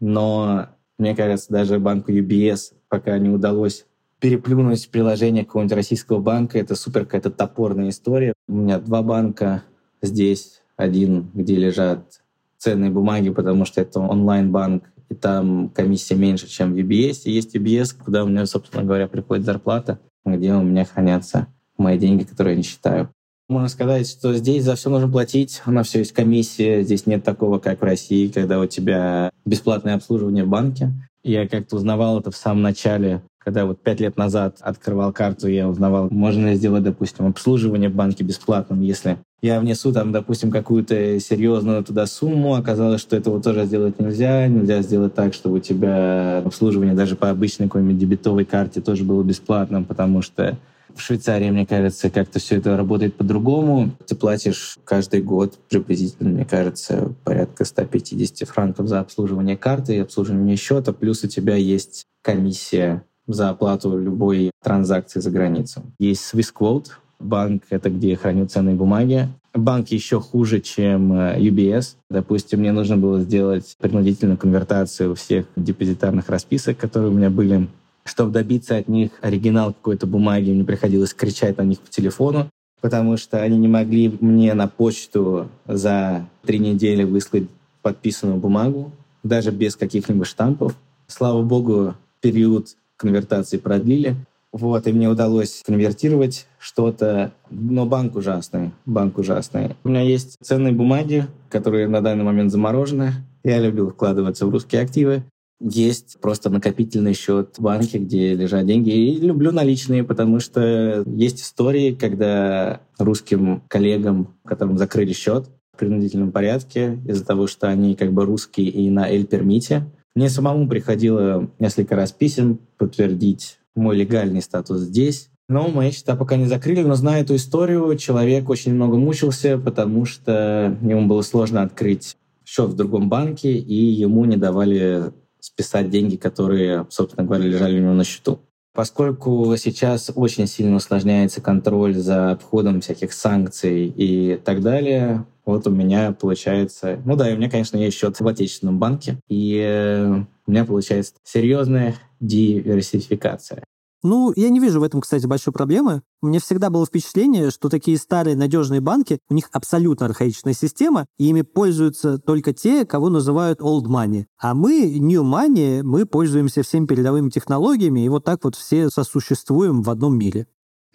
но 0.00 0.68
мне 0.98 1.14
кажется, 1.14 1.52
даже 1.52 1.78
банку 1.78 2.10
UBS 2.10 2.72
пока 2.88 3.18
не 3.18 3.28
удалось 3.28 3.84
переплюнуть 4.18 4.88
приложение 4.88 5.44
какого-нибудь 5.44 5.76
российского 5.76 6.20
банка. 6.20 6.58
Это 6.58 6.74
супер 6.74 7.04
какая-то 7.04 7.30
топорная 7.30 7.90
история. 7.90 8.32
У 8.48 8.54
меня 8.54 8.78
два 8.78 9.02
банка 9.02 9.62
здесь. 10.00 10.62
Один, 10.76 11.30
где 11.32 11.56
лежат 11.56 12.22
ценные 12.58 12.90
бумаги, 12.90 13.30
потому 13.30 13.64
что 13.64 13.80
это 13.80 14.00
онлайн-банк, 14.00 14.84
и 15.08 15.14
там 15.14 15.70
комиссия 15.70 16.14
меньше, 16.14 16.48
чем 16.48 16.74
в 16.74 16.76
UBS. 16.76 17.22
И 17.24 17.30
есть 17.30 17.54
UBS, 17.56 17.94
куда 18.02 18.24
у 18.24 18.28
меня, 18.28 18.44
собственно 18.46 18.84
говоря, 18.84 19.06
приходит 19.06 19.44
зарплата 19.44 19.98
где 20.26 20.52
у 20.52 20.62
меня 20.62 20.84
хранятся 20.84 21.46
мои 21.78 21.98
деньги, 21.98 22.24
которые 22.24 22.54
я 22.54 22.58
не 22.58 22.62
считаю. 22.62 23.10
Можно 23.48 23.68
сказать, 23.68 24.08
что 24.08 24.34
здесь 24.34 24.64
за 24.64 24.74
все 24.74 24.90
нужно 24.90 25.08
платить, 25.08 25.62
на 25.66 25.84
все 25.84 26.00
есть 26.00 26.12
комиссия, 26.12 26.82
здесь 26.82 27.06
нет 27.06 27.22
такого, 27.22 27.60
как 27.60 27.80
в 27.80 27.84
России, 27.84 28.26
когда 28.26 28.58
у 28.58 28.66
тебя 28.66 29.30
бесплатное 29.44 29.94
обслуживание 29.94 30.44
в 30.44 30.48
банке. 30.48 30.90
Я 31.22 31.46
как-то 31.46 31.76
узнавал 31.76 32.18
это 32.18 32.32
в 32.32 32.36
самом 32.36 32.62
начале, 32.62 33.22
когда 33.46 33.64
вот 33.64 33.80
пять 33.80 34.00
лет 34.00 34.16
назад 34.16 34.56
открывал 34.60 35.12
карту, 35.12 35.46
я 35.46 35.68
узнавал, 35.68 36.08
можно 36.10 36.48
ли 36.48 36.56
сделать, 36.56 36.82
допустим, 36.82 37.26
обслуживание 37.26 37.88
в 37.88 37.94
банке 37.94 38.24
бесплатным, 38.24 38.80
если 38.80 39.18
я 39.40 39.60
внесу 39.60 39.92
там, 39.92 40.10
допустим, 40.10 40.50
какую-то 40.50 41.20
серьезную 41.20 41.84
туда 41.84 42.06
сумму, 42.06 42.56
оказалось, 42.56 43.00
что 43.00 43.16
этого 43.16 43.40
тоже 43.40 43.64
сделать 43.66 44.00
нельзя. 44.00 44.48
Нельзя 44.48 44.82
сделать 44.82 45.14
так, 45.14 45.32
чтобы 45.32 45.58
у 45.58 45.60
тебя 45.60 46.38
обслуживание 46.38 46.96
даже 46.96 47.14
по 47.14 47.30
обычной 47.30 47.66
какой-нибудь 47.66 47.98
дебетовой 47.98 48.44
карте 48.44 48.80
тоже 48.80 49.04
было 49.04 49.22
бесплатным, 49.22 49.84
потому 49.84 50.22
что 50.22 50.58
в 50.92 51.00
Швейцарии, 51.00 51.50
мне 51.50 51.66
кажется, 51.66 52.10
как-то 52.10 52.40
все 52.40 52.56
это 52.56 52.76
работает 52.76 53.14
по-другому. 53.14 53.92
Ты 54.08 54.16
платишь 54.16 54.76
каждый 54.82 55.22
год 55.22 55.56
приблизительно, 55.68 56.30
мне 56.30 56.44
кажется, 56.44 57.12
порядка 57.22 57.64
150 57.64 58.48
франков 58.48 58.88
за 58.88 58.98
обслуживание 58.98 59.56
карты 59.56 59.94
и 59.94 60.00
обслуживание 60.00 60.56
счета, 60.56 60.92
плюс 60.92 61.22
у 61.22 61.28
тебя 61.28 61.54
есть 61.54 62.06
комиссия 62.22 63.04
за 63.26 63.50
оплату 63.50 63.98
любой 63.98 64.50
транзакции 64.62 65.20
за 65.20 65.30
границу. 65.30 65.82
Есть 65.98 66.32
SwissQuote, 66.32 66.88
банк— 67.18 67.64
это 67.70 67.90
где 67.90 68.16
храню 68.16 68.46
ценные 68.46 68.74
бумаги. 68.74 69.28
Банк 69.54 69.88
еще 69.88 70.20
хуже, 70.20 70.60
чем 70.60 71.12
э, 71.12 71.38
UBS. 71.40 71.96
Допустим, 72.10 72.60
мне 72.60 72.72
нужно 72.72 72.96
было 72.96 73.20
сделать 73.20 73.74
принудительную 73.80 74.36
конвертацию 74.36 75.14
всех 75.14 75.46
депозитарных 75.56 76.28
расписок, 76.28 76.76
которые 76.76 77.10
у 77.10 77.14
меня 77.14 77.30
были. 77.30 77.68
Чтобы 78.04 78.32
добиться 78.32 78.76
от 78.76 78.88
них 78.88 79.10
оригинал 79.22 79.72
какой-то 79.72 80.06
бумаги, 80.06 80.50
мне 80.50 80.64
приходилось 80.64 81.14
кричать 81.14 81.56
на 81.58 81.62
них 81.62 81.80
по 81.80 81.90
телефону, 81.90 82.50
потому 82.80 83.16
что 83.16 83.42
они 83.42 83.56
не 83.58 83.66
могли 83.66 84.16
мне 84.20 84.54
на 84.54 84.68
почту 84.68 85.48
за 85.66 86.28
три 86.44 86.58
недели 86.58 87.02
выслать 87.02 87.48
подписанную 87.82 88.38
бумагу, 88.38 88.92
даже 89.24 89.50
без 89.50 89.74
каких-либо 89.74 90.24
штампов. 90.24 90.76
Слава 91.08 91.42
богу, 91.42 91.94
период 92.20 92.76
конвертации 92.96 93.58
продлили. 93.58 94.16
Вот, 94.52 94.86
и 94.86 94.92
мне 94.92 95.08
удалось 95.08 95.62
конвертировать 95.66 96.46
что-то, 96.58 97.32
но 97.50 97.84
банк 97.84 98.16
ужасный, 98.16 98.72
банк 98.86 99.18
ужасный. 99.18 99.76
У 99.84 99.90
меня 99.90 100.00
есть 100.00 100.36
ценные 100.42 100.72
бумаги, 100.72 101.26
которые 101.50 101.88
на 101.88 102.00
данный 102.00 102.24
момент 102.24 102.50
заморожены. 102.50 103.12
Я 103.44 103.60
люблю 103.60 103.90
вкладываться 103.90 104.46
в 104.46 104.50
русские 104.50 104.82
активы. 104.82 105.24
Есть 105.60 106.18
просто 106.20 106.50
накопительный 106.50 107.14
счет 107.14 107.56
в 107.56 107.62
банке, 107.62 107.98
где 107.98 108.34
лежат 108.34 108.66
деньги. 108.66 108.90
И 108.90 109.20
люблю 109.20 109.52
наличные, 109.52 110.04
потому 110.04 110.40
что 110.40 111.02
есть 111.06 111.42
истории, 111.42 111.94
когда 111.94 112.80
русским 112.98 113.62
коллегам, 113.68 114.34
которым 114.44 114.78
закрыли 114.78 115.12
счет 115.12 115.48
в 115.74 115.78
принудительном 115.78 116.32
порядке, 116.32 116.98
из-за 117.06 117.24
того, 117.24 117.46
что 117.46 117.68
они 117.68 117.94
как 117.94 118.12
бы 118.12 118.24
русские 118.24 118.68
и 118.68 118.88
на 118.88 119.08
Эль-пермите, 119.08 119.84
мне 120.16 120.30
самому 120.30 120.66
приходило 120.66 121.48
несколько 121.58 121.94
раз 121.94 122.10
писем 122.10 122.58
подтвердить 122.78 123.58
мой 123.74 123.96
легальный 123.96 124.40
статус 124.40 124.80
здесь. 124.80 125.28
Но 125.48 125.68
мои 125.68 125.92
счета 125.92 126.16
пока 126.16 126.36
не 126.36 126.46
закрыли, 126.46 126.82
но 126.82 126.94
зная 126.94 127.22
эту 127.22 127.36
историю, 127.36 127.96
человек 127.96 128.48
очень 128.48 128.74
много 128.74 128.96
мучился, 128.96 129.58
потому 129.58 130.06
что 130.06 130.76
ему 130.80 131.06
было 131.06 131.20
сложно 131.22 131.62
открыть 131.62 132.16
счет 132.44 132.70
в 132.70 132.74
другом 132.74 133.08
банке, 133.08 133.52
и 133.52 133.74
ему 133.74 134.24
не 134.24 134.36
давали 134.36 135.12
списать 135.38 135.90
деньги, 135.90 136.16
которые, 136.16 136.86
собственно 136.88 137.26
говоря, 137.26 137.44
лежали 137.44 137.78
у 137.78 137.82
него 137.82 137.92
на 137.92 138.04
счету. 138.04 138.40
Поскольку 138.72 139.54
сейчас 139.56 140.10
очень 140.14 140.46
сильно 140.46 140.76
усложняется 140.76 141.40
контроль 141.40 141.94
за 141.94 142.32
обходом 142.32 142.80
всяких 142.80 143.12
санкций 143.12 143.86
и 143.86 144.36
так 144.36 144.62
далее, 144.62 145.26
вот 145.46 145.66
у 145.66 145.70
меня 145.70 146.12
получается... 146.12 147.00
Ну 147.04 147.16
да, 147.16 147.30
и 147.30 147.34
у 147.34 147.36
меня, 147.36 147.48
конечно, 147.48 147.76
есть 147.76 147.96
счет 147.96 148.18
в 148.18 148.26
отечественном 148.26 148.78
банке, 148.78 149.20
и 149.28 149.56
э, 149.56 150.24
у 150.46 150.50
меня 150.50 150.64
получается 150.64 151.14
серьезная 151.22 151.94
диверсификация. 152.20 153.62
Ну, 154.02 154.32
я 154.36 154.50
не 154.50 154.60
вижу 154.60 154.78
в 154.80 154.84
этом, 154.84 155.00
кстати, 155.00 155.26
большой 155.26 155.52
проблемы. 155.52 156.02
Меня 156.22 156.38
всегда 156.38 156.70
было 156.70 156.86
впечатление, 156.86 157.50
что 157.50 157.68
такие 157.68 157.96
старые 157.96 158.36
надежные 158.36 158.80
банки, 158.80 159.18
у 159.28 159.34
них 159.34 159.48
абсолютно 159.52 160.06
архаичная 160.06 160.52
система, 160.52 161.06
и 161.18 161.28
ими 161.28 161.42
пользуются 161.42 162.18
только 162.18 162.52
те, 162.52 162.84
кого 162.84 163.08
называют 163.08 163.60
old 163.60 163.86
money. 163.86 164.26
А 164.40 164.54
мы, 164.54 164.98
new 164.98 165.24
money, 165.24 165.82
мы 165.82 166.06
пользуемся 166.06 166.62
всеми 166.62 166.86
передовыми 166.86 167.30
технологиями, 167.30 168.04
и 168.04 168.08
вот 168.08 168.24
так 168.24 168.44
вот 168.44 168.54
все 168.54 168.90
сосуществуем 168.90 169.82
в 169.82 169.90
одном 169.90 170.18
мире. 170.18 170.46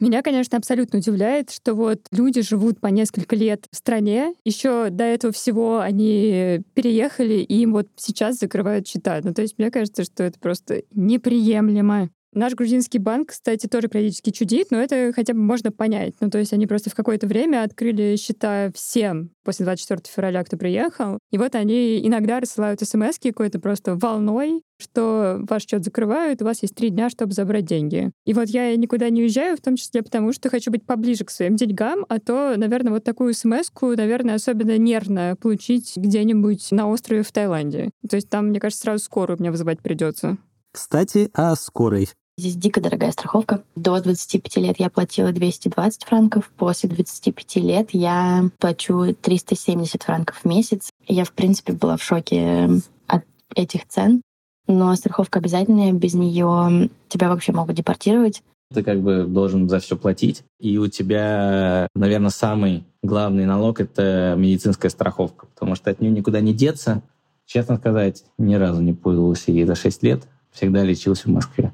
Меня, 0.01 0.23
конечно, 0.23 0.57
абсолютно 0.57 0.97
удивляет, 0.97 1.51
что 1.51 1.75
вот 1.75 2.01
люди 2.11 2.41
живут 2.41 2.81
по 2.81 2.87
несколько 2.87 3.35
лет 3.35 3.67
в 3.71 3.75
стране, 3.75 4.33
еще 4.43 4.89
до 4.89 5.03
этого 5.03 5.31
всего 5.31 5.79
они 5.79 6.63
переехали, 6.73 7.35
и 7.35 7.61
им 7.61 7.73
вот 7.73 7.87
сейчас 7.97 8.39
закрывают 8.39 8.87
счета. 8.87 9.21
Ну, 9.23 9.31
то 9.31 9.43
есть 9.43 9.59
мне 9.59 9.69
кажется, 9.69 10.03
что 10.03 10.23
это 10.23 10.39
просто 10.39 10.81
неприемлемо. 10.91 12.09
Наш 12.34 12.53
грузинский 12.53 12.97
банк, 12.97 13.29
кстати, 13.29 13.67
тоже 13.67 13.89
периодически 13.89 14.29
чудит, 14.29 14.71
но 14.71 14.82
это 14.82 15.11
хотя 15.13 15.34
бы 15.34 15.39
можно 15.39 15.71
понять. 15.71 16.13
Ну, 16.21 16.29
то 16.29 16.38
есть 16.38 16.53
они 16.53 16.65
просто 16.65 16.89
в 16.89 16.95
какое-то 16.95 17.27
время 17.27 17.63
открыли 17.63 18.15
счета 18.15 18.71
всем 18.73 19.32
после 19.43 19.65
24 19.65 20.01
февраля, 20.07 20.43
кто 20.43 20.55
приехал. 20.55 21.19
И 21.32 21.38
вот 21.38 21.55
они 21.55 22.05
иногда 22.07 22.39
рассылают 22.39 22.79
смс 22.82 23.19
какой-то 23.21 23.59
просто 23.59 23.95
волной, 23.95 24.61
что 24.79 25.39
ваш 25.49 25.65
счет 25.65 25.84
закрывают, 25.84 26.41
у 26.41 26.45
вас 26.45 26.61
есть 26.61 26.75
три 26.75 26.89
дня, 26.89 27.09
чтобы 27.09 27.34
забрать 27.34 27.65
деньги. 27.65 28.11
И 28.25 28.34
вот 28.34 28.47
я 28.47 28.75
никуда 28.77 29.09
не 29.09 29.23
уезжаю, 29.23 29.57
в 29.57 29.61
том 29.61 29.75
числе 29.75 30.01
потому, 30.01 30.32
что 30.32 30.49
хочу 30.49 30.71
быть 30.71 30.86
поближе 30.86 31.25
к 31.25 31.32
своим 31.32 31.55
деньгам, 31.55 32.05
а 32.07 32.19
то, 32.19 32.55
наверное, 32.55 32.93
вот 32.93 33.03
такую 33.03 33.34
смс 33.34 33.69
наверное, 33.82 34.36
особенно 34.36 34.77
нервно 34.77 35.36
получить 35.39 35.97
где-нибудь 35.97 36.71
на 36.71 36.88
острове 36.88 37.23
в 37.23 37.32
Таиланде. 37.32 37.91
То 38.09 38.15
есть 38.15 38.29
там, 38.29 38.47
мне 38.47 38.59
кажется, 38.59 38.84
сразу 38.84 39.03
скоро 39.03 39.36
у 39.36 39.39
меня 39.39 39.51
вызывать 39.51 39.82
придется. 39.82 40.38
Кстати, 40.71 41.29
о 41.34 41.55
скорой. 41.55 42.09
Здесь 42.38 42.55
дико 42.55 42.82
дорогая 42.82 43.11
страховка. 43.11 43.63
До 43.75 44.01
25 44.01 44.57
лет 44.57 44.79
я 44.79 44.89
платила 44.89 45.32
220 45.32 46.05
франков. 46.05 46.49
После 46.57 46.89
25 46.89 47.55
лет 47.57 47.89
я 47.91 48.49
плачу 48.57 49.15
370 49.21 50.01
франков 50.01 50.38
в 50.38 50.45
месяц. 50.45 50.89
Я, 51.07 51.25
в 51.25 51.34
принципе, 51.34 51.73
была 51.73 51.97
в 51.97 52.03
шоке 52.03 52.69
от 53.07 53.23
этих 53.53 53.88
цен. 53.88 54.21
Но 54.67 54.95
страховка 54.95 55.39
обязательная, 55.39 55.91
без 55.91 56.13
нее 56.13 56.89
тебя 57.09 57.29
вообще 57.29 57.51
могут 57.51 57.75
депортировать. 57.75 58.41
Ты 58.73 58.84
как 58.84 59.01
бы 59.01 59.25
должен 59.25 59.67
за 59.67 59.79
все 59.79 59.97
платить, 59.97 60.43
и 60.57 60.77
у 60.77 60.88
тебя, 60.88 61.89
наверное, 61.93 62.29
самый 62.29 62.86
главный 63.03 63.45
налог— 63.45 63.79
это 63.82 64.36
медицинская 64.38 64.89
страховка, 64.89 65.47
потому 65.47 65.75
что 65.75 65.91
от 65.91 65.99
нее 65.99 66.09
никуда 66.09 66.39
не 66.39 66.53
деться. 66.53 67.01
Честно 67.45 67.75
сказать, 67.75 68.23
ни 68.38 68.55
разу 68.55 68.82
не 68.82 68.93
пользовался 68.93 69.51
ей 69.51 69.65
за 69.65 69.75
6 69.75 70.03
лет, 70.03 70.23
всегда 70.51 70.84
лечился 70.84 71.27
в 71.27 71.32
Москве 71.32 71.73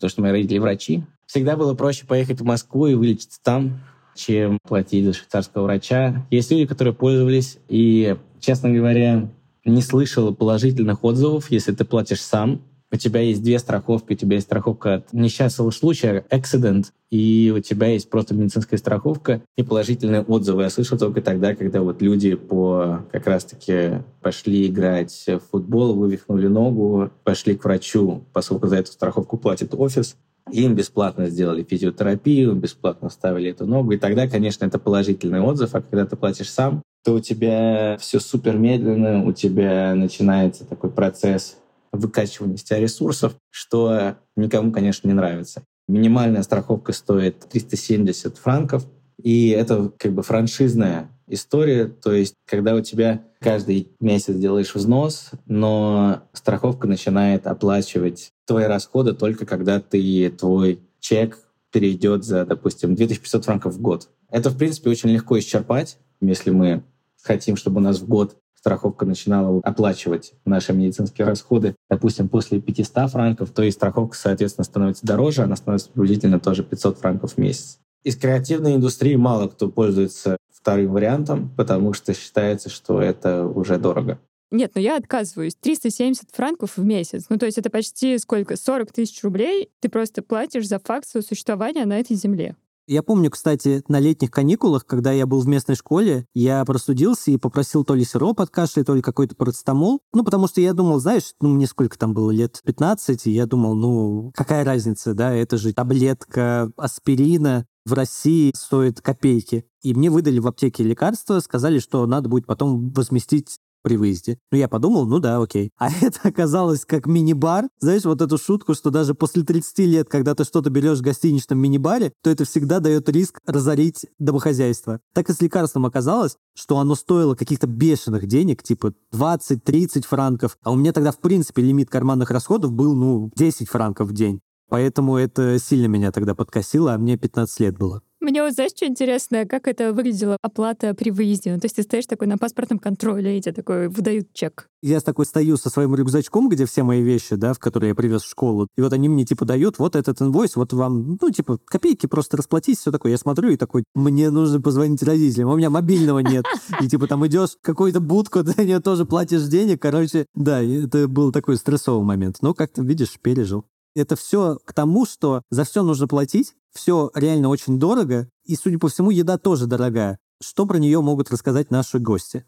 потому 0.00 0.10
что 0.10 0.22
мои 0.22 0.32
родители 0.32 0.58
врачи. 0.58 1.02
Всегда 1.26 1.56
было 1.56 1.74
проще 1.74 2.06
поехать 2.06 2.40
в 2.40 2.44
Москву 2.44 2.86
и 2.86 2.94
вылечиться 2.94 3.38
там, 3.42 3.80
чем 4.14 4.58
платить 4.66 5.04
за 5.04 5.12
швейцарского 5.12 5.64
врача. 5.64 6.26
Есть 6.30 6.50
люди, 6.50 6.64
которые 6.64 6.94
пользовались, 6.94 7.58
и, 7.68 8.16
честно 8.40 8.70
говоря, 8.70 9.30
не 9.66 9.82
слышал 9.82 10.34
положительных 10.34 11.04
отзывов, 11.04 11.50
если 11.50 11.72
ты 11.72 11.84
платишь 11.84 12.22
сам, 12.22 12.62
у 12.92 12.96
тебя 12.96 13.20
есть 13.20 13.42
две 13.42 13.58
страховки. 13.58 14.12
У 14.12 14.16
тебя 14.16 14.36
есть 14.36 14.46
страховка 14.46 14.94
от 14.94 15.12
несчастного 15.12 15.70
случая, 15.70 16.24
accident, 16.30 16.86
и 17.10 17.52
у 17.56 17.60
тебя 17.60 17.88
есть 17.88 18.10
просто 18.10 18.34
медицинская 18.34 18.78
страховка 18.78 19.42
и 19.56 19.62
положительные 19.62 20.22
отзывы. 20.22 20.62
Я 20.62 20.70
слышал 20.70 20.98
только 20.98 21.22
тогда, 21.22 21.54
когда 21.54 21.82
вот 21.82 22.02
люди 22.02 22.34
по 22.34 23.04
как 23.12 23.26
раз-таки 23.26 24.02
пошли 24.20 24.66
играть 24.66 25.24
в 25.26 25.40
футбол, 25.50 25.94
вывихнули 25.94 26.46
ногу, 26.46 27.10
пошли 27.24 27.56
к 27.56 27.64
врачу, 27.64 28.24
поскольку 28.32 28.66
за 28.66 28.76
эту 28.76 28.92
страховку 28.92 29.36
платит 29.36 29.74
офис, 29.74 30.16
им 30.50 30.74
бесплатно 30.74 31.28
сделали 31.28 31.62
физиотерапию, 31.62 32.54
бесплатно 32.54 33.08
ставили 33.10 33.50
эту 33.50 33.66
ногу. 33.66 33.92
И 33.92 33.98
тогда, 33.98 34.28
конечно, 34.28 34.64
это 34.64 34.78
положительный 34.78 35.40
отзыв. 35.40 35.74
А 35.74 35.80
когда 35.80 36.06
ты 36.06 36.16
платишь 36.16 36.50
сам, 36.50 36.82
то 37.04 37.14
у 37.14 37.20
тебя 37.20 37.96
все 38.00 38.20
супер 38.20 38.56
медленно, 38.56 39.24
у 39.24 39.32
тебя 39.32 39.94
начинается 39.94 40.64
такой 40.66 40.90
процесс 40.90 41.56
выкачивания 41.92 42.56
из 42.56 42.62
тебя 42.62 42.80
ресурсов, 42.80 43.36
что 43.50 44.16
никому, 44.36 44.72
конечно, 44.72 45.08
не 45.08 45.14
нравится. 45.14 45.62
Минимальная 45.88 46.42
страховка 46.42 46.92
стоит 46.92 47.40
370 47.50 48.38
франков, 48.38 48.86
и 49.22 49.48
это 49.48 49.92
как 49.98 50.12
бы 50.12 50.22
франшизная 50.22 51.10
история, 51.26 51.86
то 51.86 52.12
есть 52.12 52.34
когда 52.46 52.74
у 52.74 52.80
тебя 52.80 53.24
каждый 53.40 53.92
месяц 54.00 54.34
делаешь 54.34 54.74
взнос, 54.74 55.30
но 55.46 56.22
страховка 56.32 56.86
начинает 56.86 57.46
оплачивать 57.46 58.30
твои 58.46 58.64
расходы 58.64 59.12
только 59.14 59.46
когда 59.46 59.80
ты 59.80 60.30
твой 60.30 60.80
чек 61.00 61.38
перейдет 61.72 62.24
за, 62.24 62.44
допустим, 62.44 62.94
2500 62.94 63.44
франков 63.44 63.74
в 63.74 63.80
год. 63.80 64.08
Это, 64.28 64.50
в 64.50 64.58
принципе, 64.58 64.90
очень 64.90 65.10
легко 65.10 65.38
исчерпать, 65.38 65.98
если 66.20 66.50
мы 66.50 66.82
хотим, 67.22 67.56
чтобы 67.56 67.80
у 67.80 67.84
нас 67.84 68.00
в 68.00 68.08
год 68.08 68.36
страховка 68.60 69.06
начинала 69.06 69.60
оплачивать 69.62 70.32
наши 70.44 70.72
медицинские 70.72 71.26
расходы, 71.26 71.74
допустим, 71.88 72.28
после 72.28 72.60
500 72.60 73.10
франков, 73.10 73.50
то 73.50 73.62
и 73.62 73.70
страховка, 73.70 74.16
соответственно, 74.16 74.64
становится 74.64 75.06
дороже, 75.06 75.42
она 75.42 75.56
становится 75.56 75.90
приблизительно 75.90 76.38
тоже 76.38 76.62
500 76.62 76.98
франков 76.98 77.32
в 77.34 77.38
месяц. 77.38 77.78
Из 78.02 78.16
креативной 78.16 78.76
индустрии 78.76 79.16
мало 79.16 79.48
кто 79.48 79.68
пользуется 79.68 80.36
вторым 80.52 80.92
вариантом, 80.92 81.50
потому 81.56 81.92
что 81.92 82.14
считается, 82.14 82.70
что 82.70 83.00
это 83.00 83.46
уже 83.46 83.78
дорого. 83.78 84.18
Нет, 84.50 84.72
ну 84.74 84.80
я 84.80 84.96
отказываюсь. 84.96 85.54
370 85.54 86.30
франков 86.32 86.76
в 86.76 86.84
месяц. 86.84 87.26
Ну, 87.28 87.38
то 87.38 87.46
есть 87.46 87.56
это 87.58 87.70
почти 87.70 88.18
сколько? 88.18 88.56
40 88.56 88.92
тысяч 88.92 89.22
рублей 89.22 89.70
ты 89.80 89.88
просто 89.88 90.22
платишь 90.22 90.66
за 90.66 90.80
факт 90.80 91.06
существования 91.06 91.84
на 91.86 92.00
этой 92.00 92.16
земле. 92.16 92.56
Я 92.86 93.02
помню, 93.02 93.30
кстати, 93.30 93.82
на 93.88 94.00
летних 94.00 94.30
каникулах, 94.30 94.84
когда 94.84 95.12
я 95.12 95.26
был 95.26 95.40
в 95.40 95.46
местной 95.46 95.76
школе, 95.76 96.26
я 96.34 96.64
простудился 96.64 97.30
и 97.30 97.36
попросил 97.36 97.84
то 97.84 97.94
ли 97.94 98.04
сироп 98.04 98.40
от 98.40 98.50
кашля, 98.50 98.82
то 98.82 98.94
ли 98.94 99.02
какой-то 99.02 99.36
парацетамол. 99.36 100.00
Ну, 100.12 100.24
потому 100.24 100.48
что 100.48 100.60
я 100.60 100.72
думал, 100.72 100.98
знаешь, 100.98 101.32
ну, 101.40 101.50
мне 101.50 101.66
сколько 101.66 101.98
там 101.98 102.14
было, 102.14 102.30
лет 102.30 102.60
15, 102.64 103.26
и 103.26 103.30
я 103.30 103.46
думал, 103.46 103.74
ну, 103.74 104.32
какая 104.34 104.64
разница, 104.64 105.14
да, 105.14 105.32
это 105.32 105.56
же 105.56 105.72
таблетка 105.72 106.72
аспирина 106.76 107.66
в 107.86 107.92
России 107.92 108.52
стоит 108.54 109.00
копейки. 109.00 109.64
И 109.82 109.94
мне 109.94 110.10
выдали 110.10 110.38
в 110.38 110.46
аптеке 110.46 110.84
лекарства, 110.84 111.40
сказали, 111.40 111.78
что 111.78 112.06
надо 112.06 112.28
будет 112.28 112.46
потом 112.46 112.90
возместить 112.90 113.58
при 113.82 113.96
выезде. 113.96 114.38
Ну, 114.50 114.58
я 114.58 114.68
подумал, 114.68 115.06
ну 115.06 115.18
да, 115.18 115.38
окей. 115.38 115.70
А 115.78 115.90
это 116.00 116.20
оказалось 116.22 116.84
как 116.84 117.06
мини-бар. 117.06 117.68
Знаешь, 117.78 118.04
вот 118.04 118.20
эту 118.20 118.38
шутку, 118.38 118.74
что 118.74 118.90
даже 118.90 119.14
после 119.14 119.42
30 119.42 119.78
лет, 119.80 120.08
когда 120.08 120.34
ты 120.34 120.44
что-то 120.44 120.70
берешь 120.70 120.98
в 120.98 121.02
гостиничном 121.02 121.58
мини-баре, 121.58 122.12
то 122.22 122.30
это 122.30 122.44
всегда 122.44 122.80
дает 122.80 123.08
риск 123.08 123.40
разорить 123.46 124.06
домохозяйство. 124.18 125.00
Так 125.14 125.30
и 125.30 125.32
с 125.32 125.40
лекарством 125.40 125.86
оказалось, 125.86 126.36
что 126.54 126.78
оно 126.78 126.94
стоило 126.94 127.34
каких-то 127.34 127.66
бешеных 127.66 128.26
денег, 128.26 128.62
типа 128.62 128.92
20-30 129.14 130.06
франков. 130.06 130.56
А 130.62 130.72
у 130.72 130.76
меня 130.76 130.92
тогда, 130.92 131.12
в 131.12 131.18
принципе, 131.18 131.62
лимит 131.62 131.90
карманных 131.90 132.30
расходов 132.30 132.72
был, 132.72 132.94
ну, 132.94 133.30
10 133.36 133.68
франков 133.68 134.08
в 134.08 134.12
день. 134.12 134.40
Поэтому 134.68 135.16
это 135.16 135.58
сильно 135.58 135.86
меня 135.86 136.12
тогда 136.12 136.34
подкосило, 136.34 136.94
а 136.94 136.98
мне 136.98 137.16
15 137.16 137.60
лет 137.60 137.76
было. 137.76 138.02
Мне 138.20 138.42
вот, 138.42 138.52
знаешь, 138.52 138.72
что 138.76 138.86
интересно, 138.86 139.46
как 139.46 139.66
это 139.66 139.94
выглядело 139.94 140.36
оплата 140.42 140.92
при 140.92 141.10
выезде? 141.10 141.54
Ну, 141.54 141.58
то 141.58 141.64
есть 141.64 141.76
ты 141.76 141.82
стоишь 141.82 142.04
такой 142.04 142.26
на 142.26 142.36
паспортном 142.36 142.78
контроле, 142.78 143.38
и 143.38 143.40
тебе 143.40 143.54
такой 143.54 143.88
выдают 143.88 144.34
чек. 144.34 144.68
Я 144.82 145.00
такой 145.00 145.24
стою 145.24 145.56
со 145.56 145.70
своим 145.70 145.94
рюкзачком, 145.94 146.50
где 146.50 146.66
все 146.66 146.82
мои 146.82 147.02
вещи, 147.02 147.36
да, 147.36 147.54
в 147.54 147.58
которые 147.58 147.90
я 147.90 147.94
привез 147.94 148.22
в 148.22 148.28
школу. 148.28 148.68
И 148.76 148.82
вот 148.82 148.92
они 148.92 149.08
мне, 149.08 149.24
типа, 149.24 149.46
дают 149.46 149.78
вот 149.78 149.96
этот 149.96 150.20
инвойс, 150.20 150.56
вот 150.56 150.74
вам, 150.74 151.16
ну, 151.20 151.30
типа, 151.30 151.58
копейки, 151.64 152.06
просто 152.06 152.36
расплатись, 152.36 152.78
все 152.78 152.92
такое. 152.92 153.12
Я 153.12 153.18
смотрю 153.18 153.50
и 153.50 153.56
такой, 153.56 153.84
мне 153.94 154.28
нужно 154.30 154.60
позвонить 154.60 155.02
родителям, 155.02 155.48
а 155.48 155.54
у 155.54 155.56
меня 155.56 155.70
мобильного 155.70 156.18
нет. 156.18 156.44
И, 156.82 156.88
типа, 156.88 157.06
там 157.06 157.26
идешь 157.26 157.50
в 157.52 157.62
какую-то 157.62 158.00
будку, 158.00 158.44
ты 158.44 158.64
нее 158.66 158.80
тоже 158.80 159.06
платишь 159.06 159.44
денег, 159.44 159.80
короче. 159.80 160.26
Да, 160.34 160.62
это 160.62 161.08
был 161.08 161.32
такой 161.32 161.56
стрессовый 161.56 162.04
момент. 162.04 162.36
Но 162.42 162.52
как-то, 162.52 162.82
видишь, 162.82 163.18
пережил. 163.18 163.64
Это 164.00 164.16
все 164.16 164.58
к 164.64 164.72
тому, 164.72 165.04
что 165.04 165.42
за 165.50 165.64
все 165.64 165.82
нужно 165.82 166.08
платить, 166.08 166.54
все 166.72 167.10
реально 167.14 167.48
очень 167.48 167.78
дорого, 167.78 168.28
и, 168.44 168.56
судя 168.56 168.78
по 168.78 168.88
всему, 168.88 169.10
еда 169.10 169.38
тоже 169.38 169.66
дорогая. 169.66 170.18
Что 170.42 170.66
про 170.66 170.78
нее 170.78 171.00
могут 171.00 171.30
рассказать 171.30 171.70
наши 171.70 171.98
гости? 171.98 172.44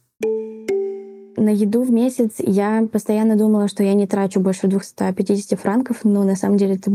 На 1.37 1.51
еду 1.51 1.83
в 1.83 1.91
месяц 1.91 2.35
я 2.39 2.87
постоянно 2.91 3.37
думала, 3.37 3.69
что 3.69 3.83
я 3.83 3.95
не 3.95 4.07
трачу 4.07 4.41
больше 4.41 4.67
250 4.67 5.59
франков, 5.59 6.05
но 6.05 6.25
на 6.25 6.37
самом 6.37 6.57
деле 6.57 6.77
это 6.77 6.91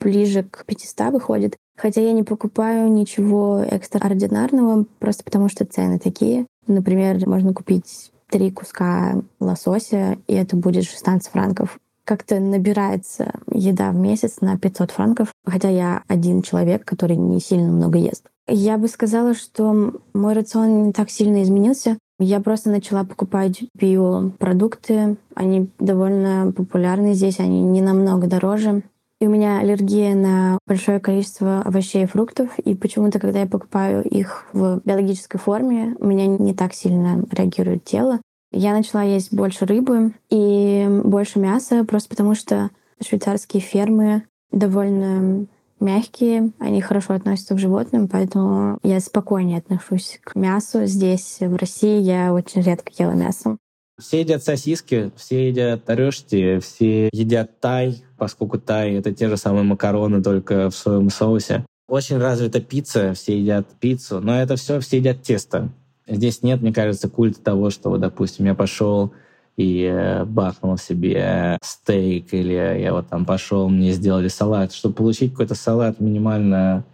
ближе 0.00 0.44
к 0.44 0.64
500 0.66 1.12
выходит. 1.12 1.56
Хотя 1.76 2.00
я 2.00 2.12
не 2.12 2.22
покупаю 2.22 2.90
ничего 2.90 3.58
экстраординарного, 3.58 4.86
просто 4.98 5.24
потому 5.24 5.48
что 5.48 5.64
цены 5.64 5.98
такие. 5.98 6.46
Например, 6.66 7.18
можно 7.26 7.52
купить 7.54 8.12
три 8.28 8.50
куска 8.50 9.22
лосося, 9.40 10.18
и 10.26 10.34
это 10.34 10.56
будет 10.56 10.84
16 10.84 11.30
франков 11.30 11.78
как-то 12.06 12.40
набирается 12.40 13.32
еда 13.52 13.90
в 13.90 13.96
месяц 13.96 14.40
на 14.40 14.56
500 14.56 14.92
франков, 14.92 15.28
хотя 15.44 15.68
я 15.68 16.02
один 16.06 16.40
человек, 16.40 16.84
который 16.84 17.16
не 17.16 17.40
сильно 17.40 17.70
много 17.70 17.98
ест. 17.98 18.24
Я 18.48 18.78
бы 18.78 18.86
сказала, 18.86 19.34
что 19.34 19.92
мой 20.14 20.32
рацион 20.32 20.86
не 20.86 20.92
так 20.92 21.10
сильно 21.10 21.42
изменился. 21.42 21.98
Я 22.18 22.40
просто 22.40 22.70
начала 22.70 23.04
покупать 23.04 23.64
биопродукты. 23.74 25.16
Они 25.34 25.68
довольно 25.78 26.52
популярны 26.56 27.12
здесь, 27.12 27.40
они 27.40 27.60
не 27.60 27.82
намного 27.82 28.28
дороже. 28.28 28.84
И 29.18 29.26
у 29.26 29.30
меня 29.30 29.58
аллергия 29.58 30.14
на 30.14 30.58
большое 30.66 31.00
количество 31.00 31.62
овощей 31.62 32.04
и 32.04 32.06
фруктов. 32.06 32.58
И 32.58 32.74
почему-то, 32.74 33.18
когда 33.18 33.40
я 33.40 33.46
покупаю 33.46 34.04
их 34.04 34.44
в 34.52 34.80
биологической 34.84 35.38
форме, 35.38 35.96
у 35.98 36.06
меня 36.06 36.26
не 36.26 36.54
так 36.54 36.74
сильно 36.74 37.24
реагирует 37.32 37.84
тело. 37.84 38.20
Я 38.52 38.72
начала 38.72 39.02
есть 39.02 39.32
больше 39.32 39.66
рыбы 39.66 40.14
и 40.30 40.86
больше 41.04 41.38
мяса, 41.38 41.84
просто 41.84 42.08
потому 42.08 42.34
что 42.34 42.70
швейцарские 43.04 43.60
фермы 43.60 44.22
довольно 44.50 45.46
мягкие, 45.80 46.52
они 46.58 46.80
хорошо 46.80 47.14
относятся 47.14 47.54
к 47.54 47.58
животным, 47.58 48.08
поэтому 48.08 48.78
я 48.82 49.00
спокойнее 49.00 49.58
отношусь 49.58 50.18
к 50.24 50.34
мясу. 50.34 50.86
Здесь, 50.86 51.38
в 51.40 51.56
России, 51.56 52.00
я 52.00 52.32
очень 52.32 52.62
редко 52.62 52.90
ела 52.98 53.12
мясо. 53.12 53.58
Все 53.98 54.20
едят 54.20 54.42
сосиски, 54.42 55.10
все 55.16 55.48
едят 55.48 55.82
рёшти, 55.88 56.60
все 56.60 57.08
едят 57.12 57.60
тай, 57.60 58.04
поскольку 58.18 58.58
тай— 58.58 58.94
это 58.96 59.12
те 59.14 59.28
же 59.28 59.36
самые 59.36 59.64
макароны, 59.64 60.22
только 60.22 60.70
в 60.70 60.76
соевом 60.76 61.10
соусе. 61.10 61.64
Очень 61.88 62.18
развита 62.18 62.60
пицца, 62.60 63.14
все 63.14 63.38
едят 63.38 63.66
пиццу, 63.80 64.20
но 64.20 64.40
это 64.40 64.56
все 64.56 64.80
все 64.80 64.98
едят 64.98 65.22
тесто. 65.22 65.70
Здесь 66.08 66.42
нет, 66.42 66.62
мне 66.62 66.72
кажется, 66.72 67.08
культа 67.08 67.40
того, 67.40 67.70
что, 67.70 67.90
вот, 67.90 68.00
допустим, 68.00 68.46
я 68.46 68.54
пошел 68.54 69.12
и 69.56 69.90
э, 69.90 70.24
бахнул 70.24 70.76
себе 70.76 71.58
стейк, 71.62 72.32
или 72.32 72.52
я 72.52 72.92
вот 72.92 73.08
там 73.08 73.24
пошел, 73.24 73.68
мне 73.68 73.92
сделали 73.92 74.28
салат. 74.28 74.72
Чтобы 74.72 74.94
получить 74.94 75.32
какой-то 75.32 75.54
салат 75.54 75.98
минимально 76.00 76.84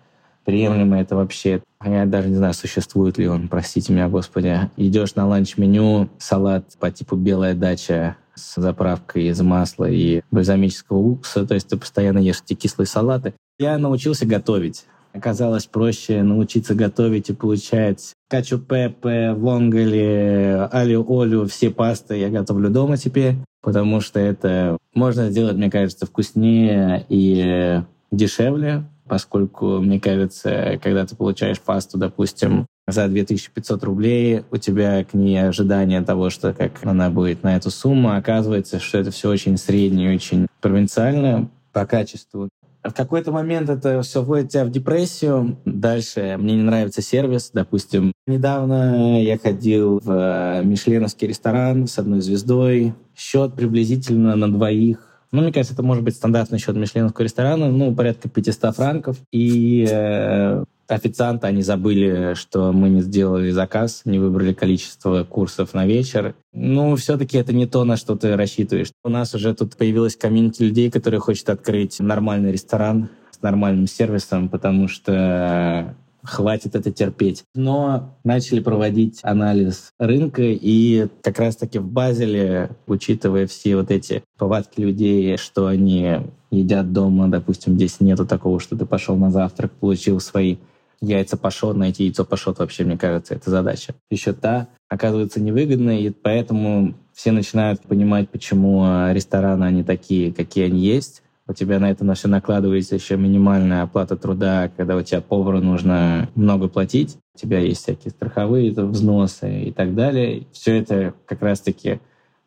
приемлемый, 0.44 1.00
это 1.00 1.16
вообще... 1.16 1.62
Я 1.84 2.06
даже 2.06 2.28
не 2.28 2.36
знаю, 2.36 2.54
существует 2.54 3.18
ли 3.18 3.28
он, 3.28 3.48
простите 3.48 3.92
меня, 3.92 4.08
господи. 4.08 4.70
Идешь 4.76 5.16
на 5.16 5.26
ланч-меню, 5.26 6.08
салат 6.18 6.64
по 6.78 6.90
типу 6.90 7.16
«белая 7.16 7.54
дача», 7.54 8.16
с 8.34 8.60
заправкой 8.60 9.24
из 9.24 9.40
масла 9.40 9.90
и 9.90 10.22
бальзамического 10.30 10.96
уксуса, 10.98 11.46
то 11.46 11.54
есть 11.54 11.68
ты 11.68 11.76
постоянно 11.76 12.18
ешь 12.18 12.42
эти 12.44 12.54
кислые 12.54 12.86
салаты. 12.86 13.34
Я 13.58 13.78
научился 13.78 14.26
готовить. 14.26 14.86
Оказалось 15.12 15.66
проще 15.66 16.22
научиться 16.22 16.74
готовить 16.74 17.28
и 17.28 17.34
получать 17.34 18.14
качу 18.28 18.58
пепе, 18.58 19.32
вонгали, 19.32 20.68
алю-олю, 20.72 21.46
все 21.46 21.70
пасты 21.70 22.16
я 22.16 22.30
готовлю 22.30 22.70
дома 22.70 22.96
теперь, 22.96 23.34
потому 23.62 24.00
что 24.00 24.18
это 24.18 24.78
можно 24.94 25.30
сделать, 25.30 25.56
мне 25.56 25.70
кажется, 25.70 26.06
вкуснее 26.06 27.04
и 27.10 27.82
дешевле, 28.10 28.84
поскольку, 29.06 29.80
мне 29.80 30.00
кажется, 30.00 30.80
когда 30.82 31.04
ты 31.04 31.14
получаешь 31.14 31.60
пасту, 31.60 31.98
допустим, 31.98 32.66
за 32.86 33.06
2500 33.08 33.84
рублей, 33.84 34.42
у 34.50 34.56
тебя 34.56 35.04
к 35.04 35.14
ней 35.14 35.36
ожидание 35.36 36.00
того, 36.02 36.30
что 36.30 36.52
как 36.52 36.72
она 36.82 37.10
будет 37.10 37.42
на 37.42 37.56
эту 37.56 37.70
сумму, 37.70 38.16
оказывается, 38.16 38.80
что 38.80 38.98
это 38.98 39.10
все 39.10 39.28
очень 39.28 39.56
среднее, 39.58 40.14
очень 40.14 40.46
провинциально 40.60 41.50
по 41.72 41.86
качеству. 41.86 42.48
В 42.84 42.92
какой-то 42.92 43.30
момент 43.30 43.70
это 43.70 44.02
все 44.02 44.22
вводит 44.22 44.50
тебя 44.50 44.64
в 44.64 44.70
депрессию. 44.70 45.58
Дальше 45.64 46.36
мне 46.38 46.56
не 46.56 46.62
нравится 46.62 47.00
сервис. 47.00 47.50
Допустим, 47.52 48.12
недавно 48.26 49.22
я 49.22 49.38
ходил 49.38 50.00
в 50.02 50.10
э, 50.10 50.64
мишленовский 50.64 51.28
ресторан 51.28 51.86
с 51.86 51.98
одной 51.98 52.20
звездой. 52.20 52.94
Счет 53.16 53.54
приблизительно 53.54 54.34
на 54.34 54.52
двоих 54.52 55.12
ну, 55.32 55.40
мне 55.40 55.50
кажется, 55.50 55.72
это 55.72 55.82
может 55.82 56.04
быть 56.04 56.14
стандартный 56.14 56.58
счет 56.58 56.76
мишленовского 56.76 57.24
ресторана, 57.24 57.70
ну, 57.70 57.94
порядка 57.94 58.28
500 58.28 58.76
франков. 58.76 59.16
И 59.32 59.86
э, 59.90 60.64
официанты, 60.88 61.46
они 61.46 61.62
забыли, 61.62 62.34
что 62.34 62.72
мы 62.72 62.88
не 62.88 63.00
сделали 63.00 63.50
заказ, 63.50 64.02
не 64.04 64.18
выбрали 64.18 64.52
количество 64.52 65.24
курсов 65.24 65.74
на 65.74 65.86
вечер. 65.86 66.34
Ну, 66.52 66.96
все-таки 66.96 67.38
это 67.38 67.52
не 67.52 67.66
то, 67.66 67.84
на 67.84 67.96
что 67.96 68.16
ты 68.16 68.36
рассчитываешь. 68.36 68.92
У 69.04 69.08
нас 69.08 69.34
уже 69.34 69.54
тут 69.54 69.76
появилась 69.76 70.16
комьюнити 70.16 70.62
людей, 70.62 70.90
которые 70.90 71.20
хочет 71.20 71.48
открыть 71.50 72.00
нормальный 72.00 72.52
ресторан 72.52 73.08
с 73.30 73.42
нормальным 73.42 73.86
сервисом, 73.86 74.48
потому 74.48 74.88
что 74.88 75.94
хватит 76.22 76.74
это 76.74 76.90
терпеть. 76.90 77.44
Но 77.54 78.16
начали 78.24 78.60
проводить 78.60 79.20
анализ 79.22 79.90
рынка, 79.98 80.42
и 80.42 81.08
как 81.22 81.38
раз-таки 81.38 81.78
в 81.78 81.86
Базеле, 81.86 82.70
учитывая 82.86 83.46
все 83.46 83.76
вот 83.76 83.90
эти 83.90 84.22
повадки 84.38 84.80
людей, 84.80 85.36
что 85.36 85.66
они 85.66 86.18
едят 86.50 86.92
дома, 86.92 87.28
допустим, 87.28 87.74
здесь 87.74 88.00
нету 88.00 88.26
такого, 88.26 88.60
что 88.60 88.76
ты 88.76 88.86
пошел 88.86 89.16
на 89.16 89.30
завтрак, 89.30 89.72
получил 89.72 90.20
свои 90.20 90.56
яйца 91.02 91.36
пашот, 91.36 91.76
найти 91.76 92.04
яйцо 92.04 92.24
пашот 92.24 92.58
вообще, 92.58 92.84
мне 92.84 92.96
кажется, 92.96 93.34
это 93.34 93.50
задача. 93.50 93.94
Еще 94.10 94.32
та 94.32 94.68
оказывается 94.88 95.40
невыгодной, 95.40 96.02
и 96.02 96.10
поэтому 96.10 96.94
все 97.12 97.32
начинают 97.32 97.82
понимать, 97.82 98.30
почему 98.30 99.12
рестораны, 99.12 99.64
они 99.64 99.84
такие, 99.84 100.32
какие 100.32 100.64
они 100.66 100.80
есть 100.80 101.22
у 101.52 101.54
тебя 101.54 101.78
на 101.78 101.90
это 101.90 102.14
все 102.14 102.28
накладывается 102.28 102.94
еще 102.94 103.16
минимальная 103.16 103.82
оплата 103.82 104.16
труда, 104.16 104.70
когда 104.76 104.96
у 104.96 105.02
тебя 105.02 105.20
повару 105.20 105.60
нужно 105.60 106.28
много 106.34 106.68
платить, 106.68 107.18
у 107.34 107.38
тебя 107.38 107.58
есть 107.58 107.82
всякие 107.82 108.10
страховые 108.10 108.72
взносы 108.72 109.64
и 109.64 109.72
так 109.72 109.94
далее. 109.94 110.46
Все 110.52 110.78
это 110.78 111.14
как 111.26 111.42
раз-таки 111.42 112.00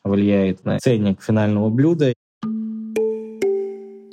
влияет 0.04 0.64
на 0.66 0.80
ценник 0.80 1.22
финального 1.22 1.70
блюда. 1.70 2.14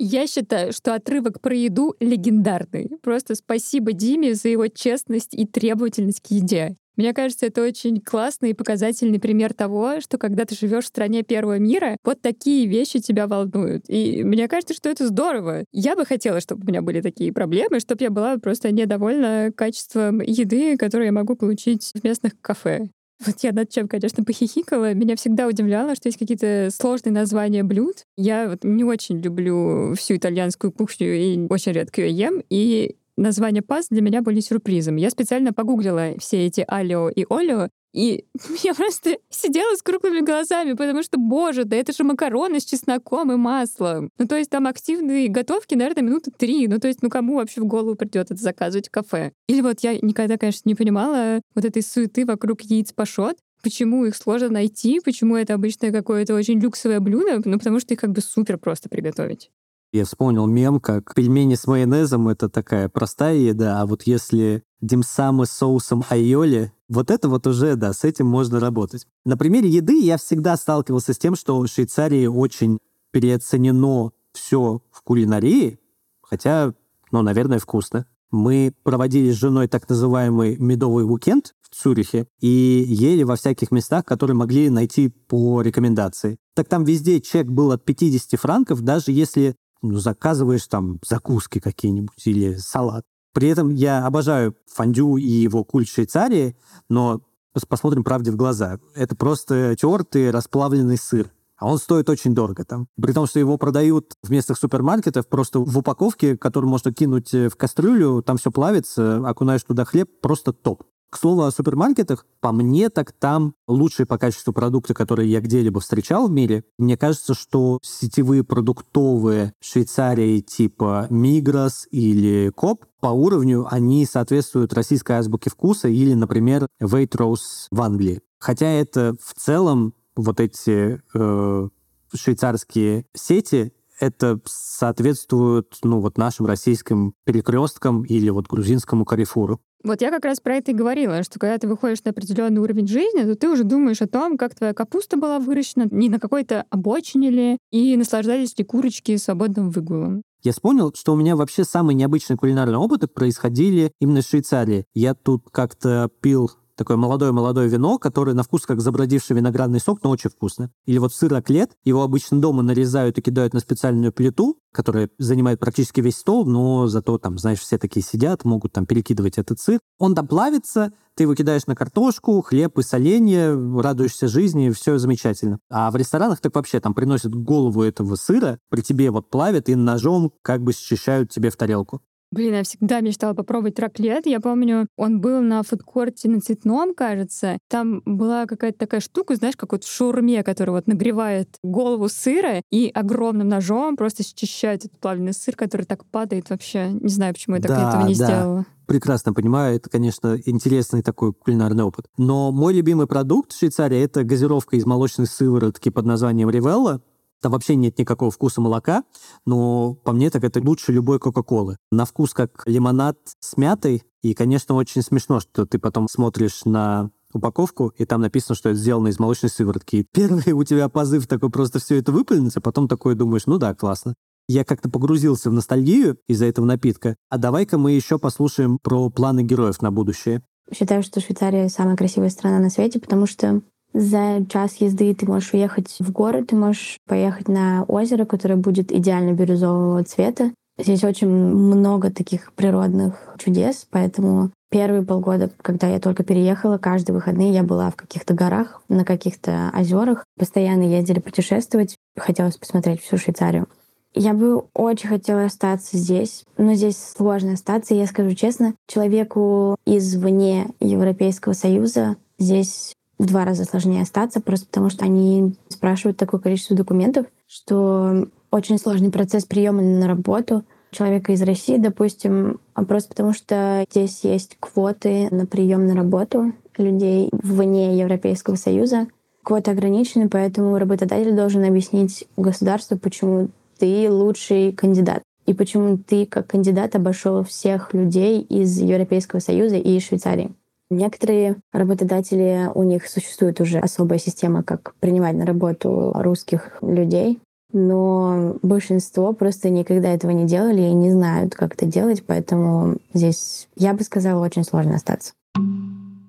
Я 0.05 0.27
считаю, 0.27 0.73
что 0.73 0.95
отрывок 0.95 1.39
про 1.39 1.55
еду 1.55 1.95
легендарный. 2.01 2.91
Просто 3.01 3.35
спасибо 3.35 3.93
Диме 3.93 4.33
за 4.33 4.49
его 4.49 4.67
честность 4.67 5.33
и 5.33 5.47
требовательность 5.47 6.19
к 6.19 6.29
еде. 6.29 6.75
Мне 6.97 7.13
кажется, 7.13 7.45
это 7.45 7.63
очень 7.63 8.01
классный 8.01 8.49
и 8.49 8.53
показательный 8.53 9.21
пример 9.21 9.53
того, 9.53 10.01
что 10.01 10.17
когда 10.17 10.43
ты 10.43 10.55
живешь 10.55 10.83
в 10.83 10.87
стране 10.87 11.23
первого 11.23 11.57
мира, 11.57 11.95
вот 12.03 12.21
такие 12.21 12.67
вещи 12.67 12.99
тебя 12.99 13.27
волнуют. 13.27 13.85
И 13.87 14.25
мне 14.25 14.49
кажется, 14.49 14.73
что 14.73 14.89
это 14.89 15.07
здорово. 15.07 15.63
Я 15.71 15.95
бы 15.95 16.05
хотела, 16.05 16.41
чтобы 16.41 16.65
у 16.65 16.67
меня 16.67 16.81
были 16.81 16.99
такие 16.99 17.31
проблемы, 17.31 17.79
чтобы 17.79 18.03
я 18.03 18.09
была 18.09 18.37
просто 18.39 18.73
недовольна 18.73 19.53
качеством 19.55 20.19
еды, 20.19 20.75
которую 20.75 21.05
я 21.05 21.13
могу 21.13 21.37
получить 21.37 21.93
в 21.95 22.03
местных 22.03 22.33
кафе. 22.41 22.89
Вот 23.25 23.35
я 23.41 23.51
над 23.51 23.69
чем, 23.69 23.87
конечно, 23.87 24.23
похихикала. 24.23 24.93
Меня 24.93 25.15
всегда 25.15 25.47
удивляло, 25.47 25.95
что 25.95 26.07
есть 26.07 26.19
какие-то 26.19 26.69
сложные 26.71 27.13
названия 27.13 27.63
блюд. 27.63 28.05
Я 28.17 28.49
вот 28.49 28.63
не 28.63 28.83
очень 28.83 29.19
люблю 29.19 29.93
всю 29.95 30.17
итальянскую 30.17 30.71
кухню 30.71 31.15
и 31.15 31.47
очень 31.49 31.71
редко 31.71 32.01
ее 32.01 32.11
ем. 32.11 32.43
И 32.49 32.95
названия 33.17 33.61
паст 33.61 33.89
для 33.89 34.01
меня 34.01 34.21
были 34.21 34.39
сюрпризом. 34.39 34.95
Я 34.95 35.09
специально 35.09 35.53
погуглила 35.53 36.13
все 36.19 36.45
эти 36.45 36.63
алио 36.67 37.09
и 37.09 37.25
олио, 37.29 37.69
и 37.93 38.25
я 38.63 38.73
просто 38.73 39.17
сидела 39.29 39.75
с 39.75 39.81
круглыми 39.81 40.21
глазами, 40.21 40.73
потому 40.73 41.03
что, 41.03 41.17
боже, 41.17 41.63
да 41.63 41.75
это 41.75 41.93
же 41.93 42.03
макароны 42.03 42.59
с 42.59 42.65
чесноком 42.65 43.31
и 43.31 43.35
маслом. 43.35 44.09
Ну, 44.17 44.27
то 44.27 44.35
есть 44.35 44.49
там 44.49 44.67
активные 44.67 45.29
готовки, 45.29 45.75
наверное, 45.75 46.03
минуты 46.03 46.31
три. 46.31 46.67
Ну, 46.67 46.79
то 46.79 46.87
есть, 46.87 47.01
ну, 47.01 47.09
кому 47.09 47.35
вообще 47.35 47.61
в 47.61 47.65
голову 47.65 47.95
придет 47.95 48.31
это 48.31 48.41
заказывать 48.41 48.87
в 48.87 48.91
кафе? 48.91 49.31
Или 49.47 49.61
вот 49.61 49.81
я 49.81 49.97
никогда, 50.01 50.37
конечно, 50.37 50.67
не 50.67 50.75
понимала 50.75 51.41
вот 51.55 51.65
этой 51.65 51.83
суеты 51.83 52.25
вокруг 52.25 52.61
яиц 52.61 52.91
пашот, 52.93 53.37
почему 53.61 54.05
их 54.05 54.15
сложно 54.15 54.49
найти, 54.49 54.99
почему 54.99 55.37
это 55.37 55.53
обычно 55.53 55.91
какое-то 55.91 56.33
очень 56.35 56.59
люксовое 56.59 56.99
блюдо, 56.99 57.41
ну, 57.45 57.57
потому 57.57 57.79
что 57.79 57.93
их 57.93 57.99
как 57.99 58.11
бы 58.11 58.21
супер 58.21 58.57
просто 58.57 58.89
приготовить. 58.89 59.49
Я 59.93 60.05
вспомнил 60.05 60.47
мем, 60.47 60.79
как 60.79 61.13
пельмени 61.13 61.53
с 61.53 61.67
майонезом— 61.67 62.27
это 62.29 62.49
такая 62.49 62.89
простая 62.89 63.35
еда, 63.35 63.79
а 63.79 63.85
вот 63.85 64.03
если 64.07 64.63
димсамы 64.81 65.45
с 65.45 65.51
соусом 65.51 66.03
айоли, 66.09 66.73
вот 66.89 67.11
это 67.11 67.29
вот 67.29 67.45
уже, 67.45 67.75
да, 67.75 67.93
с 67.93 68.03
этим 68.03 68.25
можно 68.25 68.59
работать. 68.59 69.05
На 69.23 69.37
примере 69.37 69.69
еды 69.69 70.01
я 70.01 70.17
всегда 70.17 70.57
сталкивался 70.57 71.13
с 71.13 71.19
тем, 71.19 71.35
что 71.35 71.59
в 71.59 71.67
Швейцарии 71.67 72.25
очень 72.25 72.79
переоценено 73.11 74.13
все 74.33 74.81
в 74.89 75.03
кулинарии, 75.03 75.79
хотя, 76.23 76.73
ну, 77.11 77.21
наверное, 77.21 77.59
вкусно. 77.59 78.07
Мы 78.31 78.73
проводили 78.81 79.29
с 79.31 79.35
женой 79.35 79.67
так 79.67 79.87
называемый 79.87 80.57
медовый 80.57 81.05
уикенд 81.05 81.53
в 81.61 81.75
Цюрихе 81.75 82.25
и 82.39 82.47
ели 82.47 83.21
во 83.21 83.35
всяких 83.35 83.69
местах, 83.69 84.05
которые 84.05 84.35
могли 84.35 84.71
найти 84.71 85.09
по 85.09 85.61
рекомендации. 85.61 86.37
Так 86.55 86.67
там 86.67 86.83
везде 86.83 87.21
чек 87.21 87.45
был 87.45 87.71
от 87.71 87.85
50 87.85 88.39
франков, 88.39 88.81
даже 88.81 89.11
если 89.11 89.55
ну, 89.83 89.99
заказываешь 89.99 90.65
там 90.67 90.99
закуски 91.05 91.59
какие-нибудь 91.59 92.25
или 92.25 92.55
салат. 92.55 93.03
При 93.33 93.49
этом 93.49 93.69
я 93.69 94.05
обожаю 94.05 94.55
фондю 94.67 95.17
и 95.17 95.27
его 95.27 95.63
культ 95.63 95.87
Швейцарии, 95.87 96.55
но 96.89 97.21
посмотрим 97.67 98.03
правде 98.03 98.31
в 98.31 98.35
глаза. 98.35 98.79
Это 98.95 99.15
просто 99.15 99.75
тертый 99.79 100.31
расплавленный 100.31 100.97
сыр. 100.97 101.31
А 101.57 101.67
он 101.67 101.77
стоит 101.77 102.09
очень 102.09 102.35
дорого 102.35 102.65
там. 102.65 102.87
При 103.01 103.13
том, 103.13 103.25
что 103.25 103.39
его 103.39 103.57
продают 103.57 104.15
в 104.21 104.31
местных 104.31 104.57
супермаркетах 104.57 105.27
просто 105.27 105.59
в 105.59 105.77
упаковке, 105.77 106.37
которую 106.37 106.69
можно 106.69 106.91
кинуть 106.91 107.31
в 107.31 107.51
кастрюлю, 107.51 108.21
там 108.21 108.37
все 108.37 108.51
плавится, 108.51 109.17
окунаешь 109.27 109.63
туда 109.63 109.85
хлеб, 109.85 110.09
просто 110.21 110.51
топ. 110.51 110.83
К 111.13 111.17
слову 111.19 111.43
о 111.43 111.51
супермаркетах, 111.51 112.25
по 112.41 112.51
мне 112.51 112.89
так 112.89 113.11
там 113.11 113.53
лучшие 113.67 114.07
по 114.07 114.17
качеству 114.17 114.51
продукты, 114.51 114.95
которые 114.95 115.29
я 115.29 115.41
где-либо 115.41 115.79
встречал 115.79 116.27
в 116.27 116.31
мире. 116.31 116.63
Мне 116.79 116.97
кажется, 116.97 117.35
что 117.35 117.77
сетевые 117.83 118.43
продуктовые 118.43 119.53
Швейцарии 119.61 120.39
типа 120.39 121.05
Migros 121.11 121.87
или 121.91 122.49
Коп 122.49 122.85
по 122.99 123.09
уровню 123.09 123.67
они 123.69 124.07
соответствуют 124.07 124.73
российской 124.73 125.11
азбуке 125.11 125.51
вкуса 125.51 125.87
или, 125.87 126.15
например, 126.15 126.65
Waitrose 126.81 127.67
в 127.69 127.79
Англии. 127.79 128.21
Хотя 128.39 128.65
это 128.65 129.15
в 129.21 129.39
целом 129.39 129.93
вот 130.15 130.39
эти 130.39 130.99
э, 131.13 131.69
швейцарские 132.11 133.05
сети 133.13 133.71
это 133.99 134.39
соответствует 134.45 135.77
ну, 135.83 135.99
вот 135.99 136.17
нашим 136.17 136.45
российским 136.45 137.13
перекресткам 137.25 138.03
или 138.03 138.29
вот 138.29 138.47
грузинскому 138.47 139.05
карифуру. 139.05 139.61
Вот 139.83 140.01
я 140.01 140.11
как 140.11 140.23
раз 140.23 140.39
про 140.39 140.55
это 140.55 140.71
и 140.71 140.73
говорила, 140.73 141.23
что 141.23 141.39
когда 141.39 141.57
ты 141.57 141.67
выходишь 141.67 142.03
на 142.05 142.11
определенный 142.11 142.61
уровень 142.61 142.87
жизни, 142.87 143.23
то 143.23 143.35
ты 143.35 143.49
уже 143.49 143.65
думаешь 143.65 144.01
о 144.01 144.07
том, 144.07 144.37
как 144.37 144.55
твоя 144.55 144.73
капуста 144.73 145.17
была 145.17 145.39
выращена, 145.39 145.87
не 145.91 146.07
на 146.07 146.19
какой-то 146.19 146.63
обочине 146.69 147.29
ли, 147.29 147.57
и 147.69 147.97
наслаждались 147.97 148.57
ли 148.57 148.63
курочки 148.63 149.17
свободным 149.17 149.71
выгулом. 149.71 150.23
Я 150.41 150.53
вспомнил, 150.53 150.93
что 150.95 151.13
у 151.13 151.15
меня 151.17 151.35
вообще 151.35 151.65
самые 151.65 151.95
необычные 151.95 152.37
куlinарные 152.37 152.77
опыты 152.77 153.07
происходили 153.07 153.91
именно 153.99 154.21
в 154.21 154.25
Швейцарии. 154.25 154.85
Я 154.93 155.15
тут 155.15 155.49
как-то 155.51 156.09
пил 156.21 156.51
такое 156.83 156.97
молодое-молодое 156.97 157.69
вино, 157.69 157.97
которое 157.97 158.33
на 158.33 158.43
вкус 158.43 158.65
как 158.65 158.81
забродивший 158.81 159.37
виноградный 159.37 159.79
сок, 159.79 160.03
но 160.03 160.09
очень 160.09 160.29
вкусно. 160.29 160.69
Или 160.85 160.97
вот 160.97 161.13
сыр 161.13 161.31
раклет, 161.31 161.71
его 161.85 162.03
обычно 162.03 162.41
дома 162.41 162.61
нарезают 162.61 163.17
и 163.17 163.21
кидают 163.21 163.53
на 163.53 163.61
специальную 163.61 164.11
плиту, 164.11 164.57
которая 164.73 165.09
занимает 165.17 165.61
практически 165.61 166.01
весь 166.01 166.17
стол, 166.17 166.45
но 166.45 166.87
зато 166.87 167.17
там, 167.19 167.37
знаешь, 167.37 167.59
все 167.59 167.77
такие 167.77 168.05
сидят, 168.05 168.43
могут 168.43 168.73
там 168.73 168.85
перекидывать 168.85 169.37
этот 169.37 169.61
сыр. 169.61 169.79
Он 169.97 170.13
там 170.13 170.27
плавится, 170.27 170.91
ты 171.15 171.23
его 171.23 171.35
кидаешь 171.35 171.67
на 171.67 171.75
картошку, 171.75 172.41
хлеб 172.41 172.77
и 172.77 172.83
соленье, 172.83 173.53
радуешься 173.79 174.27
жизни, 174.27 174.71
все 174.71 174.97
замечательно. 174.97 175.59
А 175.69 175.89
в 175.89 175.95
ресторанах 175.95 176.41
так 176.41 176.53
вообще 176.53 176.81
там 176.81 176.93
приносят 176.93 177.33
голову 177.33 177.81
этого 177.81 178.15
сыра, 178.15 178.59
при 178.69 178.81
тебе 178.81 179.09
вот 179.09 179.29
плавят 179.29 179.69
и 179.69 179.75
ножом 179.75 180.33
как 180.41 180.61
бы 180.61 180.73
счищают 180.73 181.31
тебе 181.31 181.49
в 181.49 181.55
тарелку. 181.55 182.01
Блин, 182.33 182.53
я 182.55 182.63
всегда 182.63 182.99
мечтала 183.01 183.35
попробовать 183.35 183.77
раклет. 183.77 184.25
Я 184.25 184.39
помню, 184.39 184.87
он 184.97 185.21
был 185.21 185.39
на 185.41 185.61
фудкорте 185.61 186.27
на 186.29 186.41
Цветном, 186.41 186.95
кажется. 186.95 187.59
Там 187.69 188.01
была 188.05 188.47
какая-то 188.47 188.79
такая 188.79 189.01
штука, 189.01 189.35
знаешь, 189.35 189.55
как 189.55 189.71
вот 189.71 189.83
в 189.83 189.91
шаурме, 189.91 190.41
которая 190.41 190.77
вот 190.77 190.87
нагревает 190.87 191.57
голову 191.61 192.09
сыра 192.09 192.63
и 192.71 192.89
огромным 192.91 193.47
ножом 193.49 193.95
просто 193.95 194.23
счищает 194.23 194.83
этот 194.83 194.99
плавленый 194.99 195.33
сыр, 195.33 195.55
который 195.55 195.85
так 195.85 196.05
падает 196.05 196.49
вообще. 196.49 196.89
Не 196.89 197.09
знаю, 197.09 197.35
почему 197.35 197.57
я 197.57 197.61
так 197.61 197.69
Да, 197.69 197.89
этого 197.89 198.07
не 198.07 198.15
да. 198.15 198.25
сделала. 198.25 198.65
Прекрасно 198.87 199.31
понимаю, 199.33 199.75
это, 199.75 199.89
конечно, 199.91 200.35
интересный 200.43 201.03
такой 201.03 201.33
кулинарный 201.33 201.83
опыт. 201.83 202.07
Но 202.17 202.51
мой 202.51 202.73
любимый 202.73 203.05
продукт 203.05 203.53
в 203.53 203.59
Швейцарии— 203.59 203.99
это 203.99 204.23
газировка 204.23 204.75
из 204.75 204.87
молочной 204.87 205.27
сыворотки 205.27 205.89
под 205.89 206.05
названием 206.05 206.49
Ривелла. 206.49 207.01
Там 207.43 207.51
вообще 207.51 207.75
нет 207.75 207.99
никакого 207.99 208.31
вкуса 208.31 208.61
молока, 208.61 209.03
но 209.45 209.95
по 209.95 210.13
мне 210.13 210.29
так 210.29 210.45
это 210.45 210.61
лучше 210.61 210.93
любой 210.93 211.19
Кока-Колы. 211.19 211.75
На 211.91 212.05
вкус 212.05 212.33
как 212.33 212.63
лимонад 212.65 213.17
с 213.41 213.57
мятой, 213.57 214.03
и, 214.21 214.33
конечно, 214.33 214.75
очень 214.75 215.01
смешно, 215.01 215.41
что 215.41 215.65
ты 215.65 215.77
потом 215.77 216.07
смотришь 216.07 216.63
на 216.63 217.11
упаковку, 217.33 217.91
и 217.97 218.05
там 218.05 218.21
написано, 218.21 218.55
что 218.55 218.69
это 218.69 218.79
сделано 218.79 219.09
из 219.09 219.19
молочной 219.19 219.49
сыворотки. 219.49 219.97
И 219.97 220.07
первый 220.09 220.53
у 220.53 220.63
тебя 220.63 220.87
позыв 220.87 221.27
такой 221.27 221.49
просто 221.49 221.79
все 221.79 221.97
это 221.97 222.13
выплюнуть, 222.13 222.55
а 222.55 222.61
потом 222.61 222.87
такой 222.87 223.15
думаешь, 223.15 223.45
ну 223.45 223.57
да, 223.57 223.75
классно. 223.75 224.13
Я 224.47 224.63
как-то 224.63 224.89
погрузился 224.89 225.49
в 225.49 225.53
ностальгию 225.53 226.17
из-за 226.29 226.45
этого 226.45 226.63
напитка. 226.63 227.17
А 227.29 227.37
давай-ка 227.37 227.77
мы 227.77 227.91
еще 227.91 228.19
послушаем 228.19 228.77
про 228.81 229.09
планы 229.09 229.43
героев 229.43 229.81
на 229.81 229.91
будущее. 229.91 230.43
Считаю, 230.73 231.03
что 231.03 231.19
Швейцария 231.19 231.67
самая 231.67 231.97
красивая 231.97 232.29
страна 232.29 232.59
на 232.59 232.69
свете, 232.69 233.01
потому 233.01 233.25
что 233.27 233.61
за 233.93 234.45
час 234.49 234.75
езды 234.79 235.13
ты 235.13 235.25
можешь 235.25 235.53
уехать 235.53 235.95
в 235.99 236.11
город, 236.11 236.47
ты 236.47 236.55
можешь 236.55 236.97
поехать 237.07 237.47
на 237.47 237.83
озеро, 237.87 238.25
которое 238.25 238.55
будет 238.55 238.91
идеально 238.91 239.33
бирюзового 239.33 240.03
цвета. 240.03 240.51
Здесь 240.79 241.03
очень 241.03 241.29
много 241.29 242.09
таких 242.09 242.51
природных 242.53 243.35
чудес, 243.37 243.85
поэтому 243.91 244.49
первые 244.71 245.03
полгода, 245.03 245.51
когда 245.61 245.87
я 245.87 245.99
только 245.99 246.23
переехала, 246.23 246.79
каждые 246.79 247.13
выходные 247.13 247.53
я 247.53 247.61
была 247.61 247.91
в 247.91 247.95
каких-то 247.95 248.33
горах, 248.33 248.81
на 248.89 249.05
каких-то 249.05 249.71
озерах. 249.77 250.25
Постоянно 250.37 250.83
ездили 250.83 251.19
путешествовать. 251.19 251.95
Хотелось 252.17 252.57
посмотреть 252.57 253.01
всю 253.01 253.17
Швейцарию. 253.17 253.67
Я 254.15 254.33
бы 254.33 254.65
очень 254.73 255.09
хотела 255.09 255.45
остаться 255.45 255.97
здесь, 255.97 256.43
но 256.57 256.73
здесь 256.73 256.97
сложно 256.97 257.53
остаться. 257.53 257.93
Я 257.93 258.07
скажу 258.07 258.33
честно, 258.33 258.73
человеку 258.87 259.75
извне 259.85 260.69
Европейского 260.79 261.53
Союза 261.53 262.15
здесь 262.39 262.93
в 263.23 263.25
два 263.25 263.45
раза 263.45 263.63
сложнее 263.63 264.01
остаться, 264.01 264.41
просто 264.41 264.67
потому 264.67 264.89
что 264.89 265.05
они 265.05 265.55
спрашивают 265.69 266.17
такое 266.17 266.41
количество 266.41 266.75
документов, 266.75 267.25
что 267.47 268.27
очень 268.51 268.77
сложный 268.77 269.11
процесс 269.11 269.45
приема 269.45 269.81
на 269.81 270.07
работу 270.07 270.63
человека 270.91 271.31
из 271.31 271.41
России, 271.41 271.77
допустим, 271.77 272.59
а 272.73 272.83
просто 272.83 273.09
потому 273.09 273.33
что 273.33 273.85
здесь 273.89 274.23
есть 274.23 274.57
квоты 274.59 275.29
на 275.31 275.45
прием 275.45 275.87
на 275.87 275.95
работу 275.95 276.53
людей 276.77 277.29
вне 277.31 277.97
Европейского 277.97 278.55
Союза. 278.55 279.07
Квоты 279.41 279.71
ограничены, 279.71 280.29
поэтому 280.29 280.77
работодатель 280.77 281.33
должен 281.33 281.63
объяснить 281.63 282.27
государству, 282.37 282.97
почему 282.97 283.49
ты 283.79 284.09
лучший 284.11 284.71
кандидат. 284.73 285.23
И 285.45 285.53
почему 285.53 285.97
ты 285.97 286.25
как 286.25 286.47
кандидат 286.47 286.95
обошел 286.95 287.43
всех 287.43 287.93
людей 287.93 288.41
из 288.41 288.77
Европейского 288.79 289.39
Союза 289.39 289.77
и 289.77 289.99
Швейцарии. 289.99 290.51
Некоторые 290.93 291.57
работодатели, 291.71 292.69
у 292.73 292.83
них 292.83 293.07
существует 293.07 293.59
уже 293.59 293.79
особая 293.79 294.19
система, 294.19 294.63
как 294.63 294.93
принимать 294.99 295.35
на 295.35 295.45
работу 295.45 296.11
русских 296.13 296.77
людей, 296.81 297.39
но 297.71 298.57
большинство 298.61 299.33
просто 299.33 299.69
никогда 299.69 300.13
этого 300.13 300.31
не 300.31 300.45
делали 300.45 300.81
и 300.81 300.93
не 300.93 301.11
знают, 301.11 301.55
как 301.55 301.73
это 301.73 301.87
делать, 301.87 302.23
поэтому 302.25 302.97
здесь, 303.13 303.67
я 303.75 303.93
бы 303.93 304.03
сказала, 304.03 304.45
очень 304.45 304.63
сложно 304.63 304.95
остаться. 304.95 305.33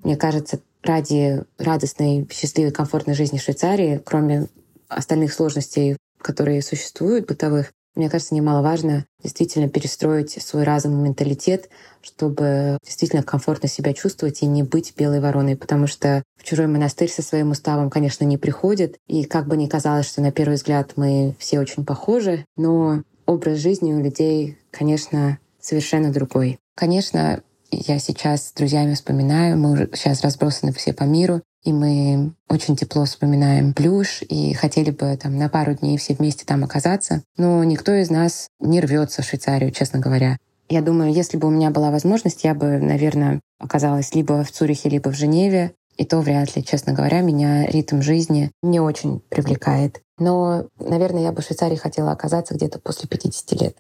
Мне 0.03 0.17
кажется, 0.17 0.61
ради 0.83 1.43
радостной, 1.59 2.27
счастливой, 2.33 2.73
комфортной 2.73 3.15
жизни 3.15 3.39
в 3.39 3.43
Швейцарии, 3.43 4.01
кроме 4.03 4.49
остальных 4.89 5.35
сложностей, 5.35 5.99
которые 6.19 6.63
существуют, 6.63 7.27
бытовых, 7.27 7.73
мне 7.95 8.11
кажется, 8.11 8.35
немаловажно 8.35 9.07
действительно 9.23 9.69
перестроить 9.69 10.31
свой 10.43 10.65
разум 10.65 10.99
и 10.99 11.03
менталитет, 11.03 11.69
чтобы 12.03 12.79
действительно 12.85 13.23
комфортно 13.23 13.69
себя 13.69 13.93
чувствовать 13.93 14.43
и 14.43 14.47
не 14.47 14.63
быть 14.63 14.95
белой 14.97 15.21
вороной, 15.21 15.57
потому 15.57 15.87
что 15.87 16.23
в 16.37 16.45
чужой 16.45 16.67
монастырь 16.67 17.11
со 17.11 17.23
своим 17.23 17.51
уставом, 17.51 17.91
конечно, 17.91 18.25
не 18.25 18.37
приходит. 18.37 18.97
И 19.07 19.25
как 19.25 19.47
бы 19.47 19.57
ни 19.57 19.67
казалось, 19.67 20.07
что 20.07 20.21
на 20.21 20.33
первый 20.33 20.55
взгляд 20.55 20.93
мы 20.97 21.35
все 21.39 21.61
очень 21.61 21.85
похожи, 21.85 22.45
но 22.57 23.03
образ 23.27 23.59
жизни 23.59 23.93
у 23.93 24.01
людей, 24.01 24.59
конечно, 24.71 25.39
совершенно 25.61 26.13
другой. 26.13 26.59
Конечно, 26.75 27.43
я 27.71 27.99
сейчас 27.99 28.49
с 28.49 28.53
друзьями 28.53 28.95
вспоминаю, 28.95 29.59
мы 29.59 29.73
уже 29.73 29.91
сейчас 29.95 30.23
разбросаны 30.23 30.73
все 30.73 30.93
по 30.93 31.05
миру, 31.05 31.43
и 31.65 31.73
мы 31.73 32.33
очень 32.49 32.77
тепло 32.77 33.05
вспоминаем 33.05 33.73
Плюш 33.73 34.23
и 34.23 34.53
хотели 34.53 34.91
бы 34.91 35.17
там 35.21 35.37
на 35.39 35.49
пару 35.49 35.75
дней 35.75 35.97
все 35.97 36.15
вместе 36.15 36.45
там 36.45 36.63
оказаться. 36.63 37.23
Но 37.37 37.65
никто 37.65 37.93
из 37.93 38.11
нас 38.11 38.49
не 38.61 38.81
рвется 38.81 39.23
в 39.23 39.25
Швейцарию, 39.25 39.71
честно 39.71 39.99
говоря. 39.99 40.37
Я 40.69 40.83
думаю, 40.83 41.13
если 41.13 41.37
бы 41.37 41.49
у 41.49 41.51
меня 41.51 41.71
была 41.71 41.91
возможность, 41.91 42.45
я 42.45 42.55
бы, 42.55 42.79
наверное, 42.79 43.41
оказалась 43.59 44.15
либо 44.15 44.45
в 44.45 44.51
Цюрихе, 44.51 44.89
либо 44.89 45.11
в 45.11 45.17
Женеве. 45.17 45.73
И 45.97 46.05
то 46.05 46.21
вряд 46.21 46.57
ли, 46.57 46.65
честно 46.65 46.93
говоря, 46.93 47.21
меня 47.21 47.67
ритм 47.67 48.01
жизни 48.03 48.51
не 48.63 48.81
очень 48.81 49.21
привлекает. 49.29 50.01
Но, 50.19 50.67
наверное, 50.79 51.23
я 51.23 51.33
бы 51.33 51.41
в 51.41 51.45
Швейцарии 51.45 51.77
хотела 51.77 52.13
оказаться 52.13 52.55
где-то 52.55 52.81
после 52.81 53.09
50 53.09 53.61
лет. 53.61 53.77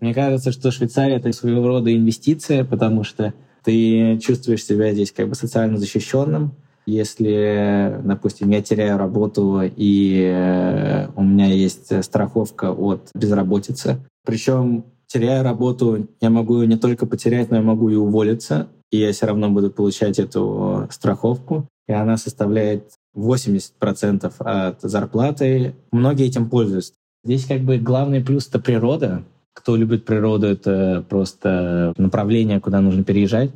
Мне 0.00 0.14
кажется, 0.14 0.52
что 0.52 0.70
Швейцария— 0.70 1.16
это 1.18 1.32
своего 1.32 1.66
рода 1.66 1.94
инвестиция, 1.94 2.64
потому 2.64 3.04
что 3.04 3.34
ты 3.64 4.18
чувствуешь 4.18 4.64
себя 4.64 4.92
здесь 4.92 5.12
как 5.12 5.28
бы 5.28 5.34
социально 5.34 5.78
защищенным. 5.78 6.56
Если, 6.86 8.00
допустим, 8.02 8.50
я 8.50 8.62
теряю 8.62 8.98
работу 8.98 9.60
и 9.62 10.24
э, 10.24 11.08
у 11.14 11.22
меня 11.22 11.46
есть 11.46 12.04
страховка 12.04 12.72
от 12.72 13.10
безработицы, 13.14 13.98
причем 14.24 14.84
теряя 15.06 15.42
работу, 15.42 16.08
я 16.20 16.30
могу 16.30 16.60
ее 16.60 16.66
не 16.66 16.76
только 16.76 17.06
потерять, 17.06 17.50
но 17.50 17.56
я 17.56 17.62
могу 17.62 17.90
и 17.90 17.94
уволиться, 17.94 18.68
и 18.90 18.98
я 18.98 19.12
все 19.12 19.26
равно 19.26 19.50
буду 19.50 19.70
получать 19.70 20.18
эту 20.18 20.88
страховку, 20.90 21.68
и 21.86 21.92
она 21.92 22.16
составляет 22.16 22.92
80% 23.16 24.32
от 24.38 24.80
зарплаты. 24.80 25.74
Многие 25.90 26.26
этим 26.26 26.48
пользуются. 26.48 26.94
Здесь 27.24 27.46
как 27.46 27.60
бы 27.60 27.78
главный 27.78 28.22
плюс— 28.22 28.48
это 28.48 28.58
природа. 28.58 29.22
Кто 29.54 29.76
любит 29.76 30.04
природу, 30.04 30.46
это 30.46 31.04
просто 31.08 31.92
направление, 31.96 32.60
куда 32.60 32.80
нужно 32.80 33.04
переезжать. 33.04 33.50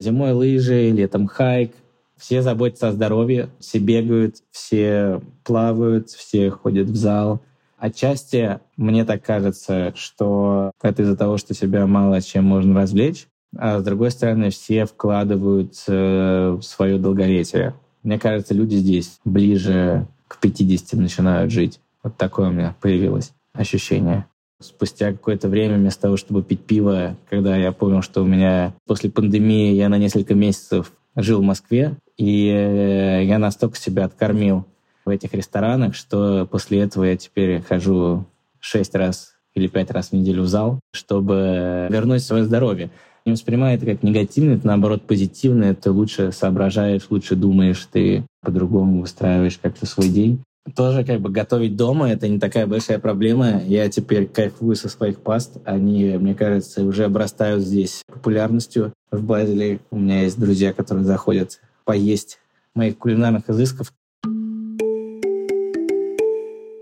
Зимой 0.00 0.32
лыжи, 0.32 0.90
летом 0.90 1.26
хайк. 1.26 1.72
Все 2.16 2.42
заботятся 2.42 2.88
о 2.88 2.92
здоровье, 2.92 3.50
все 3.58 3.78
бегают, 3.78 4.36
все 4.50 5.20
плавают, 5.42 6.10
все 6.10 6.50
ходят 6.50 6.88
в 6.88 6.96
зал. 6.96 7.40
Отчасти 7.76 8.60
мне 8.76 9.04
так 9.04 9.22
кажется, 9.22 9.92
что 9.96 10.70
это 10.80 11.02
из-за 11.02 11.16
того, 11.16 11.36
что 11.36 11.54
себя 11.54 11.86
мало 11.86 12.20
чем 12.22 12.44
можно 12.44 12.74
развлечь, 12.74 13.26
а 13.56 13.78
с 13.78 13.84
другой 13.84 14.10
стороны, 14.10 14.50
все 14.50 14.84
вкладывают 14.86 15.74
э, 15.86 16.56
в 16.58 16.62
свое 16.62 16.98
долголетие. 16.98 17.74
Мне 18.02 18.18
кажется, 18.18 18.54
люди 18.54 18.76
здесь 18.76 19.18
ближе 19.24 20.06
к 20.28 20.38
50 20.40 20.98
начинают 20.98 21.52
жить. 21.52 21.80
Вот 22.02 22.16
такое 22.16 22.48
у 22.48 22.52
меня 22.52 22.76
появилось 22.80 23.32
ощущение. 23.52 24.26
Спустя 24.60 25.12
какое-то 25.12 25.48
время, 25.48 25.76
вместо 25.76 26.02
того, 26.02 26.16
чтобы 26.16 26.42
пить 26.42 26.64
пиво, 26.64 27.16
когда 27.28 27.56
я 27.56 27.72
понял, 27.72 28.02
что 28.02 28.22
у 28.22 28.26
меня 28.26 28.74
после 28.86 29.10
пандемии 29.10 29.74
я 29.74 29.88
на 29.88 29.98
несколько 29.98 30.34
месяцев 30.34 30.92
жил 31.16 31.40
в 31.40 31.44
Москве, 31.44 31.96
и 32.16 32.48
э, 32.48 33.24
я 33.24 33.38
настолько 33.38 33.76
себя 33.76 34.04
откормил 34.04 34.66
в 35.04 35.10
этих 35.10 35.34
ресторанах, 35.34 35.94
что 35.94 36.46
после 36.50 36.80
этого 36.80 37.04
я 37.04 37.16
теперь 37.16 37.60
хожу 37.60 38.26
шесть 38.60 38.94
раз 38.94 39.34
или 39.54 39.68
пять 39.68 39.90
раз 39.90 40.08
в 40.08 40.12
неделю 40.12 40.42
в 40.42 40.48
зал, 40.48 40.80
чтобы 40.92 41.86
вернуть 41.90 42.22
свое 42.22 42.44
здоровье. 42.44 42.90
Не 43.24 43.32
воспринимай 43.32 43.76
это 43.76 43.86
как 43.86 44.02
негативное, 44.02 44.56
это 44.56 44.66
наоборот 44.66 45.06
позитивное, 45.06 45.74
ты 45.74 45.90
лучше 45.90 46.32
соображаешь, 46.32 47.06
лучше 47.08 47.36
думаешь, 47.36 47.88
ты 47.90 48.26
по-другому 48.42 49.00
выстраиваешь 49.00 49.58
как-то 49.58 49.86
свой 49.86 50.08
день. 50.08 50.42
Тоже 50.74 51.04
как 51.04 51.20
бы 51.20 51.30
готовить 51.30 51.76
дома— 51.76 52.10
это 52.10 52.26
не 52.26 52.38
такая 52.38 52.66
большая 52.66 52.98
проблема. 52.98 53.62
Я 53.66 53.88
теперь 53.90 54.26
кайфую 54.26 54.76
со 54.76 54.88
своих 54.88 55.20
паст. 55.20 55.58
Они, 55.66 56.16
мне 56.16 56.34
кажется, 56.34 56.82
уже 56.84 57.04
обрастают 57.04 57.62
здесь 57.62 58.02
популярностью. 58.06 58.92
В 59.10 59.22
Базеле 59.22 59.80
у 59.90 59.98
меня 59.98 60.22
есть 60.22 60.40
друзья, 60.40 60.72
которые 60.72 61.04
заходят 61.04 61.60
поесть 61.84 62.38
моих 62.74 62.98
кулинарных 62.98 63.48
изысков. 63.48 63.92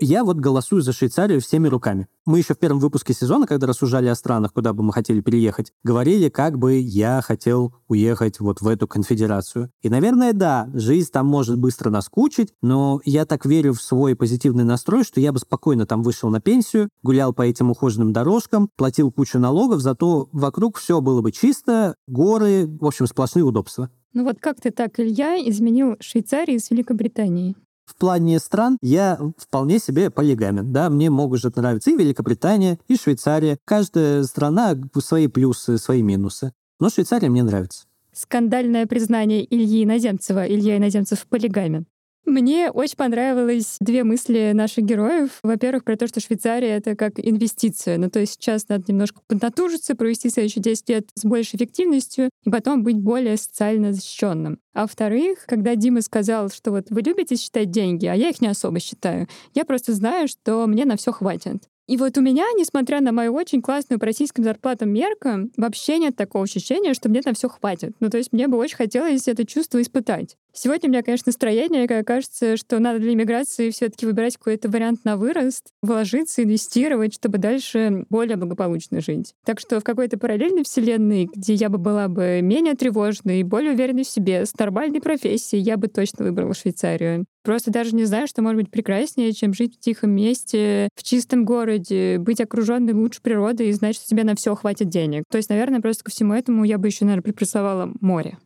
Я 0.05 0.25
вот 0.25 0.35
голосую 0.35 0.81
за 0.81 0.91
Швейцарию 0.91 1.39
всеми 1.39 1.69
руками. 1.69 2.09
Мы 2.25 2.39
еще 2.39 2.55
в 2.55 2.59
первом 2.59 2.79
выпуске 2.79 3.13
сезона, 3.13 3.47
когда 3.47 3.67
рассуждали 3.67 4.07
о 4.07 4.15
странах, 4.15 4.51
куда 4.51 4.73
бы 4.73 4.83
мы 4.83 4.91
хотели 4.91 5.21
переехать, 5.21 5.71
говорили, 5.81 6.27
как 6.27 6.59
бы 6.59 6.77
я 6.77 7.21
хотел 7.21 7.73
уехать 7.87 8.41
вот 8.41 8.59
в 8.59 8.67
эту 8.67 8.85
конфедерацию. 8.85 9.71
И, 9.81 9.87
наверное, 9.87 10.33
да, 10.33 10.69
жизнь 10.73 11.09
там 11.09 11.27
может 11.27 11.57
быстро 11.57 11.89
наскучить, 11.89 12.53
но 12.61 12.99
я 13.05 13.25
так 13.25 13.45
верю 13.45 13.71
в 13.71 13.81
свой 13.81 14.13
позитивный 14.17 14.65
настрой, 14.65 15.05
что 15.05 15.21
я 15.21 15.31
бы 15.31 15.39
спокойно 15.39 15.85
там 15.85 16.03
вышел 16.03 16.29
на 16.29 16.41
пенсию, 16.41 16.89
гулял 17.01 17.31
по 17.31 17.43
этим 17.43 17.71
ухоженным 17.71 18.11
дорожкам, 18.11 18.69
платил 18.75 19.09
кучу 19.09 19.39
налогов, 19.39 19.79
зато 19.79 20.27
вокруг 20.33 20.79
все 20.79 20.99
было 20.99 21.21
бы 21.21 21.31
чисто, 21.31 21.95
горы, 22.07 22.67
в 22.67 22.85
общем, 22.85 23.07
сплошные 23.07 23.45
удобства. 23.45 23.89
Ну 24.13 24.23
вот 24.23 24.37
как 24.39 24.61
ты 24.61 24.69
так, 24.69 24.99
Илья, 24.99 25.37
изменил 25.49 25.97
Швейцарии 25.99 26.57
с 26.57 26.69
Великобританией? 26.69 27.55
В 27.85 27.95
плане 27.95 28.39
стран 28.39 28.77
я 28.81 29.19
вполне 29.37 29.79
себе 29.79 30.09
полигамен. 30.09 30.71
Да, 30.71 30.89
мне 30.89 31.09
могут 31.09 31.43
нравиться 31.55 31.89
и 31.89 31.97
Великобритания, 31.97 32.79
и 32.87 32.95
Швейцария. 32.95 33.57
Каждая 33.65 34.23
страна 34.23 34.75
свои 34.99 35.27
плюсы, 35.27 35.77
свои 35.77 36.01
минусы. 36.01 36.53
Но 36.79 36.89
Швейцария 36.89 37.29
мне 37.29 37.43
нравится. 37.43 37.85
Скандальное 38.13 38.85
признание 38.85 39.43
Ильи 39.43 39.83
Иноземцева. 39.83 40.47
Илья 40.47 40.77
Иноземцев 40.77 41.25
полигамен. 41.27 41.87
Мне 42.25 42.71
очень 42.71 42.95
понравилось 42.95 43.75
две 43.81 44.03
мысли 44.05 44.51
наших 44.53 44.85
героев. 44.85 45.39
Во-первых, 45.43 45.83
про 45.83 45.97
то, 45.97 46.07
что 46.07 46.21
Швейцария— 46.21 46.69
это 46.77 46.95
как 46.95 47.13
инвестиция. 47.17 47.97
Ну, 47.97 48.09
то 48.09 48.19
есть 48.19 48.33
сейчас 48.33 48.69
надо 48.69 48.85
немножко 48.87 49.19
поднатужиться, 49.27 49.95
провести 49.95 50.29
следующие 50.29 50.61
10 50.61 50.89
лет 50.89 51.09
с 51.15 51.25
большей 51.25 51.57
эффективностью 51.57 52.29
и 52.45 52.49
потом 52.49 52.83
быть 52.83 52.97
более 52.97 53.35
социально 53.35 53.91
защищенным. 53.91 54.59
А 54.73 54.81
во-вторых, 54.83 55.45
когда 55.45 55.75
Дима 55.75 56.01
сказал, 56.01 56.49
что 56.49 56.71
вот 56.71 56.87
вы 56.89 57.01
любите 57.01 57.35
считать 57.35 57.71
деньги, 57.71 58.05
а 58.05 58.15
я 58.15 58.29
их 58.29 58.39
не 58.39 58.47
особо 58.47 58.79
считаю, 58.79 59.27
я 59.53 59.65
просто 59.65 59.93
знаю, 59.93 60.29
что 60.29 60.65
мне 60.65 60.85
на 60.85 60.95
все 60.95 61.11
хватит. 61.11 61.67
И 61.87 61.97
вот 61.97 62.17
у 62.17 62.21
меня, 62.21 62.45
несмотря 62.57 63.01
на 63.01 63.11
мою 63.11 63.33
очень 63.33 63.61
классную 63.61 63.99
по 63.99 64.05
российским 64.05 64.43
зарплатам 64.43 64.89
мерку, 64.89 65.49
вообще 65.57 65.97
нет 65.97 66.15
такого 66.15 66.45
ощущения, 66.45 66.93
что 66.93 67.09
мне 67.09 67.21
на 67.25 67.33
все 67.33 67.49
хватит. 67.49 67.93
Ну, 67.99 68.09
то 68.09 68.17
есть 68.17 68.31
мне 68.31 68.47
бы 68.47 68.57
очень 68.57 68.77
хотелось 68.77 69.27
это 69.27 69.45
чувство 69.45 69.81
испытать. 69.81 70.37
Сегодня 70.55 70.87
у 70.87 70.91
меня, 70.91 71.01
конечно, 71.01 71.29
настроение, 71.29 71.87
как 71.87 72.05
кажется, 72.05 72.57
что 72.57 72.77
надо 72.77 72.99
для 72.99 73.13
иммиграции 73.13 73.71
все 73.71 73.89
таки 73.89 74.05
выбирать 74.05 74.37
какой-то 74.37 74.69
вариант 74.69 75.03
на 75.03 75.17
вырост, 75.17 75.69
вложиться, 75.81 76.43
инвестировать, 76.43 77.15
чтобы 77.15 77.39
дальше 77.39 78.05
более 78.11 78.37
благополучно 78.37 79.01
жить. 79.01 79.33
Так 79.45 79.59
что 79.59 79.79
в 79.79 79.83
какой-то 79.83 80.19
параллельной 80.19 80.63
вселенной, 80.63 81.27
где 81.33 81.55
я 81.55 81.69
бы 81.69 81.79
была 81.79 82.07
бы 82.07 82.41
менее 82.43 82.75
тревожной, 82.75 83.41
более 83.41 83.73
уверенной 83.73 84.03
в 84.03 84.07
себе, 84.07 84.45
с 84.45 84.55
нормальной 84.55 85.01
профессией, 85.01 85.63
я 85.63 85.75
бы 85.75 85.87
точно 85.87 86.23
выбрала 86.25 86.53
Швейцарию. 86.53 87.25
Просто 87.43 87.71
даже 87.71 87.95
не 87.95 88.05
знаю, 88.05 88.27
что 88.27 88.43
может 88.43 88.61
быть 88.61 88.69
прекраснее, 88.69 89.33
чем 89.33 89.55
жить 89.55 89.77
в 89.77 89.79
тихом 89.79 90.11
месте, 90.11 90.87
в 90.95 91.01
чистом 91.01 91.45
городе, 91.45 92.19
быть 92.19 92.39
окруженной 92.39 92.93
лучше 92.93 93.23
природой 93.23 93.69
и 93.69 93.73
знать, 93.73 93.95
что 93.95 94.07
тебе 94.07 94.23
на 94.23 94.35
все 94.35 94.53
хватит 94.55 94.89
денег. 94.89 95.23
То 95.31 95.37
есть, 95.37 95.49
наверное, 95.49 95.81
просто 95.81 96.03
ко 96.03 96.11
всему 96.11 96.33
этому 96.35 96.63
я 96.63 96.77
бы 96.77 96.87
еще, 96.87 97.05
наверное, 97.05 97.23
припрессовала 97.23 97.91
море. 98.01 98.37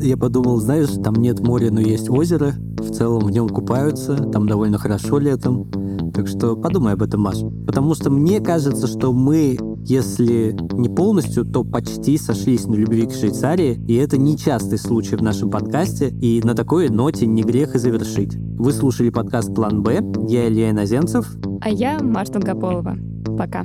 Я 0.00 0.16
подумал, 0.16 0.58
знаешь, 0.58 0.90
там 1.02 1.14
нет 1.16 1.40
моря, 1.40 1.70
но 1.70 1.80
есть 1.80 2.10
озеро. 2.10 2.52
В 2.78 2.90
целом 2.90 3.24
в 3.24 3.30
нем 3.30 3.48
купаются, 3.48 4.16
там 4.16 4.46
довольно 4.46 4.78
хорошо 4.78 5.18
летом. 5.18 5.70
Так 6.12 6.28
что 6.28 6.56
подумай 6.56 6.92
об 6.92 7.02
этом, 7.02 7.22
Маш. 7.22 7.38
Потому 7.66 7.94
что 7.94 8.10
мне 8.10 8.40
кажется, 8.40 8.86
что 8.86 9.12
мы, 9.12 9.58
если 9.84 10.56
не 10.74 10.88
полностью, 10.88 11.44
то 11.44 11.64
почти 11.64 12.18
сошлись 12.18 12.66
на 12.66 12.74
любви 12.74 13.06
к 13.06 13.12
Швейцарии, 13.12 13.82
и 13.88 13.94
это 13.94 14.18
нечастый 14.18 14.78
случай 14.78 15.16
в 15.16 15.22
нашем 15.22 15.50
подкасте, 15.50 16.08
и 16.08 16.40
на 16.44 16.54
такой 16.54 16.88
ноте 16.88 17.26
не 17.26 17.42
грех 17.42 17.74
и 17.74 17.78
завершить. 17.78 18.36
Вы 18.36 18.72
слушали 18.72 19.10
подкаст 19.10 19.54
«План 19.54 19.82
Б». 19.82 20.02
Я 20.28 20.48
Илья 20.48 20.70
Иноземцев. 20.70 21.36
А 21.60 21.70
я 21.70 21.98
Маша 22.00 22.32
Долгополова. 22.32 22.96
Пока. 23.36 23.64